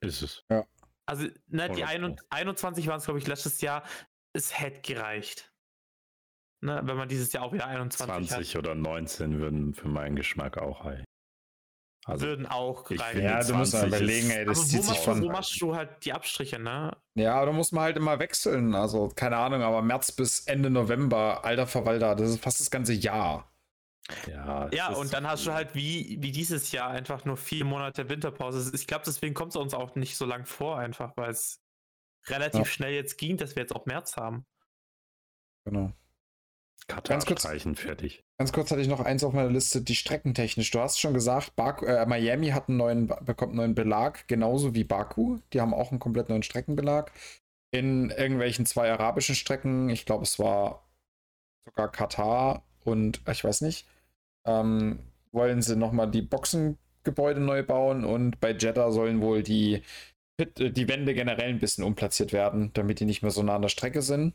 [0.00, 0.44] Ist es.
[0.50, 0.66] Ja.
[1.06, 3.84] Also, ne, die 21 waren es, glaube ich, letztes Jahr.
[4.34, 5.52] Es hätte gereicht.
[6.64, 8.58] Ne, wenn man dieses Jahr auch wieder 21 20 hat.
[8.58, 11.04] oder 19 würden für meinen Geschmack auch reichen.
[12.04, 13.20] Also, würden auch rein.
[13.20, 15.22] Ja, du musst mal überlegen, ey, das zieht sich von.
[15.22, 16.96] Wo machst du halt die Abstriche, ne?
[17.14, 18.74] Ja, du musst mal halt immer wechseln.
[18.74, 22.92] Also, keine Ahnung, aber März bis Ende November, alter Verwalter, das ist fast das ganze
[22.92, 23.51] Jahr.
[24.28, 28.08] Ja, ja und dann hast du halt wie, wie dieses Jahr einfach nur vier Monate
[28.08, 28.72] Winterpause.
[28.74, 31.60] Ich glaube, deswegen kommt es uns auch nicht so lang vor, einfach, weil es
[32.26, 32.64] relativ ja.
[32.64, 34.44] schnell jetzt ging, dass wir jetzt auch März haben.
[35.64, 35.92] Genau.
[36.88, 37.46] Katar ganz kurz,
[37.78, 38.24] fertig.
[38.38, 40.70] Ganz kurz hatte ich noch eins auf meiner Liste, die streckentechnisch.
[40.72, 44.74] Du hast schon gesagt, Baku, äh, Miami hat einen neuen, bekommt einen neuen Belag, genauso
[44.74, 45.38] wie Baku.
[45.52, 47.12] Die haben auch einen komplett neuen Streckenbelag.
[47.70, 50.84] In irgendwelchen zwei arabischen Strecken, ich glaube, es war
[51.64, 53.86] sogar Katar und ich weiß nicht,
[54.46, 54.98] ähm,
[55.32, 59.82] wollen sie nochmal die Boxengebäude neu bauen und bei Jeddah sollen wohl die,
[60.38, 63.62] äh, die Wände generell ein bisschen umplatziert werden, damit die nicht mehr so nah an
[63.62, 64.34] der Strecke sind.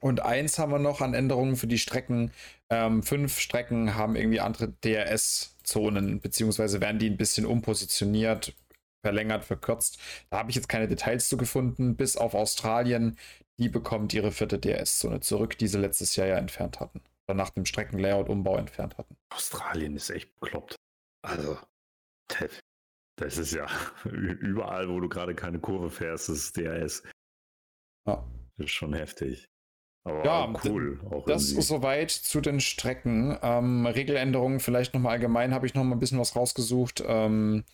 [0.00, 2.32] Und eins haben wir noch an Änderungen für die Strecken.
[2.70, 8.54] Ähm, fünf Strecken haben irgendwie andere DRS-Zonen, beziehungsweise werden die ein bisschen umpositioniert,
[9.02, 9.98] verlängert, verkürzt.
[10.30, 13.18] Da habe ich jetzt keine Details zu gefunden, bis auf Australien.
[13.58, 17.00] Die bekommt ihre vierte DRS-Zone zurück, die sie letztes Jahr ja entfernt hatten.
[17.34, 19.16] Nach dem Streckenlayout-Umbau entfernt hatten.
[19.30, 20.76] Australien ist echt bekloppt.
[21.22, 21.58] Also,
[23.16, 23.66] das ist ja
[24.04, 27.02] überall, wo du gerade keine Kurve fährst, ist DRS.
[28.06, 28.26] Ja.
[28.56, 29.46] Das ist schon heftig.
[30.04, 30.98] Aber ja, cool.
[31.26, 31.60] das irgendwie.
[31.60, 33.36] ist soweit zu den Strecken.
[33.42, 37.02] Ähm, Regeländerungen vielleicht nochmal allgemein habe ich nochmal ein bisschen was rausgesucht.
[37.06, 37.64] Ähm,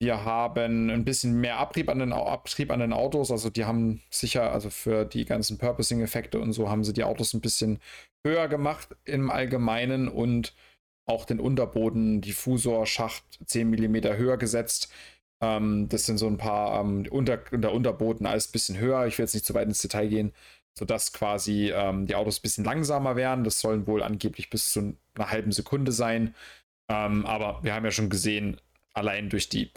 [0.00, 3.30] wir haben ein bisschen mehr Abrieb an, den, Abrieb an den Autos.
[3.30, 7.34] Also die haben sicher, also für die ganzen Purposing-Effekte und so haben sie die Autos
[7.34, 7.78] ein bisschen
[8.26, 10.54] höher gemacht im Allgemeinen und
[11.06, 14.90] auch den Unterboden, Diffusor, Schacht 10 mm höher gesetzt.
[15.42, 19.06] Ähm, das sind so ein paar ähm, unter, der Unterboden alles ein bisschen höher.
[19.06, 20.32] Ich will jetzt nicht zu weit ins Detail gehen
[20.78, 23.44] sodass quasi ähm, die Autos ein bisschen langsamer werden.
[23.44, 26.34] Das sollen wohl angeblich bis zu einer halben Sekunde sein.
[26.88, 28.60] Ähm, aber wir haben ja schon gesehen,
[28.92, 29.70] allein durch die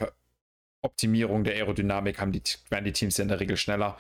[0.81, 3.98] Optimierung der Aerodynamik haben die, werden die Teams ja in der Regel schneller.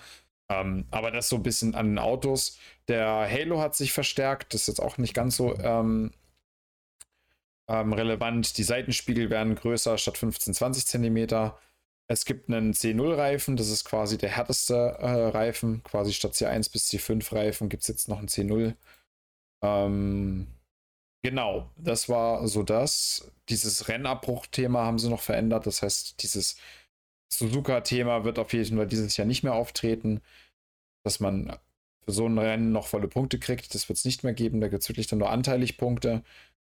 [0.49, 2.59] Ähm, aber das so ein bisschen an den Autos.
[2.87, 4.53] Der Halo hat sich verstärkt.
[4.53, 6.11] Das ist jetzt auch nicht ganz so ähm,
[7.67, 8.57] ähm, relevant.
[8.57, 11.57] Die Seitenspiegel werden größer statt 15, 20 Zentimeter.
[12.07, 15.83] Es gibt einen C0-Reifen, das ist quasi der härteste äh, Reifen.
[15.83, 18.75] Quasi statt C1 bis C5-Reifen gibt es jetzt noch einen C0.
[19.61, 20.47] Ähm,
[21.23, 23.31] genau, das war so das.
[23.49, 25.65] Dieses Rennabbruch-Thema haben sie noch verändert.
[25.65, 26.57] Das heißt, dieses
[27.33, 30.21] Suzuka-Thema wird auf jeden Fall dieses Jahr nicht mehr auftreten.
[31.03, 31.57] Dass man
[32.05, 34.61] für so ein Rennen noch volle Punkte kriegt, das wird es nicht mehr geben.
[34.61, 36.23] Da gibt es wirklich dann nur anteilig Punkte.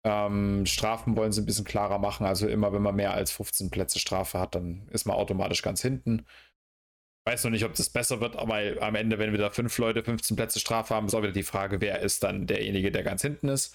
[0.04, 2.26] Ähm, Strafen wollen sie ein bisschen klarer machen.
[2.26, 5.82] Also immer, wenn man mehr als 15 Plätze Strafe hat, dann ist man automatisch ganz
[5.82, 6.26] hinten.
[7.26, 10.04] Weiß noch nicht, ob das besser wird, aber am Ende, wenn wir da fünf Leute
[10.04, 13.22] 15 Plätze Strafe haben, ist auch wieder die Frage, wer ist dann derjenige, der ganz
[13.22, 13.74] hinten ist.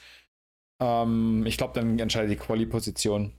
[0.79, 3.33] Ähm, ich glaube, dann entscheidet die Quali-Position.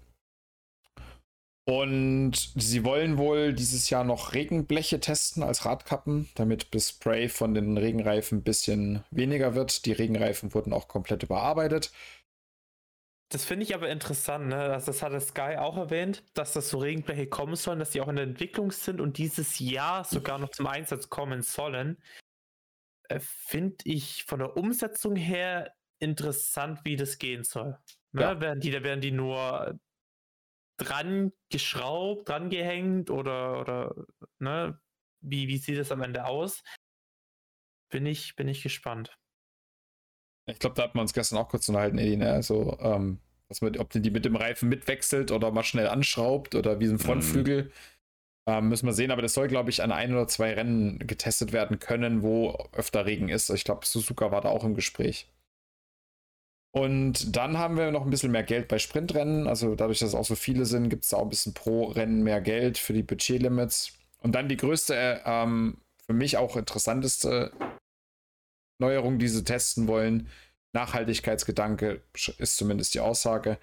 [1.66, 7.54] Und sie wollen wohl dieses Jahr noch Regenbleche testen als Radkappen, damit das Spray von
[7.54, 9.86] den Regenreifen ein bisschen weniger wird.
[9.86, 11.92] Die Regenreifen wurden auch komplett überarbeitet.
[13.28, 14.66] Das finde ich aber interessant, ne?
[14.66, 18.08] Das, das hatte Sky auch erwähnt, dass das so Regenbleche kommen sollen, dass die auch
[18.08, 22.02] in der Entwicklung sind und dieses Jahr sogar noch zum Einsatz kommen sollen.
[23.08, 27.78] Äh, finde ich von der Umsetzung her interessant, wie das gehen soll.
[28.12, 28.22] Ne?
[28.22, 28.40] Ja.
[28.40, 29.78] Werden die, da werden die nur
[30.78, 33.94] dran geschraubt, dran gehängt oder, oder
[34.38, 34.80] ne?
[35.22, 36.62] Wie, wie sieht es am Ende aus?
[37.90, 39.18] Bin ich, bin ich gespannt.
[40.46, 42.32] Ich glaube, da hat man uns gestern auch kurz unterhalten, Eddie, ne?
[42.32, 46.80] Also, ähm, dass man, ob die mit dem Reifen mitwechselt oder mal schnell anschraubt oder
[46.80, 47.64] wie so ein Frontflügel.
[47.64, 47.70] Mhm.
[48.46, 51.52] Ähm, müssen wir sehen, aber das soll, glaube ich, an ein oder zwei Rennen getestet
[51.52, 53.50] werden können, wo öfter Regen ist.
[53.50, 55.28] Ich glaube, Suzuka war da auch im Gespräch.
[56.72, 59.48] Und dann haben wir noch ein bisschen mehr Geld bei Sprintrennen.
[59.48, 61.86] Also dadurch, dass es auch so viele sind, gibt es da auch ein bisschen pro
[61.86, 63.98] Rennen mehr Geld für die Budgetlimits.
[64.18, 67.52] Und dann die größte, ähm, für mich auch interessanteste
[68.80, 70.28] Neuerung, die sie testen wollen.
[70.72, 72.02] Nachhaltigkeitsgedanke
[72.38, 73.58] ist zumindest die Aussage.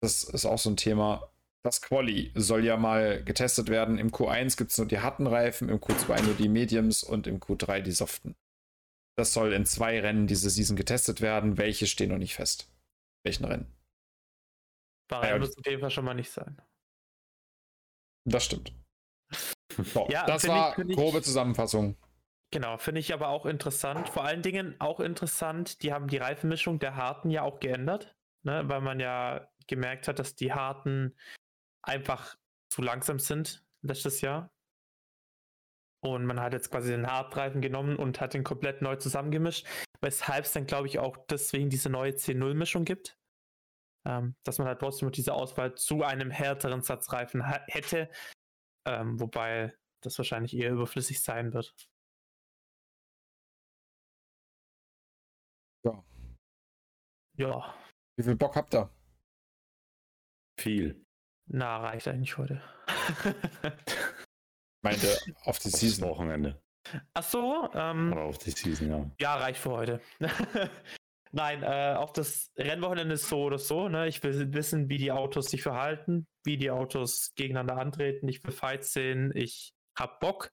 [0.00, 1.30] Das ist auch so ein Thema.
[1.64, 3.98] Das Quali soll ja mal getestet werden.
[3.98, 7.40] Im Q1 gibt es nur die harten Reifen, im Q2 nur die Mediums und im
[7.40, 8.36] Q3 die soften.
[9.16, 11.56] Das soll in zwei Rennen diese Season getestet werden.
[11.56, 12.70] Welche stehen noch nicht fest?
[13.24, 13.72] Welchen Rennen?
[15.08, 16.60] Bahrain ja, wird es auf jeden Fall schon mal nicht sein.
[18.26, 18.72] Das stimmt.
[19.76, 21.96] So, ja, das war ich, grobe Zusammenfassung.
[22.50, 24.08] Genau, finde ich aber auch interessant.
[24.08, 28.62] Vor allen Dingen auch interessant, die haben die Reifenmischung der Harten ja auch geändert, ne?
[28.66, 31.16] weil man ja gemerkt hat, dass die Harten
[31.82, 32.36] einfach
[32.68, 34.53] zu langsam sind letztes Jahr.
[36.04, 39.66] Und man hat jetzt quasi den Hartreifen genommen und hat den komplett neu zusammengemischt,
[40.02, 43.16] weshalb es dann, glaube ich, auch deswegen diese neue C0-Mischung gibt.
[44.06, 48.10] Ähm, dass man halt trotzdem diese Auswahl zu einem härteren Satz Reifen hätte,
[48.86, 49.72] ähm, wobei
[50.02, 51.74] das wahrscheinlich eher überflüssig sein wird.
[55.84, 56.04] Ja.
[57.38, 57.74] Ja.
[58.18, 58.90] Wie viel Bock habt ihr?
[60.60, 61.02] Viel.
[61.46, 62.62] Na, reicht eigentlich heute.
[64.84, 65.08] meinte
[65.44, 66.08] auf die Season.
[66.08, 66.62] Wochenende.
[67.14, 67.68] Ach so.
[67.74, 69.10] Ähm, Oder auf die Season, ja.
[69.18, 70.00] Ja, reicht für heute.
[71.32, 73.88] Nein, äh, auch das Rennwochenende ist so oder so.
[73.88, 74.06] Ne?
[74.06, 78.28] Ich will wissen, wie die Autos sich verhalten, wie die Autos gegeneinander antreten.
[78.28, 79.32] Ich will Fights sehen.
[79.34, 80.52] Ich hab Bock.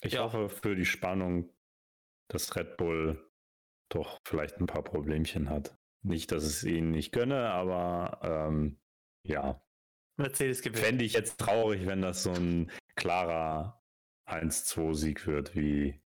[0.00, 0.24] Ich ja.
[0.24, 1.52] hoffe für die Spannung,
[2.28, 3.30] dass Red Bull
[3.88, 5.76] doch vielleicht ein paar Problemchen hat.
[6.02, 8.80] Nicht, dass es ihnen nicht gönne, aber ähm,
[9.22, 9.63] ja,
[10.16, 10.84] Mercedes gewinnt.
[10.84, 13.82] Fände ich jetzt traurig, wenn das so ein klarer
[14.28, 16.02] 1-2-Sieg wird wie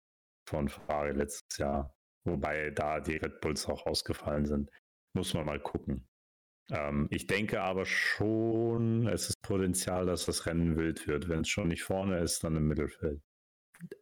[0.47, 1.93] von Ferrari letztes Jahr.
[2.25, 4.69] Wobei da die Red Bulls auch ausgefallen sind.
[5.13, 6.07] Muss man mal gucken.
[6.69, 11.29] Ähm, ich denke aber schon, es ist Potenzial, dass das Rennen wild wird.
[11.29, 13.21] Wenn es schon nicht vorne ist, dann im Mittelfeld.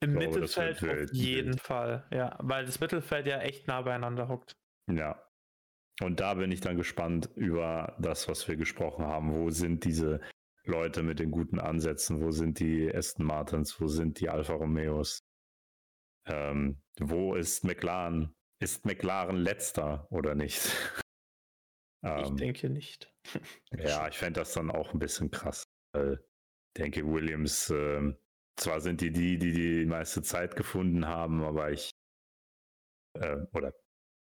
[0.01, 1.61] Im glaube, Mittelfeld auf jeden wild.
[1.61, 4.53] Fall, ja, weil das Mittelfeld ja echt nah beieinander hockt.
[4.91, 5.24] Ja,
[6.01, 9.33] und da bin ich dann gespannt über das, was wir gesprochen haben.
[9.33, 10.19] Wo sind diese
[10.65, 12.21] Leute mit den guten Ansätzen?
[12.21, 13.79] Wo sind die Aston Martins?
[13.79, 15.23] Wo sind die Alfa Romeos?
[16.25, 18.35] Ähm, wo ist McLaren?
[18.59, 20.59] Ist McLaren letzter oder nicht?
[22.03, 23.13] ich ähm, denke nicht.
[23.71, 25.63] ja, ich fände das dann auch ein bisschen krass.
[25.93, 28.13] Weil ich denke, Williams, äh,
[28.57, 31.91] zwar sind die die, die die meiste Zeit gefunden haben, aber ich,
[33.13, 33.73] äh, oder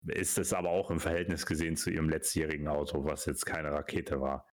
[0.06, 4.20] ist es aber auch im Verhältnis gesehen zu ihrem letztjährigen Auto, was jetzt keine Rakete
[4.20, 4.46] war.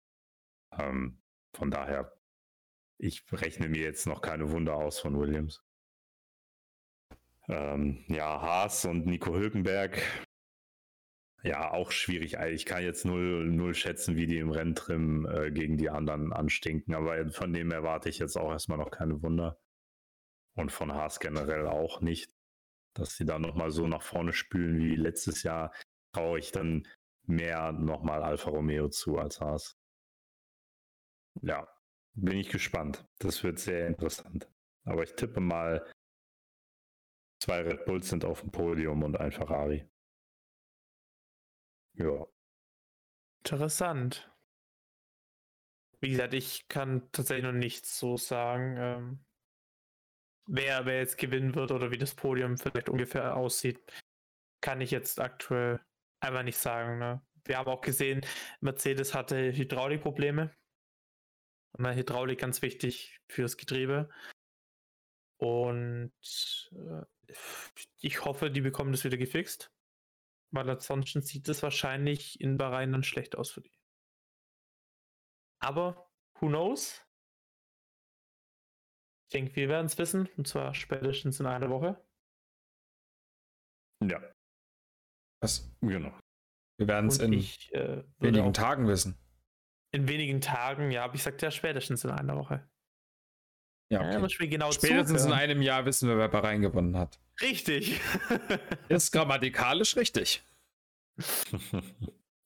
[0.73, 1.23] Ähm,
[1.55, 2.13] von daher,
[2.99, 5.65] ich rechne mir jetzt noch keine Wunder aus von Williams.
[7.49, 10.03] Ähm, ja, Haas und Nico Hülkenberg.
[11.43, 12.35] Ja, auch schwierig.
[12.51, 16.95] Ich kann jetzt null, null schätzen, wie die im Renntrim äh, gegen die anderen anstinken,
[16.95, 19.61] aber von dem erwarte ich jetzt auch erstmal noch keine Wunder.
[20.55, 22.36] Und von Haas generell auch nicht
[22.99, 25.73] dass sie da nochmal so nach vorne spülen wie letztes Jahr,
[26.13, 26.87] traue ich dann
[27.25, 29.79] mehr nochmal Alfa Romeo zu als Haas.
[31.43, 31.69] Ja,
[32.15, 33.07] bin ich gespannt.
[33.19, 34.49] Das wird sehr interessant.
[34.85, 35.85] Aber ich tippe mal,
[37.43, 39.89] zwei Red Bulls sind auf dem Podium und ein Ferrari.
[41.95, 42.27] Ja.
[43.39, 44.31] Interessant.
[46.01, 49.25] Wie gesagt, ich kann tatsächlich noch nichts so sagen.
[50.47, 53.81] Wer, wer jetzt gewinnen wird oder wie das Podium vielleicht ungefähr aussieht,
[54.61, 55.81] kann ich jetzt aktuell
[56.21, 56.99] einfach nicht sagen.
[56.99, 57.21] Ne?
[57.45, 58.25] Wir haben auch gesehen,
[58.61, 60.55] Mercedes hatte Hydraulikprobleme.
[61.79, 64.09] Hydraulik ganz wichtig fürs Getriebe.
[65.39, 66.13] Und
[66.73, 67.33] äh,
[68.01, 69.71] ich hoffe, die bekommen das wieder gefixt.
[70.53, 73.79] Weil ansonsten sieht es wahrscheinlich in Bahrain dann schlecht aus für die.
[75.59, 76.11] Aber
[76.41, 77.06] who knows?
[79.29, 82.01] Ich denke, wir werden es wissen, und zwar spätestens in einer Woche.
[84.05, 84.23] Ja.
[85.43, 85.69] Was?
[85.81, 86.17] Genau.
[86.79, 89.17] Wir werden es in ich, äh, wenigen Tagen wissen.
[89.93, 92.69] In wenigen Tagen, ja, aber ich sagte ja spätestens in einer Woche.
[93.91, 94.45] Ja, okay.
[94.45, 95.27] ja genau Spätestens zuhören.
[95.27, 97.21] in einem Jahr wissen wir, wer Bahrain gewonnen hat.
[97.41, 98.01] Richtig.
[98.89, 100.45] Ist grammatikalisch richtig.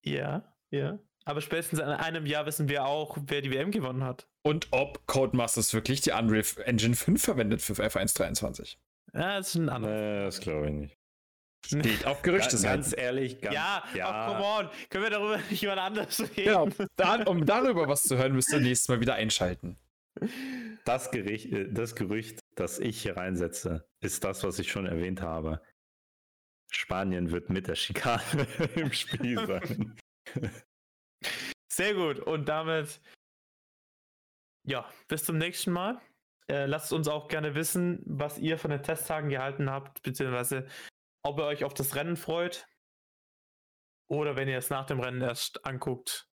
[0.05, 0.98] ja, ja.
[1.31, 4.27] Aber spätestens in einem Jahr wissen wir auch, wer die WM gewonnen hat.
[4.43, 8.81] Und ob Codemasters wirklich die Unreal Engine 5 verwendet für F1 23.
[9.15, 9.94] Ja, das ist ein anderes.
[9.94, 10.97] Nee, das glaube ich nicht.
[11.65, 14.28] Steht auf Gerüchte ganz, ganz ehrlich, ganz, ja, ja.
[14.28, 14.70] Oh, come on.
[14.89, 16.35] Können wir darüber nicht jemand anders reden?
[16.35, 16.69] Genau.
[16.97, 19.78] Dann, um darüber was zu hören, müsst ihr nächstes Mal wieder einschalten.
[20.85, 25.23] Das, Gericht, äh, das Gerücht, das ich hier reinsetze, ist das, was ich schon erwähnt
[25.23, 25.62] habe.
[26.73, 29.97] Spanien wird mit der Schikane im Spiel sein.
[31.72, 32.18] Sehr gut.
[32.18, 33.01] Und damit,
[34.66, 36.01] ja, bis zum nächsten Mal.
[36.48, 40.66] Äh, lasst uns auch gerne wissen, was ihr von den Testtagen gehalten habt, beziehungsweise
[41.22, 42.66] ob ihr euch auf das Rennen freut.
[44.09, 46.28] Oder wenn ihr es nach dem Rennen erst anguckt,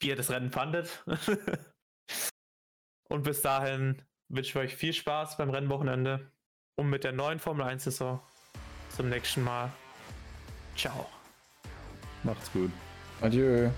[0.00, 1.02] wie ihr das Rennen fandet.
[3.08, 6.30] Und bis dahin wünsche ich euch viel Spaß beim Rennwochenende
[6.76, 8.20] und mit der neuen Formel 1 Saison.
[8.90, 9.72] Zum nächsten Mal.
[10.76, 11.08] Ciao.
[12.22, 12.70] Macht's gut.
[13.20, 13.70] Adieu.